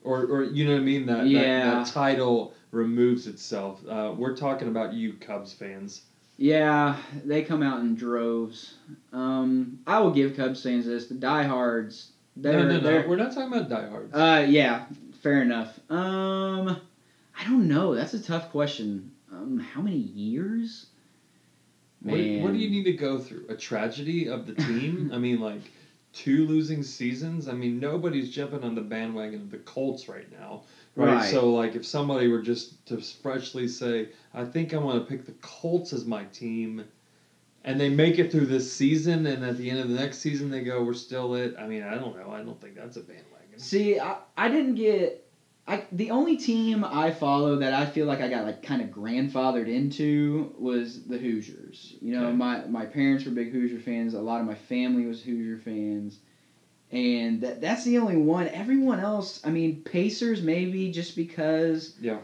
Or, 0.03 0.25
or 0.25 0.43
you 0.43 0.65
know 0.65 0.73
what 0.73 0.81
I 0.81 0.83
mean? 0.83 1.07
That, 1.07 1.25
Yeah. 1.25 1.41
that, 1.41 1.85
that 1.85 1.91
title 1.91 2.53
removes 2.69 3.25
itself. 3.25 3.81
Uh, 3.89 4.13
we're 4.15 4.35
talking 4.37 4.67
about 4.67 4.93
you, 4.93 5.13
Cubs 5.13 5.53
fans. 5.53 6.03
Yeah, 6.37 6.97
they 7.25 7.41
come 7.41 7.63
out 7.63 7.79
in 7.79 7.95
droves. 7.95 8.75
Um, 9.11 9.79
I 9.87 9.97
will 9.99 10.11
give 10.11 10.35
Cubs 10.37 10.61
fans 10.61 10.85
this: 10.85 11.07
the 11.07 11.15
diehards. 11.15 12.11
They're, 12.35 12.53
no, 12.63 12.67
no, 12.67 12.79
they're, 12.79 13.01
no. 13.01 13.09
We're 13.09 13.15
not 13.15 13.33
talking 13.33 13.51
about 13.51 13.69
diehards. 13.69 14.13
Uh, 14.13 14.45
yeah, 14.47 14.85
fair 15.21 15.41
enough. 15.41 15.79
Um, 15.89 16.69
I 17.39 17.43
don't 17.45 17.67
know. 17.67 17.95
That's 17.95 18.13
a 18.13 18.21
tough 18.21 18.51
question. 18.51 19.11
Um, 19.31 19.59
how 19.59 19.81
many 19.81 19.97
years? 19.97 20.87
What, 22.01 22.13
what 22.13 22.53
do 22.53 22.57
you 22.57 22.69
need 22.69 22.83
to 22.85 22.93
go 22.93 23.19
through? 23.19 23.45
A 23.49 23.55
tragedy 23.55 24.27
of 24.27 24.47
the 24.47 24.53
team? 24.53 25.11
I 25.13 25.17
mean, 25.17 25.39
like 25.39 25.61
two 26.13 26.45
losing 26.47 26.83
seasons. 26.83 27.47
I 27.47 27.53
mean, 27.53 27.79
nobody's 27.79 28.29
jumping 28.29 28.63
on 28.63 28.75
the 28.75 28.81
bandwagon 28.81 29.41
of 29.41 29.51
the 29.51 29.57
Colts 29.57 30.09
right 30.09 30.29
now, 30.31 30.63
right? 30.95 31.15
Right. 31.15 31.29
So, 31.29 31.51
like, 31.51 31.75
if 31.75 31.85
somebody 31.85 32.27
were 32.27 32.41
just 32.41 32.85
to 32.87 32.97
freshly 32.97 33.67
say, 33.67 34.09
"I 34.33 34.45
think 34.45 34.73
I 34.73 34.77
want 34.77 34.99
to 34.99 35.09
pick 35.09 35.25
the 35.25 35.33
Colts 35.41 35.93
as 35.93 36.05
my 36.05 36.23
team," 36.25 36.83
and 37.63 37.79
they 37.79 37.89
make 37.89 38.19
it 38.19 38.31
through 38.31 38.47
this 38.47 38.71
season, 38.71 39.25
and 39.27 39.45
at 39.45 39.57
the 39.57 39.69
end 39.69 39.79
of 39.79 39.89
the 39.89 39.95
next 39.95 40.17
season 40.19 40.49
they 40.49 40.63
go, 40.63 40.83
"We're 40.83 40.93
still 40.93 41.35
it." 41.35 41.55
I 41.57 41.67
mean, 41.67 41.83
I 41.83 41.95
don't 41.95 42.17
know. 42.17 42.31
I 42.31 42.41
don't 42.41 42.59
think 42.59 42.75
that's 42.75 42.97
a 42.97 43.01
bandwagon. 43.01 43.30
See, 43.61 43.99
I, 43.99 44.17
I 44.37 44.49
didn't 44.49 44.75
get. 44.75 45.17
I 45.67 45.83
the 45.91 46.09
only 46.09 46.37
team 46.37 46.83
I 46.83 47.11
follow 47.11 47.57
that 47.57 47.73
I 47.73 47.85
feel 47.85 48.07
like 48.07 48.19
I 48.19 48.27
got 48.27 48.43
like 48.45 48.63
kind 48.63 48.81
of 48.81 48.87
grandfathered 48.89 49.67
into 49.67 50.53
was 50.57 51.03
the 51.03 51.17
Hoosiers. 51.19 51.93
You 52.01 52.13
know, 52.13 52.25
Okay. 52.27 52.35
my 52.35 52.65
my 52.65 52.85
parents 52.85 53.25
were 53.25 53.31
big 53.31 53.51
Hoosier 53.51 53.79
fans. 53.79 54.15
A 54.15 54.19
lot 54.21 54.41
of 54.41 54.47
my 54.47 54.55
family 54.55 55.05
was 55.05 55.21
Hoosier 55.21 55.57
fans. 55.57 56.17
And 56.91 57.39
that, 57.41 57.61
that's 57.61 57.85
the 57.85 57.99
only 57.99 58.17
one. 58.17 58.49
Everyone 58.49 58.99
else, 58.99 59.39
I 59.45 59.49
mean, 59.49 59.81
Pacers 59.83 60.41
maybe 60.41 60.91
just 60.91 61.15
because 61.15 61.95
Yeah. 62.01 62.17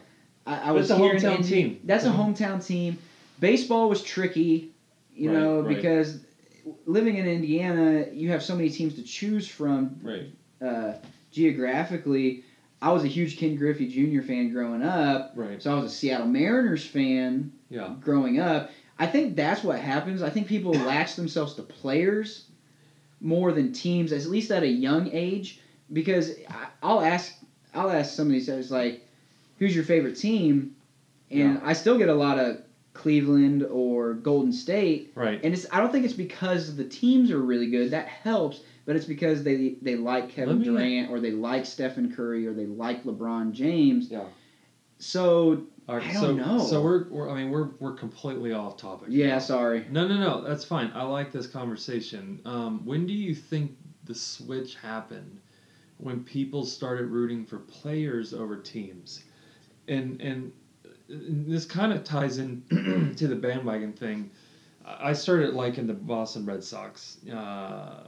I, 0.45 0.69
I 0.69 0.71
was 0.71 0.91
a 0.91 0.95
hometown 0.95 1.37
Indi- 1.37 1.47
team. 1.47 1.79
That's 1.85 2.03
a 2.03 2.09
Mhm. 2.09 2.35
hometown 2.35 2.65
team. 2.65 2.97
Baseball 3.39 3.87
was 3.87 4.01
tricky, 4.03 4.71
you 5.15 5.29
Right, 5.31 5.39
know, 5.39 5.61
right. 5.61 5.73
because 5.73 6.19
living 6.85 7.15
in 7.15 7.25
Indiana, 7.27 8.07
you 8.11 8.29
have 8.31 8.43
so 8.43 8.55
many 8.57 8.69
teams 8.69 8.95
to 8.95 9.03
choose 9.03 9.47
from 9.47 9.95
Right. 10.03 10.25
uh, 10.61 10.93
geographically. 11.37 12.43
I 12.81 12.91
was 12.91 13.03
a 13.03 13.07
huge 13.07 13.37
Ken 13.37 13.55
Griffey 13.55 13.87
Jr. 13.87 14.21
fan 14.25 14.51
growing 14.51 14.83
up, 14.83 15.31
Right. 15.35 15.61
so 15.61 15.71
I 15.75 15.79
was 15.81 15.91
a 15.91 15.95
Seattle 15.95 16.27
Mariners 16.27 16.85
fan 16.85 17.51
Yeah. 17.69 17.95
growing 17.99 18.39
up. 18.39 18.69
I 18.99 19.07
think 19.07 19.35
that's 19.35 19.63
what 19.63 19.79
happens. 19.79 20.21
I 20.21 20.29
think 20.29 20.47
people 20.47 20.71
latch 20.91 21.15
themselves 21.15 21.53
to 21.55 21.63
players 21.63 22.45
more 23.21 23.51
than 23.51 23.71
teams, 23.73 24.11
at 24.11 24.25
least 24.25 24.51
at 24.51 24.63
a 24.63 24.67
young 24.67 25.09
age. 25.11 25.59
Because 25.91 26.31
I, 26.49 26.67
I'll 26.83 27.01
ask, 27.01 27.33
I'll 27.73 27.89
ask 27.89 28.13
somebody 28.13 28.41
says 28.41 28.69
like, 28.71 29.07
"Who's 29.57 29.73
your 29.73 29.85
favorite 29.85 30.17
team?" 30.17 30.75
And 31.31 31.39
Yeah. 31.55 31.59
I 31.63 31.73
still 31.73 31.97
get 31.97 32.09
a 32.09 32.13
lot 32.13 32.37
of 32.39 32.57
Cleveland 32.93 33.63
or 33.63 34.13
Golden 34.15 34.51
State, 34.51 35.13
Right. 35.15 35.39
and 35.43 35.53
it's 35.53 35.65
I 35.71 35.79
don't 35.79 35.91
think 35.91 36.03
it's 36.05 36.13
because 36.13 36.75
the 36.75 36.83
teams 36.83 37.31
are 37.31 37.39
really 37.39 37.69
good. 37.71 37.91
That 37.91 38.07
helps, 38.07 38.59
but 38.87 38.95
it's 38.95 39.05
because 39.05 39.43
they 39.43 39.75
they 39.81 39.95
like 39.95 40.29
Kevin 40.29 40.59
me- 40.59 40.65
Durant 40.65 41.11
or 41.11 41.19
they 41.19 41.31
like 41.31 41.65
Stephen 41.67 42.15
Curry 42.15 42.47
or 42.47 42.53
they 42.53 42.65
like 42.65 43.03
LeBron 43.03 43.51
James. 43.51 44.09
Yeah. 44.09 44.23
So 44.97 45.67
right. 45.87 46.03
I 46.03 46.13
don't 46.13 46.37
know. 46.37 46.57
So 46.59 46.81
we're, 46.81 47.09
we're. 47.09 47.29
I 47.29 47.35
mean, 47.35 47.51
we're 47.51 47.69
we're 47.79 47.93
completely 47.93 48.53
off 48.53 48.77
topic. 48.77 49.09
yeah, 49.11 49.27
now. 49.27 49.39
sorry. 49.39 49.85
No, 49.91 50.07
no, 50.07 50.15
no. 50.15 50.41
That's 50.41 50.63
fine. 50.63 50.91
I 50.95 51.03
like 51.03 51.31
this 51.33 51.45
conversation. 51.45 52.41
Um, 52.45 52.83
when 52.85 53.05
do 53.05 53.13
you 53.13 53.35
think 53.35 53.77
the 54.05 54.15
switch 54.15 54.75
happened? 54.75 55.41
When 55.97 56.23
people 56.23 56.63
started 56.63 57.07
rooting 57.07 57.45
for 57.45 57.57
players 57.59 58.33
over 58.33 58.55
teams, 58.55 59.23
and 59.89 60.21
and, 60.21 60.53
this 61.09 61.65
kind 61.65 61.91
of 61.91 62.03
ties 62.03 62.37
in 62.37 62.63
to 63.17 63.27
the 63.27 63.35
bandwagon 63.35 63.91
thing. 63.91 64.31
I 64.85 65.09
I 65.09 65.13
started 65.13 65.53
liking 65.53 65.87
the 65.87 65.93
Boston 65.93 66.45
Red 66.45 66.63
Sox 66.63 67.17
uh, 67.29 68.07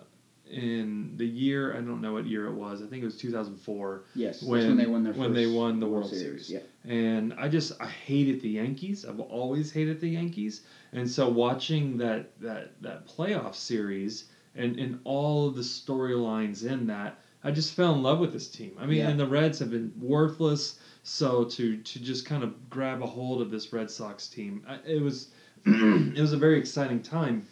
in 0.50 1.14
the 1.18 1.26
year. 1.26 1.74
I 1.74 1.82
don't 1.82 2.02
know 2.02 2.14
what 2.14 2.26
year 2.26 2.48
it 2.48 2.54
was. 2.54 2.82
I 2.82 2.88
think 2.88 3.02
it 3.04 3.06
was 3.06 3.18
two 3.18 3.32
thousand 3.32 3.58
four. 3.58 4.04
Yes, 4.16 4.42
When- 4.44 4.60
that's 4.62 4.68
when 4.70 4.78
they 4.78 4.86
won 4.88 5.04
their 5.04 5.14
when 5.14 5.30
first 5.30 5.36
they 5.36 5.48
won 5.48 5.80
the 5.80 5.88
World 5.88 6.10
Series. 6.10 6.50
Yeah. 6.50 6.60
and 6.86 7.34
I 7.34 7.48
just 7.48 7.74
I 7.82 7.88
hated 7.88 8.42
the 8.42 8.50
Yankees. 8.50 9.06
I've 9.06 9.20
always 9.20 9.72
hated 9.72 10.00
the 10.02 10.10
Yankees, 10.10 10.62
and 10.94 11.10
so 11.10 11.30
watching 11.30 11.98
that 11.98 12.40
that 12.42 12.82
that 12.82 13.08
playoff 13.08 13.56
series 13.56 14.26
and 14.56 14.78
and 14.80 15.00
all 15.04 15.48
of 15.48 15.56
the 15.56 15.62
storylines 15.62 16.66
in 16.66 16.88
that, 16.88 17.20
I 17.44 17.52
just 17.52 17.74
fell 17.76 17.94
in 17.94 18.02
love 18.04 18.20
with 18.20 18.34
this 18.34 18.50
team. 18.50 18.72
I 18.80 18.86
mean, 18.86 18.98
Yeah. 19.00 19.10
and 19.10 19.20
the 19.20 19.28
Reds 19.28 19.60
have 19.60 19.70
been 19.72 19.92
worthless. 20.00 20.80
So 21.04 21.44
to 21.46 21.78
to 21.78 22.00
just 22.00 22.26
kind 22.26 22.44
of 22.44 22.70
grab 22.70 23.02
a 23.02 23.08
hold 23.08 23.42
of 23.42 23.52
this 23.52 23.72
Red 23.72 23.90
Sox 23.92 24.28
team, 24.28 24.64
I- 24.68 24.80
it 24.86 25.02
was 25.02 25.30
it 25.66 26.20
was 26.20 26.34
a 26.34 26.38
very 26.38 26.58
exciting 26.60 27.02
time. 27.02 27.46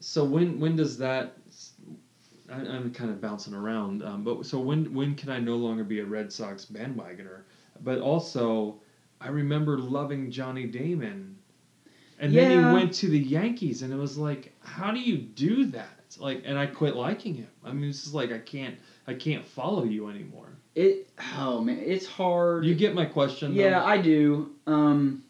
So 0.00 0.24
when 0.24 0.60
when 0.60 0.76
does 0.76 0.98
that? 0.98 1.36
I, 2.54 2.60
I'm 2.60 2.92
kind 2.92 3.10
of 3.10 3.20
bouncing 3.20 3.54
around, 3.54 4.02
um, 4.02 4.22
but 4.22 4.46
so 4.46 4.58
when 4.58 4.92
when 4.94 5.14
can 5.14 5.30
I 5.30 5.38
no 5.38 5.56
longer 5.56 5.84
be 5.84 6.00
a 6.00 6.04
Red 6.04 6.32
Sox 6.32 6.64
bandwagoner? 6.64 7.42
But 7.82 7.98
also, 8.00 8.80
I 9.20 9.28
remember 9.28 9.78
loving 9.78 10.30
Johnny 10.30 10.66
Damon, 10.66 11.36
and 12.18 12.34
then 12.34 12.50
he 12.50 12.72
went 12.72 12.94
to 12.94 13.08
the 13.08 13.18
Yankees, 13.18 13.82
and 13.82 13.92
it 13.92 13.96
was 13.96 14.16
like, 14.16 14.52
how 14.60 14.92
do 14.92 15.00
you 15.00 15.18
do 15.18 15.66
that? 15.66 16.16
Like, 16.18 16.42
and 16.44 16.56
I 16.56 16.66
quit 16.66 16.94
liking 16.94 17.34
him. 17.34 17.48
I 17.64 17.72
mean, 17.72 17.90
it's 17.90 18.02
just 18.02 18.14
like 18.14 18.30
I 18.30 18.38
can't 18.38 18.76
I 19.06 19.14
can't 19.14 19.44
follow 19.44 19.84
you 19.84 20.08
anymore. 20.08 20.56
It 20.74 21.08
oh 21.36 21.60
man, 21.60 21.78
it's 21.78 22.06
hard. 22.06 22.64
You 22.64 22.74
get 22.74 22.94
my 22.94 23.04
question? 23.04 23.52
yeah, 23.52 23.80
though? 23.80 23.86
I 23.86 23.98
do. 23.98 24.50
Um, 24.66 25.23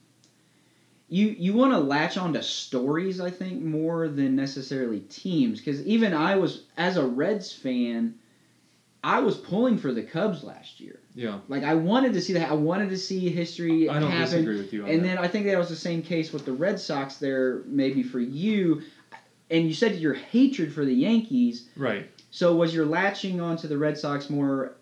you 1.08 1.28
you 1.38 1.52
want 1.54 1.72
to 1.72 1.78
latch 1.78 2.16
onto 2.16 2.40
stories, 2.42 3.20
I 3.20 3.30
think, 3.30 3.62
more 3.62 4.08
than 4.08 4.34
necessarily 4.36 5.00
teams. 5.00 5.60
Because 5.60 5.84
even 5.86 6.14
I 6.14 6.36
was, 6.36 6.62
as 6.76 6.96
a 6.96 7.04
Reds 7.06 7.52
fan, 7.52 8.14
I 9.02 9.20
was 9.20 9.36
pulling 9.36 9.76
for 9.78 9.92
the 9.92 10.02
Cubs 10.02 10.42
last 10.42 10.80
year. 10.80 10.98
yeah. 11.14 11.40
Like 11.48 11.62
I 11.62 11.74
wanted 11.74 12.14
to 12.14 12.22
see 12.22 12.32
that. 12.34 12.50
I 12.50 12.54
wanted 12.54 12.88
to 12.88 12.96
see 12.98 13.28
history 13.28 13.88
I 13.88 13.98
don't 14.00 14.10
happen. 14.10 14.30
disagree 14.30 14.56
with 14.56 14.72
you 14.72 14.84
on 14.84 14.88
And 14.90 15.04
that. 15.04 15.08
then 15.08 15.18
I 15.18 15.28
think 15.28 15.44
that 15.46 15.58
was 15.58 15.68
the 15.68 15.76
same 15.76 16.00
case 16.02 16.32
with 16.32 16.46
the 16.46 16.52
Red 16.54 16.80
Sox 16.80 17.16
there, 17.16 17.62
maybe 17.66 18.02
for 18.02 18.18
you. 18.20 18.82
And 19.50 19.68
you 19.68 19.74
said 19.74 19.96
your 19.96 20.14
hatred 20.14 20.72
for 20.72 20.84
the 20.86 20.94
Yankees. 20.94 21.68
right. 21.76 22.10
So 22.30 22.56
was 22.56 22.74
your 22.74 22.86
latching 22.86 23.40
onto 23.40 23.68
the 23.68 23.76
Red 23.78 23.96
Sox 23.98 24.28
more 24.30 24.72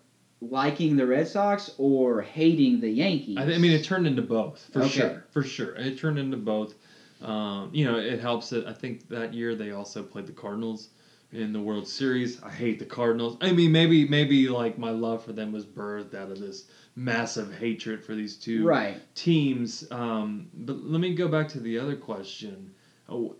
liking 0.49 0.95
the 0.95 1.05
Red 1.05 1.27
Sox 1.27 1.71
or 1.77 2.21
hating 2.21 2.79
the 2.79 2.89
Yankees? 2.89 3.37
I, 3.37 3.45
th- 3.45 3.57
I 3.57 3.61
mean, 3.61 3.71
it 3.71 3.83
turned 3.83 4.07
into 4.07 4.21
both 4.21 4.69
for 4.71 4.79
Okay. 4.81 4.89
sure. 4.89 5.23
For 5.31 5.43
sure, 5.43 5.75
it 5.75 5.97
turned 5.97 6.19
into 6.19 6.37
both. 6.37 6.75
Um, 7.21 7.69
you 7.71 7.85
know, 7.85 7.97
it 7.97 8.19
helps 8.19 8.49
that 8.49 8.67
I 8.67 8.73
think 8.73 9.07
that 9.09 9.33
year 9.33 9.55
they 9.55 9.71
also 9.71 10.03
played 10.03 10.27
the 10.27 10.33
Cardinals 10.33 10.89
in 11.31 11.53
the 11.53 11.59
World 11.61 11.87
Series. 11.87 12.41
I 12.43 12.49
hate 12.49 12.79
the 12.79 12.85
Cardinals. 12.85 13.37
I 13.41 13.51
mean, 13.51 13.71
maybe 13.71 14.07
maybe 14.07 14.49
like 14.49 14.77
my 14.77 14.91
love 14.91 15.23
for 15.23 15.33
them 15.33 15.51
was 15.51 15.65
birthed 15.65 16.13
out 16.13 16.29
of 16.31 16.39
this 16.39 16.65
massive 16.95 17.53
hatred 17.55 18.03
for 18.03 18.13
these 18.13 18.35
two 18.35 18.65
right. 18.65 18.97
teams. 19.15 19.89
Um, 19.91 20.49
but 20.53 20.83
let 20.83 20.99
me 20.99 21.15
go 21.15 21.27
back 21.27 21.47
to 21.49 21.59
the 21.59 21.79
other 21.79 21.95
question. 21.95 22.73
Oh, 23.09 23.35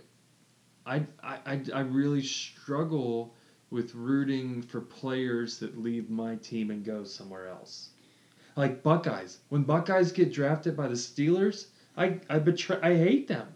I, 0.85 1.05
I, 1.21 1.39
I, 1.45 1.61
I 1.73 1.79
really 1.81 2.23
struggle 2.23 3.35
with 3.73 3.95
rooting 3.95 4.61
for 4.61 4.79
players 4.79 5.57
that 5.57 5.81
leave 5.81 6.09
my 6.09 6.35
team 6.35 6.69
and 6.69 6.85
go 6.85 7.03
somewhere 7.03 7.47
else. 7.47 7.89
Like 8.55 8.83
Buckeyes. 8.83 9.39
When 9.49 9.63
Buckeyes 9.63 10.11
get 10.11 10.31
drafted 10.31 10.77
by 10.77 10.87
the 10.87 10.93
Steelers, 10.93 11.65
I, 11.97 12.19
I 12.29 12.37
betray 12.37 12.77
I 12.83 12.95
hate 12.95 13.27
them. 13.27 13.47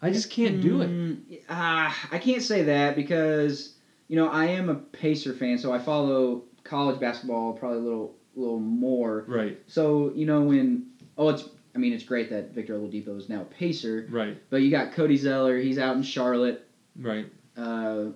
I 0.00 0.10
just 0.10 0.30
can't 0.30 0.60
do 0.62 0.80
it. 0.80 0.88
Mm, 0.88 1.40
ah, 1.50 2.08
I 2.10 2.18
can't 2.18 2.42
say 2.42 2.62
that 2.64 2.96
because 2.96 3.74
you 4.08 4.16
know 4.16 4.28
I 4.28 4.46
am 4.46 4.70
a 4.70 4.74
Pacer 4.74 5.34
fan, 5.34 5.58
so 5.58 5.70
I 5.72 5.78
follow 5.78 6.44
college 6.64 6.98
basketball 6.98 7.52
probably 7.52 7.78
a 7.78 7.82
little 7.82 8.14
little 8.34 8.58
more. 8.60 9.24
Right, 9.28 9.58
So 9.66 10.12
you 10.14 10.24
know 10.24 10.40
when 10.42 10.86
oh 11.18 11.28
it's 11.28 11.44
I 11.74 11.78
mean 11.78 11.92
it's 11.92 12.04
great 12.04 12.30
that 12.30 12.52
Victor 12.54 12.78
Oladipo 12.78 13.18
is 13.18 13.28
now 13.28 13.42
a 13.42 13.44
Pacer, 13.44 14.06
right, 14.10 14.38
but 14.48 14.62
you 14.62 14.70
got 14.70 14.92
Cody 14.92 15.18
Zeller, 15.18 15.58
he's 15.58 15.78
out 15.78 15.96
in 15.96 16.02
Charlotte. 16.02 16.66
right, 16.98 17.26
Uh, 17.56 18.06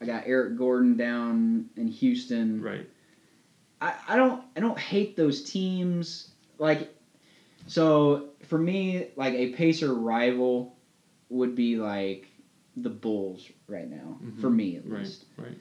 I 0.00 0.06
got 0.06 0.24
Eric 0.26 0.56
Gordon 0.56 0.96
down 0.96 1.68
in 1.76 1.88
Houston. 1.88 2.62
right. 2.62 2.88
I, 3.82 3.94
I 4.08 4.16
don't 4.16 4.42
I 4.56 4.60
don't 4.60 4.78
hate 4.78 5.16
those 5.16 5.42
teams 5.42 6.30
like 6.58 6.94
so 7.66 8.28
for 8.46 8.58
me 8.58 9.08
like 9.16 9.32
a 9.34 9.52
Pacer 9.52 9.94
rival 9.94 10.76
would 11.30 11.54
be 11.54 11.76
like 11.76 12.26
the 12.76 12.90
Bulls 12.90 13.46
right 13.68 13.88
now 13.88 14.18
Mhm. 14.22 14.40
for 14.40 14.50
me 14.50 14.76
at 14.76 14.86
Right, 14.86 15.00
least. 15.00 15.24
right. 15.38 15.58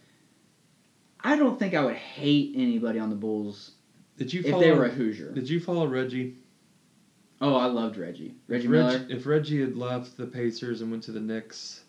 I 1.22 1.38
don't 1.38 1.58
think 1.58 1.74
I 1.74 1.84
would 1.84 1.96
hate 1.96 2.54
anybody 2.56 3.00
on 3.00 3.10
the 3.10 3.16
Bulls 3.16 3.72
Did 4.18 4.34
you 4.34 4.42
if 4.42 4.50
follow 4.52 4.62
they 4.64 4.72
were 4.72 4.86
a 4.86 4.90
Hoosier. 4.90 5.32
Did 5.32 5.50
you 5.50 5.60
follow 5.62 5.88
Reggie? 5.88 6.36
Oh, 7.42 7.56
I 7.56 7.68
loved 7.68 7.96
Reggie. 7.98 8.36
Reggie 8.50 8.66
if 8.66 8.70
Miller. 8.70 8.92
Reggie, 9.00 9.14
if 9.14 9.26
Reggie 9.26 9.62
had 9.62 9.78
left 9.78 10.18
the 10.18 10.26
Pacers 10.28 10.82
and 10.82 10.92
went 10.92 11.04
to 11.04 11.14
the 11.14 11.22
Knicks, 11.22 11.84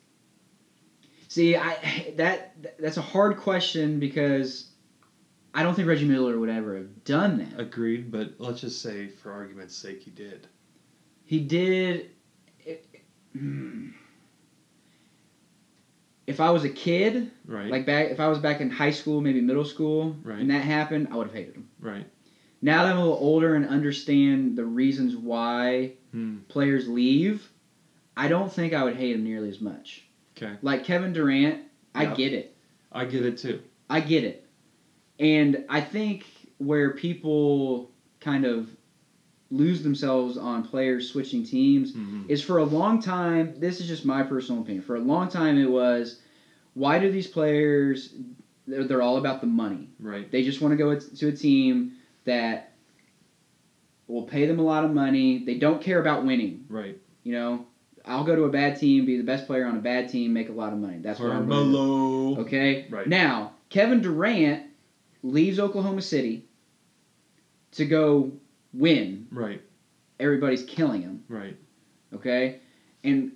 See, 1.30 1.54
I 1.54 2.12
that 2.16 2.56
that's 2.80 2.96
a 2.96 3.00
hard 3.02 3.36
question 3.36 4.00
because 4.00 4.68
I 5.54 5.62
don't 5.62 5.76
think 5.76 5.86
Reggie 5.86 6.08
Miller 6.08 6.36
would 6.40 6.48
ever 6.48 6.74
have 6.76 7.04
done 7.04 7.38
that. 7.38 7.60
agreed. 7.60 8.10
But 8.10 8.34
let's 8.38 8.60
just 8.60 8.82
say, 8.82 9.06
for 9.06 9.30
argument's 9.30 9.76
sake, 9.76 10.02
he 10.02 10.10
did. 10.10 10.48
He 11.24 11.38
did. 11.38 12.10
it-. 12.66 12.84
If 16.26 16.40
I 16.40 16.50
was 16.50 16.64
a 16.64 16.68
kid, 16.68 17.30
Right. 17.46 17.70
like 17.70 17.86
back, 17.86 18.10
if 18.10 18.18
I 18.18 18.26
was 18.26 18.40
back 18.40 18.60
in 18.60 18.68
high 18.68 18.90
school, 18.90 19.20
maybe 19.20 19.40
middle 19.40 19.64
school, 19.64 20.16
Right. 20.24 20.40
and 20.40 20.50
that 20.50 20.64
happened, 20.64 21.08
I 21.12 21.16
would 21.16 21.28
have 21.28 21.34
hated 21.36 21.54
him. 21.54 21.68
right. 21.80 22.06
Now 22.62 22.82
that 22.84 22.90
I'm 22.92 22.98
a 22.98 23.02
little 23.02 23.16
older 23.18 23.54
and 23.54 23.64
understand 23.66 24.56
the 24.56 24.64
reasons 24.66 25.16
why 25.16 25.92
Hmm. 26.12 26.38
players 26.48 26.88
leave, 26.88 27.48
I 28.16 28.26
don't 28.26 28.52
think 28.52 28.72
I 28.74 28.82
would 28.84 28.96
hate 28.96 29.14
him 29.14 29.22
nearly 29.24 29.48
as 29.48 29.60
much. 29.60 30.06
Okay. 30.40 30.54
Like 30.62 30.84
Kevin 30.84 31.12
Durant, 31.12 31.60
I 31.94 32.04
Yeah. 32.04 32.14
get 32.14 32.32
it. 32.32 32.56
I 32.92 33.04
get 33.04 33.24
it 33.24 33.38
too. 33.38 33.60
I 33.88 34.00
get 34.00 34.24
it. 34.24 34.46
And 35.18 35.64
I 35.68 35.80
think 35.80 36.26
where 36.58 36.92
people 36.92 37.90
kind 38.20 38.44
of 38.44 38.70
lose 39.50 39.82
themselves 39.82 40.36
on 40.38 40.62
players 40.62 41.10
switching 41.10 41.44
teams 41.44 41.92
hmm 41.94 42.22
is 42.28 42.40
for 42.40 42.58
a 42.58 42.64
long 42.64 43.02
time, 43.02 43.52
this 43.58 43.80
is 43.80 43.88
just 43.88 44.04
my 44.04 44.22
personal 44.22 44.62
opinion. 44.62 44.84
For 44.84 44.94
a 44.94 45.00
long 45.00 45.28
time, 45.28 45.58
it 45.58 45.68
was 45.68 46.20
why 46.74 47.00
do 47.00 47.10
these 47.10 47.26
players, 47.26 48.14
they're, 48.68 48.84
they're 48.84 49.02
all 49.02 49.16
about 49.16 49.40
the 49.40 49.48
money. 49.48 49.88
Right. 49.98 50.30
They 50.30 50.44
just 50.44 50.60
want 50.60 50.70
to 50.72 50.76
go 50.76 50.96
to 50.96 51.28
a 51.28 51.32
team 51.32 51.92
that 52.24 52.72
will 54.06 54.22
pay 54.22 54.46
them 54.46 54.60
a 54.60 54.62
lot 54.62 54.84
of 54.84 54.92
money. 54.92 55.44
They 55.44 55.58
don't 55.58 55.82
care 55.82 56.00
about 56.00 56.24
winning. 56.24 56.66
Right. 56.68 56.96
You 57.24 57.32
know, 57.32 57.66
I'll 58.04 58.24
go 58.24 58.34
to 58.34 58.44
a 58.44 58.48
bad 58.50 58.78
team, 58.78 59.04
be 59.06 59.16
the 59.16 59.22
best 59.24 59.46
player 59.46 59.66
on 59.66 59.76
a 59.76 59.80
bad 59.80 60.08
team, 60.08 60.32
make 60.32 60.48
a 60.48 60.52
lot 60.52 60.72
of 60.72 60.78
money. 60.78 60.98
That's 60.98 61.20
what 61.20 61.30
I'm 61.30 61.48
going 61.48 61.66
to 61.66 61.70
do. 61.72 61.76
Carmelo. 61.76 62.40
Okay? 62.42 62.86
Right. 62.90 63.06
Now, 63.06 63.52
Kevin 63.68 64.00
Durant 64.00 64.64
leaves 65.22 65.58
Oklahoma 65.58 66.02
City 66.02 66.46
to 67.72 67.84
go 67.84 68.32
win. 68.72 69.26
Right. 69.30 69.62
Everybody's 70.18 70.62
killing 70.64 71.02
him. 71.02 71.24
Right. 71.28 71.56
Okay? 72.14 72.60
And 73.04 73.32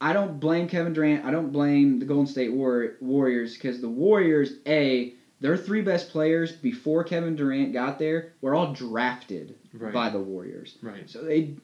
I 0.00 0.12
don't 0.12 0.40
blame 0.40 0.68
Kevin 0.68 0.92
Durant. 0.92 1.24
I 1.24 1.30
don't 1.30 1.52
blame 1.52 1.98
the 1.98 2.06
Golden 2.06 2.26
State 2.26 2.52
War- 2.52 2.96
Warriors 3.00 3.54
because 3.54 3.80
the 3.80 3.88
Warriors, 3.88 4.54
A, 4.66 5.14
their 5.40 5.56
three 5.56 5.82
best 5.82 6.10
players 6.10 6.52
before 6.52 7.04
Kevin 7.04 7.36
Durant 7.36 7.72
got 7.72 7.98
there 7.98 8.32
were 8.40 8.54
all 8.54 8.72
drafted 8.72 9.56
Right. 9.72 9.92
by 9.92 10.08
the 10.10 10.18
Warriors. 10.20 10.78
Right. 10.82 11.08
So 11.08 11.22
they 11.22 11.54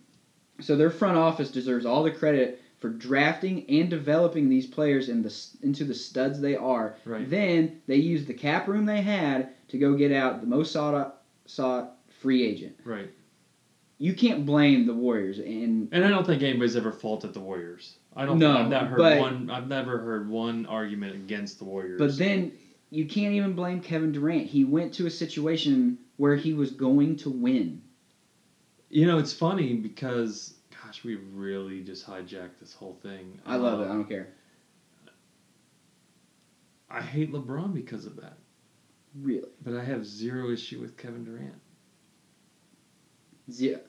so 0.60 0.76
their 0.76 0.90
front 0.90 1.16
office 1.16 1.50
deserves 1.50 1.86
all 1.86 2.02
the 2.02 2.10
credit 2.10 2.62
for 2.78 2.88
drafting 2.90 3.64
and 3.68 3.88
developing 3.88 4.48
these 4.48 4.66
players 4.66 5.08
in 5.08 5.22
the, 5.22 5.34
into 5.62 5.84
the 5.84 5.94
studs 5.94 6.40
they 6.40 6.56
are. 6.56 6.96
Right. 7.04 7.28
Then 7.28 7.80
they 7.86 7.96
used 7.96 8.26
the 8.26 8.34
cap 8.34 8.68
room 8.68 8.84
they 8.86 9.02
had 9.02 9.50
to 9.68 9.78
go 9.78 9.94
get 9.94 10.12
out 10.12 10.40
the 10.40 10.46
most 10.46 10.72
sought 10.72 11.22
sought 11.46 11.96
free 12.20 12.46
agent. 12.46 12.78
Right. 12.84 13.10
You 13.98 14.12
can't 14.14 14.44
blame 14.44 14.86
the 14.86 14.94
Warriors 14.94 15.38
and 15.38 15.88
And 15.90 16.04
I 16.04 16.08
don't 16.08 16.26
think 16.26 16.42
anybody's 16.42 16.76
ever 16.76 16.92
faulted 16.92 17.32
the 17.32 17.40
Warriors. 17.40 17.96
I 18.14 18.26
don't. 18.26 18.38
No, 18.38 18.56
I've 18.56 18.68
not 18.68 18.88
heard 18.88 18.98
but- 18.98 19.18
one. 19.20 19.50
I've 19.50 19.68
never 19.68 19.98
heard 19.98 20.28
one 20.28 20.66
argument 20.66 21.14
against 21.14 21.58
the 21.58 21.64
Warriors. 21.64 21.98
but 21.98 22.16
then 22.18 22.52
you 22.90 23.06
can't 23.06 23.34
even 23.34 23.54
blame 23.54 23.80
Kevin 23.80 24.12
Durant. 24.12 24.46
He 24.46 24.64
went 24.64 24.94
to 24.94 25.06
a 25.06 25.10
situation 25.10 25.98
where 26.18 26.36
he 26.36 26.52
was 26.54 26.70
going 26.70 27.16
to 27.16 27.30
win. 27.30 27.82
You 28.88 29.06
know, 29.06 29.18
it's 29.18 29.32
funny 29.32 29.74
because 29.74 30.54
gosh, 30.84 31.04
we 31.04 31.16
really 31.16 31.82
just 31.82 32.06
hijacked 32.06 32.58
this 32.60 32.72
whole 32.74 32.98
thing. 33.02 33.40
I 33.46 33.56
love 33.56 33.80
it. 33.80 33.84
I 33.84 33.90
Um, 33.90 33.98
don't 33.98 34.08
care. 34.08 34.28
I 36.88 37.02
hate 37.02 37.32
LeBron 37.32 37.74
because 37.74 38.06
of 38.06 38.16
that, 38.16 38.38
Really. 39.20 39.48
but 39.62 39.74
I 39.74 39.82
have 39.84 40.06
zero 40.06 40.50
issue 40.50 40.80
with 40.80 40.96
Kevin 40.96 41.24
Durant. 41.24 41.60
Zero. 43.50 43.80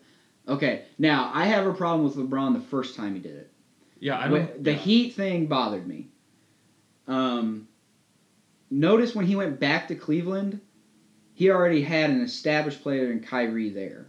Okay, 0.47 0.85
now 0.97 1.29
I 1.33 1.45
have 1.45 1.67
a 1.67 1.73
problem 1.73 2.03
with 2.05 2.15
LeBron 2.15 2.53
the 2.53 2.59
first 2.67 2.95
time 2.95 3.13
he 3.13 3.19
did 3.21 3.35
it. 3.35 3.51
Yeah, 3.99 4.17
I 4.19 4.27
don't. 4.27 4.63
the 4.63 4.71
yeah. 4.71 4.77
Heat 4.77 5.13
thing 5.13 5.47
bothered 5.47 5.85
me. 5.87 6.07
Um, 7.07 7.67
notice 8.69 9.13
when 9.15 9.25
he 9.25 9.35
went 9.35 9.59
back 9.59 9.87
to 9.89 9.95
Cleveland, 9.95 10.59
he 11.33 11.51
already 11.51 11.81
had 11.83 12.09
an 12.09 12.21
established 12.21 12.81
player 12.81 13.11
in 13.11 13.19
Kyrie 13.21 13.69
there. 13.69 14.06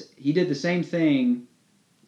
Yeah. 0.00 0.22
He 0.24 0.32
did 0.32 0.48
the 0.48 0.54
same 0.54 0.82
thing 0.82 1.46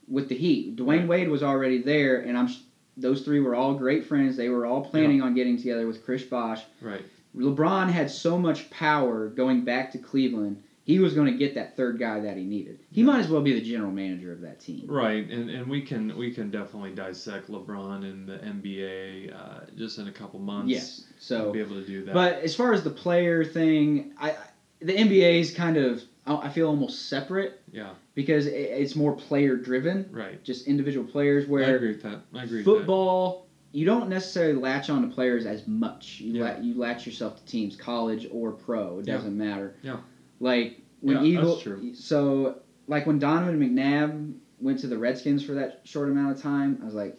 with 0.09 0.29
the 0.29 0.35
Heat. 0.37 0.77
Dwayne. 0.77 1.07
Wade 1.07 1.29
was 1.29 1.43
already 1.43 1.83
there, 1.83 2.21
and 2.21 2.37
I'm 2.37 2.49
those 2.97 3.23
three 3.23 3.41
were 3.41 3.55
all 3.55 3.75
great 3.75 4.05
friends. 4.05 4.37
They 4.37 4.49
were 4.49 4.67
all 4.67 4.83
planning 4.85 5.23
on 5.23 5.35
getting 5.35 5.57
together 5.57 5.87
with 5.87 6.05
Chris 6.05 6.23
Bosh. 6.25 6.63
Right. 6.83 7.03
LeBron 7.37 7.89
had 7.91 8.11
so 8.11 8.37
much 8.37 8.69
power 8.71 9.29
going 9.29 9.65
back 9.65 9.93
to 9.93 9.99
Cleveland. 9.99 10.63
He 10.83 10.99
was 10.99 11.15
going 11.15 11.27
to 11.33 11.39
get 11.39 11.55
that 11.55 11.77
third 11.77 12.01
guy 12.01 12.19
that 12.21 12.37
he 12.37 12.43
needed. 12.45 12.81
He 12.91 13.03
Yeah. 13.03 13.07
might 13.07 13.21
as 13.21 13.29
well 13.29 13.41
be 13.43 13.53
the 13.53 13.61
general 13.61 13.93
manager 13.93 14.33
of 14.33 14.41
that 14.41 14.59
team. 14.59 14.87
Right, 14.89 15.29
and, 15.31 15.49
and 15.49 15.69
we 15.69 15.83
can 15.83 16.17
we 16.17 16.33
can 16.33 16.51
definitely 16.51 16.91
dissect 16.91 17.49
LeBron 17.49 18.03
in 18.03 18.27
the 18.27 18.39
NBA 18.39 19.33
uh, 19.33 19.61
just 19.77 19.99
in 19.99 20.09
a 20.09 20.13
couple 20.13 20.41
months. 20.41 20.71
Yes. 20.71 21.05
So 21.21 21.53
be 21.53 21.61
able 21.61 21.77
to 21.77 21.87
do 21.87 22.05
that. 22.07 22.13
But 22.15 22.41
as 22.41 22.55
far 22.57 22.73
as 22.73 22.83
the 22.83 22.91
player 22.91 23.45
thing, 23.45 24.13
I 24.19 24.33
I- 24.33 24.37
the 24.83 24.95
NBA 24.95 25.41
is 25.41 25.53
kind 25.55 25.77
of 25.77 26.03
I 26.27 26.49
feel 26.51 26.69
almost 26.69 27.09
separate 27.09 27.61
yeah, 27.73 27.91
because 28.15 28.47
it's 28.47 28.95
more 28.95 29.15
player 29.17 29.57
driven, 29.57 30.09
right. 30.13 30.43
just 30.45 30.67
individual 30.67 31.07
players. 31.07 31.47
Where 31.47 31.65
I 31.65 31.71
agree 31.71 31.89
with 31.93 32.03
that. 32.03 32.21
I 32.35 32.45
agree. 32.45 32.63
football, 32.63 33.49
you 33.73 33.87
don't 33.87 34.09
necessarily 34.09 34.55
latch 34.55 34.91
on 34.91 35.09
to 35.09 35.15
players 35.15 35.47
as 35.47 35.67
much. 35.67 36.21
You 36.21 36.35
Yeah. 36.35 36.53
la- 36.55 36.61
you 36.61 36.75
latch 36.75 37.07
yourself 37.07 37.39
to 37.39 37.45
teams, 37.47 37.75
college 37.77 38.29
or 38.31 38.53
pro. 38.53 38.99
It 39.01 39.07
doesn't 39.07 39.37
matter. 39.37 39.77
Yeah. 39.83 39.99
Like 40.41 40.81
when 41.01 41.17
Yeah, 41.17 41.23
Eagle, 41.25 41.53
that's 41.53 41.63
true. 41.63 41.95
so 41.95 42.59
like 42.87 43.07
when 43.07 43.19
Donovan 43.19 43.59
McNabb 43.59 44.35
went 44.61 44.79
to 44.81 44.87
the 44.89 44.99
Redskins 44.99 45.43
for 45.45 45.55
that 45.55 45.81
short 45.85 46.11
amount 46.11 46.37
of 46.37 46.43
time, 46.43 46.79
I 46.83 46.85
was 46.85 46.95
like, 46.95 47.17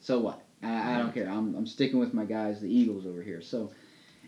so 0.00 0.18
what? 0.20 0.42
I, 0.62 0.94
I 0.94 0.98
don't 0.98 1.12
care. 1.12 1.28
I'm, 1.28 1.54
I'm 1.54 1.66
sticking 1.66 1.98
with 1.98 2.14
my 2.14 2.24
guys, 2.24 2.60
the 2.60 2.74
Eagles 2.74 3.06
over 3.06 3.22
here. 3.22 3.42
So, 3.42 3.72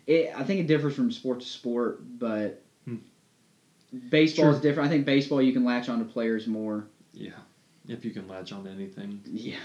it, 0.06 0.32
I 0.36 0.42
think 0.44 0.60
it 0.60 0.66
differs 0.66 0.94
from 0.94 1.10
sport 1.10 1.40
to 1.40 1.46
sport, 1.46 2.00
but 2.18 2.62
Baseball 4.10 4.50
is 4.50 4.60
different. 4.60 4.88
I 4.88 4.92
think 4.92 5.06
baseball 5.06 5.40
you 5.40 5.52
can 5.52 5.64
latch 5.64 5.88
on 5.88 5.98
to 5.98 6.04
players 6.04 6.46
more. 6.46 6.86
Yeah, 7.12 7.30
if 7.86 8.04
you 8.04 8.10
can 8.10 8.28
latch 8.28 8.52
on 8.52 8.64
to 8.64 8.70
anything. 8.70 9.20
Yeah. 9.24 9.56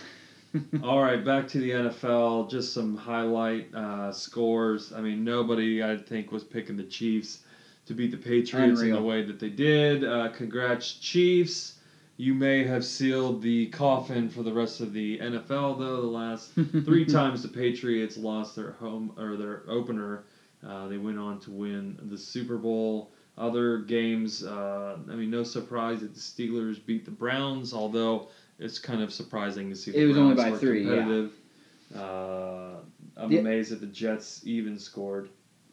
All 0.83 1.01
right, 1.01 1.23
back 1.23 1.47
to 1.49 1.59
the 1.59 1.71
NFL. 1.71 2.49
Just 2.49 2.73
some 2.73 2.95
highlight 2.95 3.73
uh, 3.73 4.11
scores. 4.11 4.93
I 4.93 5.01
mean, 5.01 5.23
nobody 5.23 5.83
I 5.83 5.97
think 5.97 6.31
was 6.31 6.43
picking 6.43 6.77
the 6.77 6.83
Chiefs 6.83 7.41
to 7.87 7.93
beat 7.93 8.11
the 8.11 8.17
Patriots 8.17 8.81
in 8.81 8.91
the 8.91 9.01
way 9.01 9.23
that 9.23 9.39
they 9.39 9.49
did. 9.49 10.03
Uh, 10.03 10.29
congrats, 10.29 10.93
Chiefs. 10.93 11.79
You 12.17 12.35
may 12.35 12.63
have 12.63 12.85
sealed 12.85 13.41
the 13.41 13.67
coffin 13.67 14.29
for 14.29 14.43
the 14.43 14.53
rest 14.53 14.79
of 14.79 14.93
the 14.93 15.17
NFL, 15.17 15.79
though. 15.79 16.01
The 16.01 16.07
last 16.07 16.51
three 16.85 17.05
times 17.05 17.41
the 17.41 17.49
Patriots 17.49 18.17
lost 18.17 18.55
their 18.55 18.73
home 18.73 19.13
or 19.17 19.35
their 19.35 19.63
opener, 19.67 20.25
uh, 20.65 20.87
they 20.87 20.97
went 20.97 21.17
on 21.17 21.39
to 21.41 21.51
win 21.51 21.99
the 22.03 22.17
Super 22.17 22.57
Bowl. 22.57 23.12
Other 23.37 23.79
games, 23.79 24.43
uh, 24.43 24.97
I 25.09 25.15
mean, 25.15 25.31
no 25.31 25.43
surprise 25.43 26.01
that 26.01 26.13
the 26.13 26.19
Steelers 26.19 26.83
beat 26.85 27.03
the 27.05 27.11
Browns, 27.11 27.73
although 27.73 28.27
it's 28.59 28.77
kind 28.77 29.01
of 29.01 29.11
surprising 29.11 29.69
to 29.71 29.75
see 29.75 29.89
the 29.91 30.01
It 30.01 30.05
was 30.05 30.17
only 30.17 30.35
Browns 30.35 30.47
by 30.47 30.51
were 30.51 30.57
three, 30.59 30.83
yeah. 30.83 30.95
competitive. 30.97 31.31
Uh, 31.95 32.75
I'm 33.17 33.29
The- 33.29 33.37
amazed 33.39 33.71
that 33.71 33.81
the 33.81 33.87
Jets 33.87 34.41
even 34.45 34.77
scored. 34.77 35.29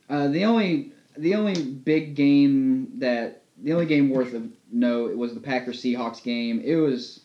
Uh, 0.09 0.29
the 0.29 0.45
only 0.45 0.93
the 1.17 1.35
only 1.35 1.61
big 1.63 2.15
game 2.15 2.93
that 2.99 3.43
the 3.63 3.73
only 3.73 3.87
game 3.87 4.11
worth 4.11 4.33
of 4.35 4.49
note 4.73 5.17
was 5.17 5.35
the 5.35 5.41
Packers 5.41 5.83
Seahawks 5.83 6.23
game. 6.23 6.61
It 6.65 6.77
was 6.77 7.21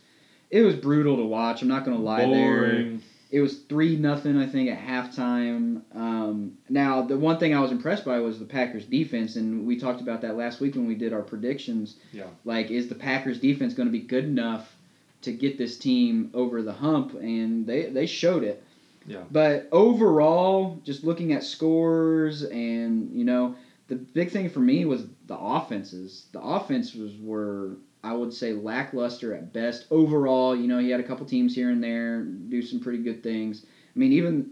it 0.51 0.61
was 0.61 0.75
brutal 0.75 1.17
to 1.17 1.23
watch. 1.25 1.61
I'm 1.61 1.67
not 1.67 1.85
gonna 1.85 1.97
lie 1.97 2.25
there. 2.25 2.97
It 3.31 3.41
was 3.41 3.59
three 3.63 3.97
nothing, 3.97 4.37
I 4.37 4.47
think, 4.47 4.69
at 4.69 4.79
halftime. 4.79 5.81
Um, 5.93 6.57
now, 6.69 7.01
the 7.01 7.17
one 7.17 7.39
thing 7.39 7.55
I 7.55 7.59
was 7.59 7.71
impressed 7.71 8.05
by 8.05 8.19
was 8.19 8.39
the 8.39 8.45
Packers 8.45 8.85
defense, 8.85 9.35
and 9.35 9.65
we 9.65 9.79
talked 9.79 10.01
about 10.01 10.21
that 10.21 10.37
last 10.37 10.59
week 10.59 10.75
when 10.75 10.87
we 10.87 10.95
did 10.95 11.11
our 11.11 11.21
predictions. 11.21 11.95
Yeah. 12.11 12.27
Like, 12.43 12.71
is 12.71 12.87
the 12.87 12.95
Packers 12.95 13.39
defense 13.39 13.73
going 13.73 13.87
to 13.87 13.91
be 13.91 14.01
good 14.01 14.25
enough 14.25 14.75
to 15.23 15.31
get 15.31 15.57
this 15.57 15.77
team 15.77 16.29
over 16.33 16.61
the 16.61 16.73
hump? 16.73 17.15
And 17.15 17.65
they 17.65 17.87
they 17.87 18.05
showed 18.05 18.43
it. 18.43 18.63
Yeah. 19.07 19.23
But 19.31 19.69
overall, 19.71 20.79
just 20.83 21.03
looking 21.03 21.33
at 21.33 21.43
scores 21.43 22.43
and 22.43 23.11
you 23.15 23.25
know, 23.25 23.55
the 23.87 23.95
big 23.95 24.31
thing 24.31 24.49
for 24.49 24.59
me 24.59 24.85
was 24.85 25.05
the 25.27 25.37
offenses. 25.37 26.25
The 26.31 26.41
offenses 26.41 27.13
were, 27.21 27.77
I 28.05 28.13
would 28.13 28.31
say, 28.31 28.53
lackluster 28.53 29.33
at 29.33 29.51
best. 29.51 29.87
Overall, 29.89 30.55
you 30.55 30.67
know, 30.67 30.77
he 30.77 30.91
had 30.91 30.99
a 30.99 31.03
couple 31.03 31.25
teams 31.25 31.55
here 31.55 31.71
and 31.71 31.83
there 31.83 32.21
do 32.21 32.61
some 32.61 32.79
pretty 32.79 32.99
good 32.99 33.23
things. 33.23 33.65
I 33.65 33.99
mean, 33.99 34.11
even 34.11 34.51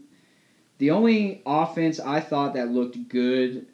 the 0.80 0.90
only 0.90 1.44
offense 1.46 2.00
I 2.00 2.20
thought 2.20 2.56
that 2.56 2.70
looked 2.70 3.08
good 3.10 3.68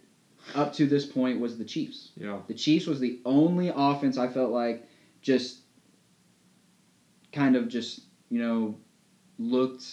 up 0.53 0.73
to 0.73 0.85
this 0.85 1.05
point 1.05 1.39
was 1.39 1.57
the 1.57 1.63
Chiefs. 1.63 2.11
Yeah. 2.17 2.39
The 2.47 2.53
Chiefs 2.53 2.87
was 2.87 2.99
the 2.99 3.21
only 3.23 3.71
offense 3.73 4.17
I 4.17 4.27
felt 4.27 4.51
like 4.51 4.85
just 5.21 5.59
kind 7.31 7.55
of 7.55 7.69
just 7.69 8.01
you 8.29 8.41
know 8.41 8.75
looked 9.37 9.85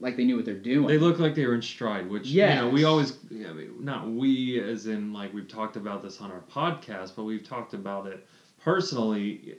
like 0.00 0.16
they 0.16 0.24
knew 0.24 0.36
what 0.36 0.46
they're 0.46 0.54
doing. 0.54 0.86
They 0.86 0.98
look 0.98 1.18
like 1.18 1.34
they 1.34 1.44
were 1.44 1.54
in 1.54 1.62
stride, 1.62 2.08
which 2.08 2.28
you 2.28 2.46
know 2.46 2.70
we 2.70 2.84
always 2.84 3.18
I 3.30 3.52
mean, 3.52 3.74
not 3.80 4.08
we 4.08 4.58
as 4.58 4.86
in 4.86 5.12
like 5.12 5.34
we've 5.34 5.48
talked 5.48 5.76
about 5.76 6.02
this 6.02 6.18
on 6.20 6.30
our 6.30 6.42
podcast, 6.50 7.12
but 7.14 7.24
we've 7.24 7.44
talked 7.44 7.74
about 7.74 8.06
it 8.06 8.26
personally. 8.64 9.56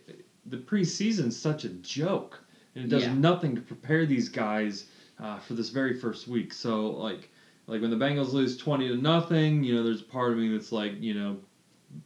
The 0.47 0.57
preseason's 0.57 1.37
such 1.37 1.63
a 1.63 1.69
joke, 1.69 2.43
and 2.75 2.85
it 2.85 2.89
does 2.89 3.03
Yeah. 3.03 3.13
nothing 3.13 3.55
to 3.55 3.61
prepare 3.61 4.05
these 4.05 4.29
guys 4.29 4.89
uh, 5.19 5.39
for 5.39 5.53
this 5.53 5.69
very 5.69 5.93
first 5.93 6.27
week. 6.27 6.53
So 6.53 6.89
like 6.91 7.29
like 7.67 7.81
when 7.81 7.91
the 7.91 7.97
Bengals 7.97 8.33
lose 8.33 8.57
twenty 8.57 8.89
to 8.89 8.97
nothing, 8.97 9.63
you 9.63 9.75
know, 9.75 9.83
there's 9.83 10.01
a 10.01 10.05
part 10.05 10.33
of 10.33 10.37
me 10.37 10.49
that's 10.49 10.71
like 10.71 11.01
you 11.01 11.13
know, 11.13 11.37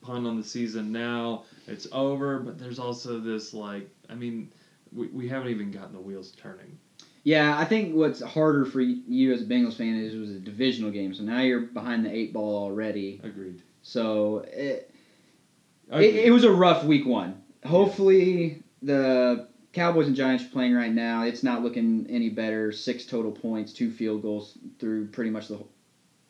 pun 0.02 0.26
on 0.28 0.38
the 0.38 0.44
season 0.44 0.92
now, 0.92 1.44
it's 1.68 1.88
over. 1.92 2.40
But 2.40 2.60
there's 2.60 2.80
also 2.80 3.20
this 3.20 3.54
like 3.54 3.90
I 4.10 4.16
mean. 4.16 4.52
We, 4.94 5.08
we 5.08 5.28
haven't 5.28 5.50
even 5.50 5.70
gotten 5.70 5.92
the 5.92 6.00
wheels 6.00 6.32
turning. 6.32 6.78
Yeah, 7.26 7.58
I 7.58 7.66
think 7.66 7.94
what's 7.94 8.22
harder 8.22 8.64
for 8.64 8.80
you 8.80 9.34
as 9.34 9.42
a 9.42 9.46
Bengals 9.46 9.76
fan 9.76 9.98
is 9.98 10.14
it 10.16 10.18
was 10.18 10.30
a 10.30 10.40
divisional 10.40 10.92
game, 10.92 11.14
so 11.14 11.24
now 11.24 11.42
you're 11.42 11.60
behind 11.60 12.06
the 12.06 12.10
eight 12.10 12.32
ball 12.32 12.64
already. 12.64 13.20
Agreed. 13.22 13.62
So 13.82 14.46
it, 14.48 14.90
it, 15.92 16.16
it 16.16 16.32
was 16.32 16.44
a 16.44 16.52
rough 16.52 16.84
week 16.84 17.06
one. 17.06 17.42
Hopefully 17.66 18.64
the 18.82 19.48
Cowboys 19.74 20.08
and 20.08 20.16
Giants 20.16 20.44
are 20.46 20.50
playing 20.50 20.74
right 20.74 20.92
now. 20.92 21.24
It's 21.24 21.44
not 21.44 21.64
looking 21.64 22.08
any 22.10 22.30
better. 22.30 22.72
Six 22.72 23.06
total 23.06 23.32
points, 23.32 23.74
two 23.74 23.92
field 23.92 24.22
goals 24.22 24.58
through 24.80 25.08
pretty 25.08 25.30
much 25.30 25.48
the 25.48 25.60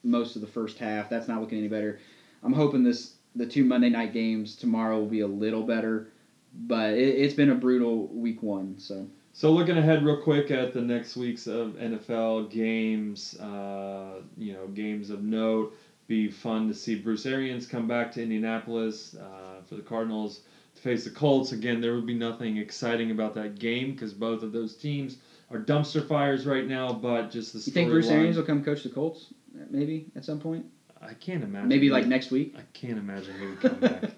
most 0.03 0.35
of 0.35 0.41
the 0.41 0.47
first 0.47 0.77
half. 0.77 1.09
That's 1.09 1.27
not 1.27 1.41
looking 1.41 1.57
any 1.59 1.67
better. 1.67 1.99
I'm 2.43 2.53
hoping 2.53 2.83
this 2.83 3.15
the 3.35 3.45
two 3.45 3.63
Monday 3.63 3.89
night 3.89 4.13
games 4.13 4.55
tomorrow 4.55 4.99
will 4.99 5.05
be 5.07 5.19
a 5.21 5.27
little 5.27 5.63
better, 5.63 6.09
but 6.53 6.93
it, 6.93 7.15
it's 7.19 7.33
been 7.33 7.51
a 7.51 7.55
brutal 7.55 8.07
week 8.07 8.41
one. 8.41 8.79
So 8.79 9.07
So 9.33 9.51
looking 9.51 9.77
ahead 9.77 10.03
real 10.03 10.21
quick 10.21 10.49
at 10.51 10.73
the 10.73 10.81
next 10.81 11.15
weeks 11.15 11.47
of 11.47 11.73
NFL 11.73 12.49
games, 12.49 13.39
uh, 13.39 14.21
you 14.37 14.53
know, 14.53 14.67
games 14.67 15.09
of 15.09 15.23
note. 15.23 15.73
Be 16.07 16.29
fun 16.31 16.67
to 16.69 16.73
see 16.73 16.95
Bruce 16.95 17.25
Arians 17.25 17.67
come 17.67 17.87
back 17.87 18.13
to 18.13 18.23
Indianapolis 18.23 19.15
uh, 19.15 19.61
for 19.67 19.75
the 19.75 19.81
Cardinals 19.81 20.41
to 20.75 20.81
face 20.81 21.03
the 21.03 21.09
Colts. 21.09 21.51
Again, 21.51 21.81
there 21.81 21.93
would 21.95 22.05
be 22.05 22.13
nothing 22.13 22.57
exciting 22.57 23.11
about 23.11 23.33
that 23.35 23.59
game 23.59 23.91
because 23.91 24.13
both 24.13 24.41
of 24.41 24.53
those 24.53 24.75
teams 24.77 25.17
are 25.51 25.59
dumpster 25.59 26.07
fires 26.07 26.45
right 26.45 26.65
now. 26.65 26.93
But 26.93 27.29
just 27.29 27.51
the 27.53 27.59
you 27.59 27.73
think 27.73 27.89
Bruce 27.89 28.07
storyline- 28.07 28.11
Arians 28.11 28.37
will 28.37 28.45
come 28.45 28.63
coach 28.63 28.83
the 28.83 28.89
Colts? 28.89 29.33
Maybe 29.69 30.05
at 30.15 30.23
some 30.23 30.39
point. 30.39 30.65
I 31.01 31.13
can't 31.13 31.43
imagine. 31.43 31.67
Maybe 31.67 31.89
like 31.89 32.07
next 32.07 32.31
week. 32.31 32.55
I 32.57 32.61
can't 32.73 32.97
imagine 32.97 33.37
he 33.39 33.45
would 33.47 33.59
come 33.59 33.79
back. 33.79 34.03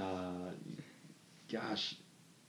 Uh, 0.00 0.50
gosh, 1.52 1.94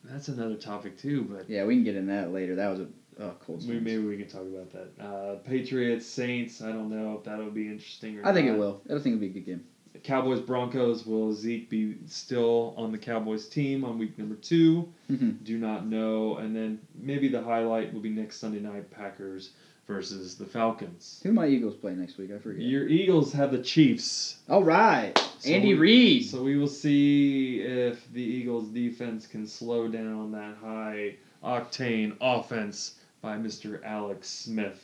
that's 0.05 0.29
another 0.29 0.55
topic 0.55 0.97
too. 0.97 1.23
But 1.23 1.49
yeah, 1.49 1.65
we 1.65 1.75
can 1.75 1.83
get 1.83 1.95
in 1.97 2.07
that 2.07 2.31
later. 2.31 2.55
That 2.55 2.69
was 2.69 2.79
a 2.79 2.87
oh, 3.19 3.31
Colts. 3.45 3.65
Maybe, 3.65 3.79
maybe 3.79 4.03
we 4.05 4.17
can 4.17 4.27
talk 4.27 4.41
about 4.41 4.71
that. 4.71 5.03
Uh, 5.03 5.35
Patriots, 5.47 6.05
Saints. 6.05 6.61
I 6.61 6.67
don't 6.71 6.89
know 6.89 7.15
if 7.17 7.23
that'll 7.23 7.49
be 7.51 7.67
interesting 7.67 8.19
or 8.19 8.25
I 8.27 8.33
think 8.33 8.47
not. 8.47 8.55
it 8.55 8.59
will. 8.59 8.81
I 8.85 8.93
think 8.99 9.07
it'll 9.07 9.19
be 9.19 9.25
a 9.27 9.29
good 9.29 9.45
game. 9.45 9.63
Cowboys, 10.03 10.39
Broncos. 10.39 11.05
Will 11.05 11.31
Zeke 11.33 11.69
be 11.69 11.97
still 12.07 12.73
on 12.77 12.91
the 12.91 12.97
Cowboys 12.97 13.47
team 13.47 13.83
on 13.83 13.99
week 13.99 14.17
number 14.17 14.35
two? 14.35 14.87
Mhm. 15.11 15.43
Do 15.43 15.57
not 15.57 15.85
know. 15.85 16.37
And 16.37 16.55
then 16.55 16.79
maybe 16.99 17.27
the 17.27 17.41
highlight 17.43 17.93
will 17.93 17.99
be 18.01 18.09
next 18.09 18.37
Sunday 18.37 18.59
night 18.61 18.89
Packers 18.89 19.51
versus 19.87 20.35
the 20.37 20.45
Falcons. 20.45 21.19
Who 21.23 21.33
my 21.33 21.45
Eagles 21.47 21.75
play 21.75 21.93
next 21.93 22.17
week? 22.17 22.31
I 22.31 22.39
forget. 22.39 22.61
Your 22.63 22.87
Eagles 22.87 23.33
have 23.33 23.51
the 23.51 23.61
Chiefs. 23.61 24.37
All 24.49 24.63
right, 24.63 25.15
So 25.39 25.49
Andy 25.51 25.73
we- 25.73 25.79
Reid. 25.79 26.25
So 26.25 26.41
we 26.41 26.55
will 26.57 26.67
see 26.67 27.59
if 27.59 28.11
the 28.13 28.21
Eagles 28.23 28.69
defense 28.69 29.27
can 29.27 29.45
slow 29.45 29.87
down 29.89 30.31
that 30.31 30.55
high 30.55 31.15
octane 31.43 32.15
offense 32.21 32.95
by 33.21 33.37
Mr. 33.37 33.83
Alex 33.83 34.29
Smith. 34.29 34.83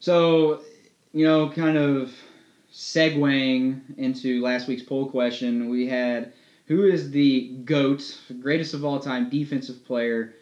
So, 0.00 0.62
you 1.12 1.24
know, 1.24 1.48
kind 1.48 1.76
of 1.76 2.12
segueing 2.72 3.80
into 3.98 4.42
last 4.42 4.68
week's 4.68 4.82
poll 4.82 5.08
question, 5.08 5.68
we 5.68 5.86
had 5.86 6.32
who 6.66 6.84
is 6.84 7.10
the 7.10 7.48
GOAT, 7.64 8.18
greatest 8.40 8.74
of 8.74 8.84
all 8.84 8.98
time 8.98 9.28
defensive 9.28 9.84
player 9.84 10.34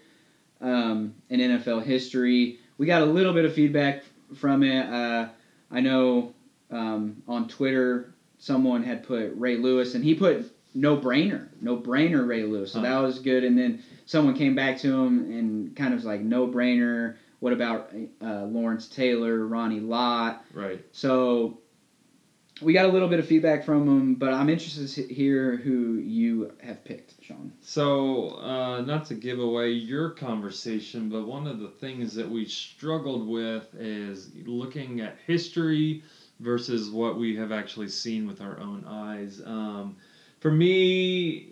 um, 0.60 1.14
in 1.28 1.40
NFL 1.40 1.84
history. 1.84 2.58
We 2.78 2.86
got 2.86 3.02
a 3.02 3.06
little 3.06 3.32
bit 3.32 3.44
of 3.44 3.54
feedback 3.54 4.04
from 4.36 4.62
it. 4.62 4.86
Uh, 4.86 5.28
I 5.70 5.80
know 5.80 6.34
um, 6.70 7.22
on 7.26 7.48
Twitter 7.48 8.14
someone 8.38 8.82
had 8.82 9.02
put 9.02 9.32
Ray 9.36 9.56
Lewis, 9.56 9.94
and 9.94 10.04
he 10.04 10.14
put 10.14 10.50
no 10.74 10.96
brainer, 10.96 11.48
no 11.60 11.76
brainer 11.76 12.26
Ray 12.26 12.44
Lewis. 12.44 12.72
So 12.72 12.78
Huh. 12.80 12.84
that 12.84 12.98
was 12.98 13.18
good. 13.18 13.44
And 13.44 13.56
then 13.58 13.74
someone 14.04 14.34
came 14.34 14.54
back 14.54 14.76
to 14.78 14.92
him 14.92 15.18
and 15.20 15.74
kind 15.74 15.92
of 15.92 15.98
was 15.98 16.04
like, 16.04 16.20
no 16.20 16.46
brainer. 16.46 17.12
What 17.40 17.52
about 17.52 17.90
uh, 18.20 18.44
Lawrence 18.44 18.86
Taylor, 18.86 19.46
Ronnie 19.46 19.80
Lott? 19.80 20.36
Right. 20.52 20.80
So 20.92 21.54
we 22.60 22.72
got 22.74 22.84
a 22.84 22.88
little 22.88 23.08
bit 23.08 23.18
of 23.18 23.26
feedback 23.26 23.62
from 23.62 23.88
him, 23.88 24.14
but 24.16 24.32
I'm 24.32 24.48
interested 24.50 24.86
to 25.08 25.14
hear 25.14 25.56
who 25.56 25.94
you 25.94 26.50
have 26.60 26.84
picked, 26.84 27.14
Sean. 27.22 27.50
So, 27.60 28.30
uh, 28.32 28.82
not 28.82 29.06
to 29.06 29.14
give 29.14 29.38
away 29.38 29.70
your 29.70 30.10
conversation, 30.10 31.08
but 31.08 31.24
one 31.24 31.46
of 31.46 31.58
the 31.58 31.68
things 31.68 32.14
that 32.14 32.28
we 32.28 32.44
struggled 32.44 33.26
with 33.26 33.74
is 33.78 34.30
looking 34.44 35.00
at 35.00 35.16
history 35.26 36.02
versus 36.40 36.90
what 36.90 37.16
we 37.16 37.34
have 37.36 37.50
actually 37.52 37.88
seen 37.88 38.26
with 38.26 38.40
our 38.42 38.58
own 38.60 38.84
eyes. 38.86 39.40
Um, 39.44 39.96
for 40.40 40.50
me, 40.50 41.48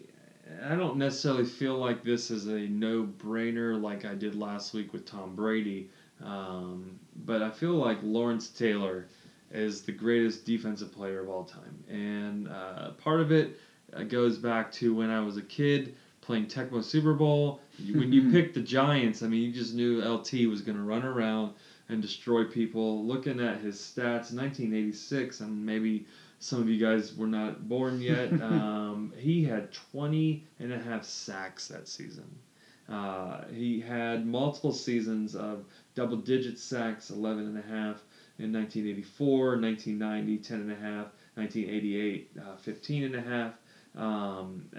I 0.64 0.74
don't 0.74 0.96
necessarily 0.96 1.44
feel 1.44 1.76
like 1.76 2.02
this 2.02 2.30
is 2.30 2.46
a 2.46 2.58
no 2.58 3.04
brainer 3.04 3.80
like 3.80 4.04
I 4.04 4.14
did 4.14 4.34
last 4.34 4.74
week 4.74 4.92
with 4.92 5.04
Tom 5.04 5.36
Brady, 5.36 5.90
um, 6.24 6.98
but 7.24 7.42
I 7.42 7.50
feel 7.50 7.74
like 7.74 7.98
Lawrence 8.02 8.48
Taylor 8.48 9.06
is 9.50 9.82
the 9.82 9.92
greatest 9.92 10.44
defensive 10.44 10.92
player 10.92 11.20
of 11.20 11.28
all 11.28 11.44
time. 11.44 11.84
And 11.88 12.48
uh, 12.48 12.90
part 12.92 13.20
of 13.20 13.30
it 13.30 13.58
uh, 13.94 14.02
goes 14.02 14.38
back 14.38 14.72
to 14.72 14.94
when 14.94 15.10
I 15.10 15.20
was 15.20 15.36
a 15.36 15.42
kid 15.42 15.94
playing 16.20 16.46
Tecmo 16.46 16.82
Super 16.82 17.14
Bowl. 17.14 17.60
When 17.94 18.12
you 18.12 18.30
picked 18.32 18.54
the 18.54 18.60
Giants, 18.60 19.22
I 19.22 19.28
mean, 19.28 19.42
you 19.42 19.52
just 19.52 19.74
knew 19.74 20.02
LT 20.02 20.48
was 20.48 20.60
going 20.60 20.76
to 20.76 20.84
run 20.84 21.04
around 21.04 21.54
and 21.88 22.02
destroy 22.02 22.44
people. 22.44 23.04
Looking 23.06 23.40
at 23.40 23.60
his 23.60 23.76
stats, 23.76 24.34
1986, 24.34 25.40
and 25.40 25.64
maybe 25.64 26.06
some 26.38 26.60
of 26.60 26.68
you 26.68 26.78
guys 26.78 27.16
were 27.16 27.26
not 27.26 27.68
born 27.68 28.00
yet, 28.00 28.32
um, 28.42 29.12
he 29.16 29.44
had 29.44 29.72
20 29.72 30.46
and 30.60 30.72
a 30.72 30.78
half 30.78 31.04
sacks 31.04 31.68
that 31.68 31.88
season. 31.88 32.28
Uh, 32.88 33.44
he 33.52 33.80
had 33.80 34.26
multiple 34.26 34.72
seasons 34.72 35.34
of 35.34 35.64
double 35.94 36.16
digit 36.16 36.58
sacks, 36.58 37.10
11 37.10 37.44
and 37.44 37.58
a 37.58 37.62
half 37.62 38.02
in 38.38 38.52
1984, 38.52 39.60
1990, 39.60 40.38
10 40.38 40.60
and 40.60 40.72
a 40.72 40.74
half, 40.74 41.06
1988, 41.34 42.30
uh, 42.40 42.56
15 42.56 43.04
and 43.04 43.14
a 43.14 43.20
half. 43.20 43.52
Um, 43.96 44.70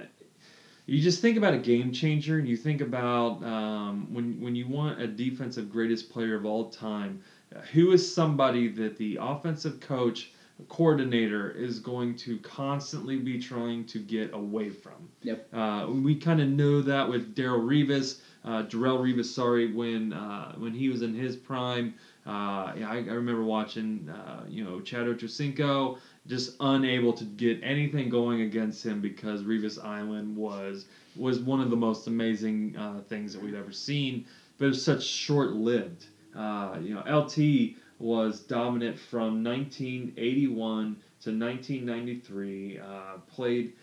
you 0.86 1.02
just 1.02 1.22
think 1.22 1.38
about 1.38 1.54
a 1.54 1.60
game 1.60 1.92
changer, 1.92 2.40
and 2.40 2.48
you 2.48 2.58
think 2.58 2.82
about 2.82 3.44
um, 3.44 4.12
when 4.12 4.42
when 4.42 4.56
you 4.56 4.68
want 4.68 5.00
a 5.00 5.06
defensive 5.06 5.70
greatest 5.70 6.10
player 6.10 6.36
of 6.36 6.46
all 6.46 6.72
time, 6.72 7.22
uh, 7.56 7.60
who 7.74 7.92
is 7.92 8.14
somebody 8.14 8.70
that 8.70 8.98
the 8.98 9.20
offensive 9.22 9.80
coach 9.82 10.32
coordinator 10.68 11.52
is 11.52 11.80
going 11.80 12.16
to 12.16 12.38
constantly 12.40 13.18
be 13.18 13.40
trying 13.40 13.86
to 13.86 14.00
get 14.00 14.34
away 14.34 14.70
from. 14.70 15.10
Yep. 15.22 15.48
Uh, 15.54 15.88
we 15.90 16.16
kind 16.16 16.42
of 16.42 16.50
know 16.50 16.82
that 16.82 17.08
with 17.08 17.36
Daryl 17.36 17.62
Revis, 17.62 18.20
uh, 18.44 18.64
Darrelle 18.64 19.00
Revis, 19.00 19.26
sorry, 19.26 19.72
when 19.72 20.14
uh, 20.14 20.54
when 20.58 20.74
he 20.74 20.90
was 20.90 21.02
in 21.02 21.14
his 21.14 21.36
prime. 21.36 21.94
Uh, 22.26 22.74
yeah, 22.78 22.90
I, 22.90 22.98
I 22.98 23.14
remember 23.14 23.44
watching, 23.44 24.10
uh, 24.10 24.44
you 24.48 24.64
know, 24.64 24.82
Chad 24.82 25.08
Ochocinco 25.08 25.98
just 26.28 26.56
unable 26.60 27.14
to 27.14 27.24
get 27.24 27.60
anything 27.64 28.10
going 28.10 28.42
against 28.42 28.86
him 28.86 29.02
because 29.02 29.42
Revis 29.42 29.84
Island 29.84 30.36
was 30.36 30.86
was 31.16 31.40
one 31.40 31.60
of 31.60 31.70
the 31.70 31.76
most 31.76 32.08
amazing 32.08 32.76
uh, 32.78 33.02
things 33.08 33.34
that 33.34 33.42
we'd 33.42 33.56
ever 33.56 33.72
seen, 33.72 34.26
but 34.58 34.66
it 34.66 34.70
was 34.70 34.84
such 34.84 35.04
short 35.04 35.52
lived. 35.52 36.06
Uh, 36.36 36.78
you 36.82 36.94
know, 36.94 37.02
LT 37.02 37.76
was 38.00 38.40
dominant 38.42 38.98
from 38.98 39.44
1981 39.44 40.96
to 41.22 41.30
1993. 41.38 42.80
Uh, 42.80 43.18
played 43.28 43.74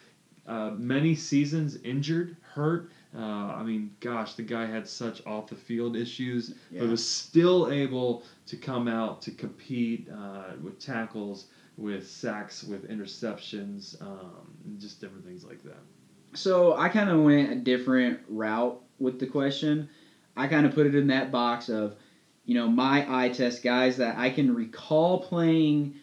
uh, 0.47 0.71
many 0.77 1.15
seasons 1.15 1.77
injured, 1.85 2.37
hurt. 2.43 2.91
Uh, 3.17 3.21
I 3.21 3.63
mean, 3.63 3.95
gosh, 4.01 4.35
the 4.35 4.43
guy 4.43 4.67
had 4.67 4.87
such 4.89 5.25
off 5.27 5.49
the 5.49 5.55
field 5.55 5.97
issues, 5.97 6.55
Yeah. 6.71 6.81
but 6.81 6.91
was 6.91 7.07
still 7.07 7.71
able 7.71 8.23
to 8.47 8.57
come 8.57 8.89
out 8.89 9.23
to 9.23 9.31
compete 9.31 10.09
uh, 10.11 10.53
with 10.63 10.79
tackles, 10.79 11.47
with 11.77 12.09
sacks, 12.09 12.63
with 12.65 12.89
interceptions, 12.89 14.01
um, 14.03 14.47
just 14.79 15.01
different 15.01 15.25
things 15.27 15.45
like 15.45 15.63
that. 15.65 15.79
So 16.35 16.77
I 16.77 16.89
kind 16.89 17.11
of 17.11 17.23
went 17.23 17.51
a 17.53 17.57
different 17.57 18.21
route 18.29 18.81
with 18.99 19.19
the 19.19 19.27
question. 19.27 19.89
I 20.37 20.47
kind 20.49 20.67
of 20.67 20.75
put 20.75 20.87
it 20.87 20.95
in 20.95 21.07
that 21.09 21.31
box 21.33 21.69
of, 21.69 21.97
you 22.47 22.55
know, 22.55 22.69
my 22.69 23.05
eye 23.09 23.29
test 23.29 23.63
guys 23.63 23.99
that 23.99 24.17
I 24.17 24.31
can 24.31 24.55
recall 24.55 25.19
playing, 25.19 25.95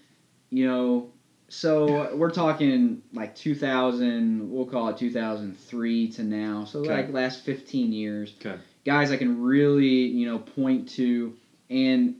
you 0.49 0.67
know, 0.67 1.09
So 1.47 2.15
we're 2.15 2.31
talking 2.31 3.01
like 3.13 3.35
2000, 3.35 4.51
we'll 4.51 4.65
call 4.65 4.89
it 4.89 4.97
2003 4.97 6.07
to 6.09 6.23
now. 6.23 6.65
So 6.65 6.79
Okay. 6.79 6.93
like 6.93 7.13
last 7.13 7.43
15 7.43 7.91
years. 7.91 8.33
Okay. 8.39 8.59
Guys 8.85 9.11
I 9.11 9.17
can 9.17 9.41
really, 9.41 10.05
you 10.07 10.25
know, 10.25 10.39
point 10.39 10.89
to 10.89 11.33
and 11.69 12.15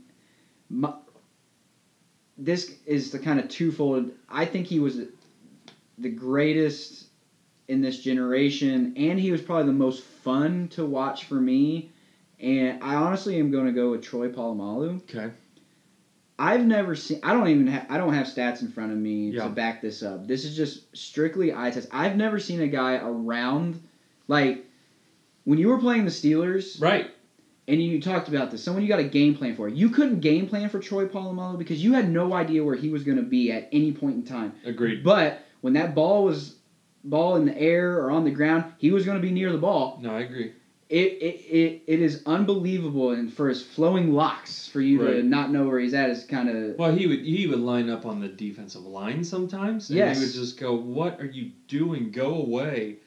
my, 0.69 0.93
this 2.37 2.71
is 2.85 3.11
the 3.11 3.19
kind 3.19 3.39
of 3.39 3.47
twofold. 3.47 4.11
I 4.29 4.45
think 4.45 4.67
he 4.67 4.79
was 4.79 4.99
the 5.97 6.09
greatest 6.09 7.07
in 7.67 7.81
this 7.81 7.99
generation 7.99 8.93
and 8.95 9.19
he 9.19 9.31
was 9.31 9.41
probably 9.41 9.65
the 9.65 9.77
most 9.77 10.03
fun 10.03 10.67
to 10.69 10.85
watch 10.85 11.25
for 11.25 11.39
me. 11.39 11.89
And 12.43 12.83
I 12.83 12.95
honestly 12.95 13.39
am 13.39 13.51
going 13.51 13.67
to 13.67 13.71
go 13.71 13.91
with 13.91 14.01
Troy 14.03 14.27
Polamalu. 14.29 15.01
Okay. 15.09 15.31
I've 16.37 16.65
never 16.65 16.93
seen. 16.95 17.19
I 17.23 17.31
don't 17.33 17.47
even. 17.47 17.67
Ha- 17.67 17.85
I 17.89 17.97
don't 17.97 18.13
have 18.13 18.27
stats 18.27 18.61
in 18.61 18.67
front 18.69 18.91
of 18.91 18.97
me 18.97 19.29
Yeah. 19.29 19.43
to 19.45 19.49
back 19.49 19.81
this 19.81 20.03
up. 20.03 20.27
This 20.27 20.43
is 20.43 20.55
just 20.55 20.95
strictly 20.95 21.53
eye 21.53 21.71
test. 21.71 21.87
I've 21.91 22.17
never 22.17 22.39
seen 22.39 22.59
a 22.61 22.67
guy 22.67 22.95
around 22.95 23.81
like 24.27 24.65
when 25.45 25.57
you 25.57 25.69
were 25.69 25.77
playing 25.79 26.03
the 26.05 26.11
Steelers 26.11 26.81
Right. 26.81 27.09
and 27.67 27.81
you 27.81 28.01
talked 28.01 28.27
about 28.27 28.51
this. 28.51 28.61
Someone 28.63 28.81
you 28.83 28.89
got 28.89 28.99
a 28.99 29.03
game 29.05 29.35
plan 29.35 29.55
for. 29.55 29.69
You 29.69 29.89
couldn't 29.89 30.19
game 30.19 30.47
plan 30.47 30.67
for 30.69 30.79
Troy 30.79 31.05
Polamalu 31.05 31.57
because 31.59 31.81
you 31.83 31.93
had 31.93 32.09
no 32.11 32.33
idea 32.33 32.63
where 32.63 32.75
he 32.75 32.89
was 32.89 33.03
going 33.03 33.17
to 33.17 33.23
be 33.23 33.51
at 33.51 33.69
any 33.71 33.93
point 33.93 34.15
in 34.15 34.23
time. 34.23 34.53
Agreed. 34.65 35.03
But 35.03 35.39
when 35.61 35.73
that 35.73 35.95
ball 35.95 36.25
was 36.25 36.55
ball 37.05 37.35
in 37.37 37.45
the 37.45 37.57
air 37.57 37.99
or 37.99 38.11
on 38.11 38.25
the 38.25 38.31
ground, 38.31 38.65
he 38.79 38.91
was 38.91 39.05
going 39.05 39.17
to 39.17 39.25
be 39.25 39.31
near 39.31 39.51
the 39.51 39.57
ball. 39.59 39.99
No, 40.01 40.09
I 40.15 40.21
agree. 40.21 40.53
It, 40.93 41.17
it, 41.23 41.25
it, 41.49 41.81
it 41.87 42.01
is 42.01 42.21
unbelievable, 42.27 43.09
and 43.13 43.33
for 43.33 43.49
his 43.49 43.63
flowing 43.63 44.11
locks, 44.13 44.67
for 44.67 44.79
you 44.79 44.99
to 44.99 45.23
not 45.23 45.51
know 45.51 45.65
where 45.65 45.79
he's 45.79 45.95
at 45.95 46.11
is 46.11 46.23
kind 46.23 46.47
of 46.47 46.77
Well, 46.77 46.91
he 46.95 47.07
would 47.07 47.21
he 47.21 47.47
would 47.47 47.61
line 47.61 47.89
up 47.89 48.05
on 48.05 48.19
the 48.19 48.27
defensive 48.27 48.83
line 48.85 49.23
sometimes, 49.23 49.89
and 49.89 49.97
Yes. 49.97 50.17
he 50.19 50.23
would 50.23 50.33
just 50.33 50.59
go, 50.59 50.75
"What 50.75 51.19
are 51.19 51.25
you 51.25 51.49
doing? 51.67 52.11
Go 52.11 52.35
away!" 52.35 52.97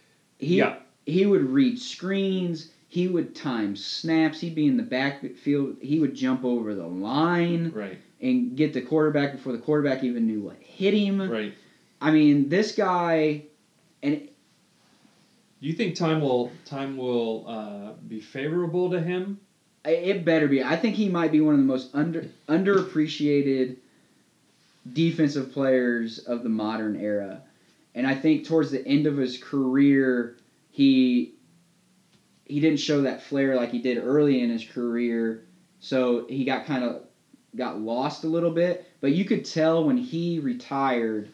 he 0.41 0.57
Yeah. 0.59 0.79
he 1.07 1.27
would 1.27 1.43
read 1.43 1.79
screens. 1.79 2.73
He 2.89 3.07
would 3.07 3.37
time 3.37 3.77
snaps. 3.77 4.41
He'd 4.41 4.57
be 4.57 4.67
in 4.67 4.77
the 4.77 4.83
backfield. 4.83 5.77
He 5.81 6.01
would 6.01 6.15
jump 6.15 6.45
over 6.45 6.75
the 6.75 6.89
line 6.89 7.71
Right. 7.73 7.99
and 8.21 8.57
get 8.57 8.73
the 8.73 8.81
quarterback 8.81 9.31
before 9.31 9.53
the 9.53 9.59
quarterback 9.59 10.03
even 10.03 10.27
knew 10.27 10.41
what 10.41 10.57
hit 10.61 10.93
him. 10.93 11.21
Right. 11.21 11.53
I 12.01 12.11
mean, 12.11 12.49
this 12.49 12.73
guy, 12.73 13.45
and 14.03 14.29
Do 15.61 15.67
you 15.67 15.73
think 15.73 15.95
time 15.95 16.21
will 16.21 16.51
time 16.65 16.97
will 16.97 17.45
uh, 17.49 17.93
be 18.07 18.21
favorable 18.21 18.91
to 18.91 19.01
him? 19.01 19.41
it 19.85 20.25
better 20.25 20.49
be. 20.49 20.63
I 20.63 20.77
think 20.77 20.97
he 20.97 21.09
might 21.09 21.31
be 21.33 21.41
one 21.41 21.55
of 21.55 21.61
the 21.61 21.67
most 21.67 21.95
under 21.95 22.27
underappreciated 22.49 23.77
defensive 24.93 25.53
players 25.53 26.19
of 26.19 26.43
the 26.43 26.49
modern 26.49 26.97
era. 26.97 27.43
And 27.95 28.07
I 28.07 28.15
think 28.15 28.47
towards 28.47 28.71
the 28.71 28.87
end 28.87 29.07
of 29.07 29.17
his 29.17 29.39
career, 29.39 30.37
he 30.71 31.35
he 32.45 32.61
didn't 32.61 32.81
show 32.81 33.03
that 33.03 33.23
flair 33.23 33.57
like 33.57 33.71
he 33.71 33.81
did 33.81 33.99
early 33.99 34.43
in 34.43 34.51
his 34.51 34.65
career. 34.65 35.45
So 35.81 36.27
he 36.29 36.45
got 36.45 36.67
kind 36.67 36.85
of 36.85 37.03
got 37.55 37.81
lost 37.81 38.25
a 38.25 38.29
little 38.29 38.51
bit, 38.51 38.87
but 39.01 39.13
you 39.13 39.25
could 39.25 39.45
tell 39.45 39.85
when 39.85 39.97
he 39.97 40.39
retired 40.39 41.31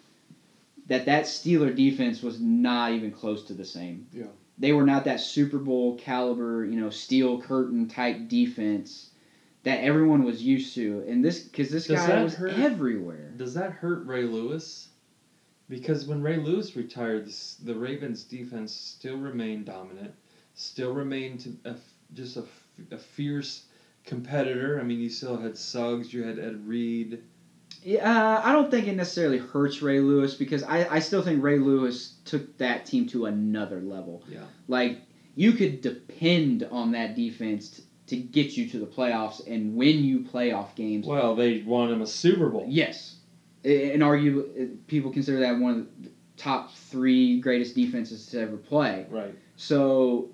that 0.93 1.07
that 1.07 1.25
Steeler 1.25 1.75
defense 1.75 2.23
was 2.23 2.39
not 2.39 2.93
even 2.93 3.11
close 3.11 3.45
to 3.45 3.55
the 3.55 3.65
same. 3.65 4.07
Yeah. 4.13 4.27
They 4.59 4.75
were 4.75 4.85
not 4.85 5.07
that 5.07 5.21
Super 5.21 5.59
Bowl 5.59 5.97
caliber, 5.97 6.67
you 6.67 6.79
know, 6.79 6.91
steel 6.91 7.41
curtain 7.41 7.89
type 7.89 8.29
defense 8.29 9.09
that 9.63 9.81
everyone 9.81 10.23
was 10.23 10.43
used 10.43 10.75
to. 10.75 11.03
And 11.09 11.25
this 11.25 11.49
cuz 11.49 11.71
this 11.71 11.87
Does 11.87 11.99
guy 11.99 12.23
was 12.23 12.35
hurt? 12.35 12.53
everywhere. 12.59 13.33
Does 13.39 13.55
that 13.55 13.73
hurt 13.73 14.05
Ray 14.05 14.25
Lewis? 14.25 14.91
Because 15.67 16.05
when 16.05 16.21
Ray 16.21 16.37
Lewis 16.37 16.77
retired, 16.77 17.25
the, 17.25 17.65
the 17.65 17.75
Ravens' 17.75 18.25
defense 18.25 18.71
still 18.75 19.17
remained 19.17 19.65
dominant, 19.65 20.13
still 20.53 20.93
remained 20.93 21.41
to 21.41 21.57
a 21.65 21.71
f 21.71 21.95
just 22.13 22.37
a 22.37 22.99
fierce 22.99 23.65
competitor. 24.05 24.79
I 24.79 24.83
mean, 24.83 25.01
you 25.01 25.09
still 25.09 25.39
had 25.39 25.57
Suggs, 25.57 26.13
you 26.13 26.23
had 26.23 26.39
Ed 26.39 26.69
Reed. 26.69 27.23
Yeah, 27.83 28.09
uh, 28.09 28.43
I 28.45 28.53
don't 28.53 28.71
think 28.71 28.87
it 28.87 28.95
necessarily 28.95 29.39
hurts 29.39 29.83
Ray 29.83 30.01
Lewis 30.01 30.35
because 30.35 30.63
I, 30.63 30.87
I 30.89 30.99
still 31.01 31.23
think 31.23 31.43
Ray 31.43 31.59
Lewis 31.59 32.15
took 32.25 32.57
that 32.59 32.87
team 32.87 33.09
to 33.09 33.27
another 33.27 33.81
level. 33.81 34.23
Yeah. 34.29 34.45
Like 34.69 35.01
you 35.35 35.53
could 35.53 35.81
depend 35.81 36.69
on 36.71 36.93
that 36.93 37.17
defense 37.17 37.71
t- 37.71 37.83
to 38.07 38.17
get 38.17 38.57
you 38.57 38.69
to 38.71 38.79
the 38.79 38.87
playoffs 38.87 39.47
and 39.47 39.75
win 39.75 40.05
you 40.05 40.21
playoff 40.21 40.75
games. 40.75 41.07
Well, 41.07 41.35
they 41.35 41.63
won 41.63 41.91
him 41.91 42.03
a 42.03 42.07
Super 42.07 42.49
Bowl. 42.51 42.67
Yes, 42.69 43.17
and 43.65 44.03
argue 44.03 44.79
people 44.87 45.13
consider 45.13 45.41
that 45.41 45.59
one 45.59 45.73
of 45.73 46.05
the 46.05 46.11
top 46.37 46.75
three 46.75 47.41
greatest 47.41 47.75
defenses 47.75 48.27
to 48.27 48.41
ever 48.41 48.57
play. 48.57 49.07
Right. 49.11 49.35
So 49.57 50.31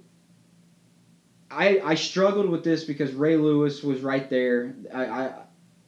I 1.50 1.80
I 1.80 1.94
struggled 1.94 2.48
with 2.48 2.64
this 2.64 2.84
because 2.84 3.12
Ray 3.12 3.36
Lewis 3.36 3.82
was 3.82 4.00
right 4.00 4.28
there. 4.28 4.74
I, 4.92 5.04
I 5.04 5.32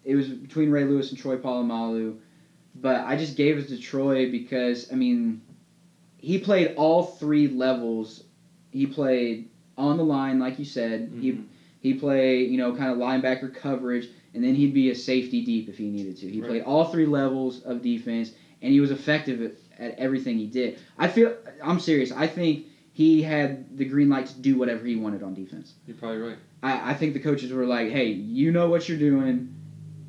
it 0.04 0.14
was 0.14 0.28
between 0.28 0.70
Ray 0.70 0.84
Lewis 0.84 1.10
and 1.10 1.18
Troy 1.18 1.36
Polamalu, 1.36 2.16
but 2.74 3.04
I 3.04 3.16
just 3.16 3.36
gave 3.36 3.58
it 3.58 3.68
to 3.68 3.78
Troy 3.78 4.30
because 4.30 4.90
I 4.92 4.94
mean 4.94 5.40
he 6.18 6.38
played 6.38 6.74
all 6.76 7.02
three 7.02 7.48
levels. 7.48 8.24
He 8.70 8.86
played 8.86 9.48
on 9.76 9.96
the 9.96 10.04
line, 10.04 10.38
like 10.38 10.58
you 10.58 10.64
said. 10.64 11.10
He 11.20 11.32
Mhm. 11.32 11.44
he 11.80 11.94
played 11.94 12.50
you 12.50 12.56
know 12.58 12.72
kind 12.72 12.90
of 12.90 12.98
linebacker 12.98 13.52
coverage, 13.52 14.08
and 14.34 14.42
then 14.44 14.54
he'd 14.54 14.74
be 14.74 14.90
a 14.90 14.94
safety 14.94 15.40
deep 15.42 15.68
if 15.68 15.78
he 15.78 15.88
needed 15.90 16.16
to. 16.18 16.28
He 16.28 16.40
Right. 16.40 16.48
played 16.48 16.62
all 16.62 16.84
three 16.84 17.06
levels 17.06 17.60
of 17.60 17.82
defense, 17.82 18.32
and 18.62 18.72
he 18.72 18.80
was 18.80 18.90
effective 18.90 19.40
at, 19.42 19.52
at 19.78 19.98
everything 19.98 20.36
he 20.38 20.46
did. 20.46 20.76
I 20.98 21.08
feel 21.08 21.32
I'm 21.62 21.78
serious. 21.78 22.12
I 22.12 22.26
think 22.26 22.66
he 22.92 23.22
had 23.22 23.76
the 23.78 23.84
green 23.84 24.08
light 24.10 24.26
to 24.26 24.38
do 24.38 24.56
whatever 24.56 24.84
he 24.84 24.96
wanted 24.96 25.22
on 25.22 25.32
defense. 25.32 25.74
You're 25.86 25.96
probably 25.96 26.18
right. 26.18 26.36
I, 26.62 26.90
I 26.90 26.94
think 26.94 27.14
the 27.14 27.20
coaches 27.20 27.50
were 27.52 27.64
like, 27.64 27.88
hey, 27.88 28.08
you 28.10 28.50
know 28.50 28.68
what 28.68 28.88
you're 28.88 28.98
doing. 28.98 29.48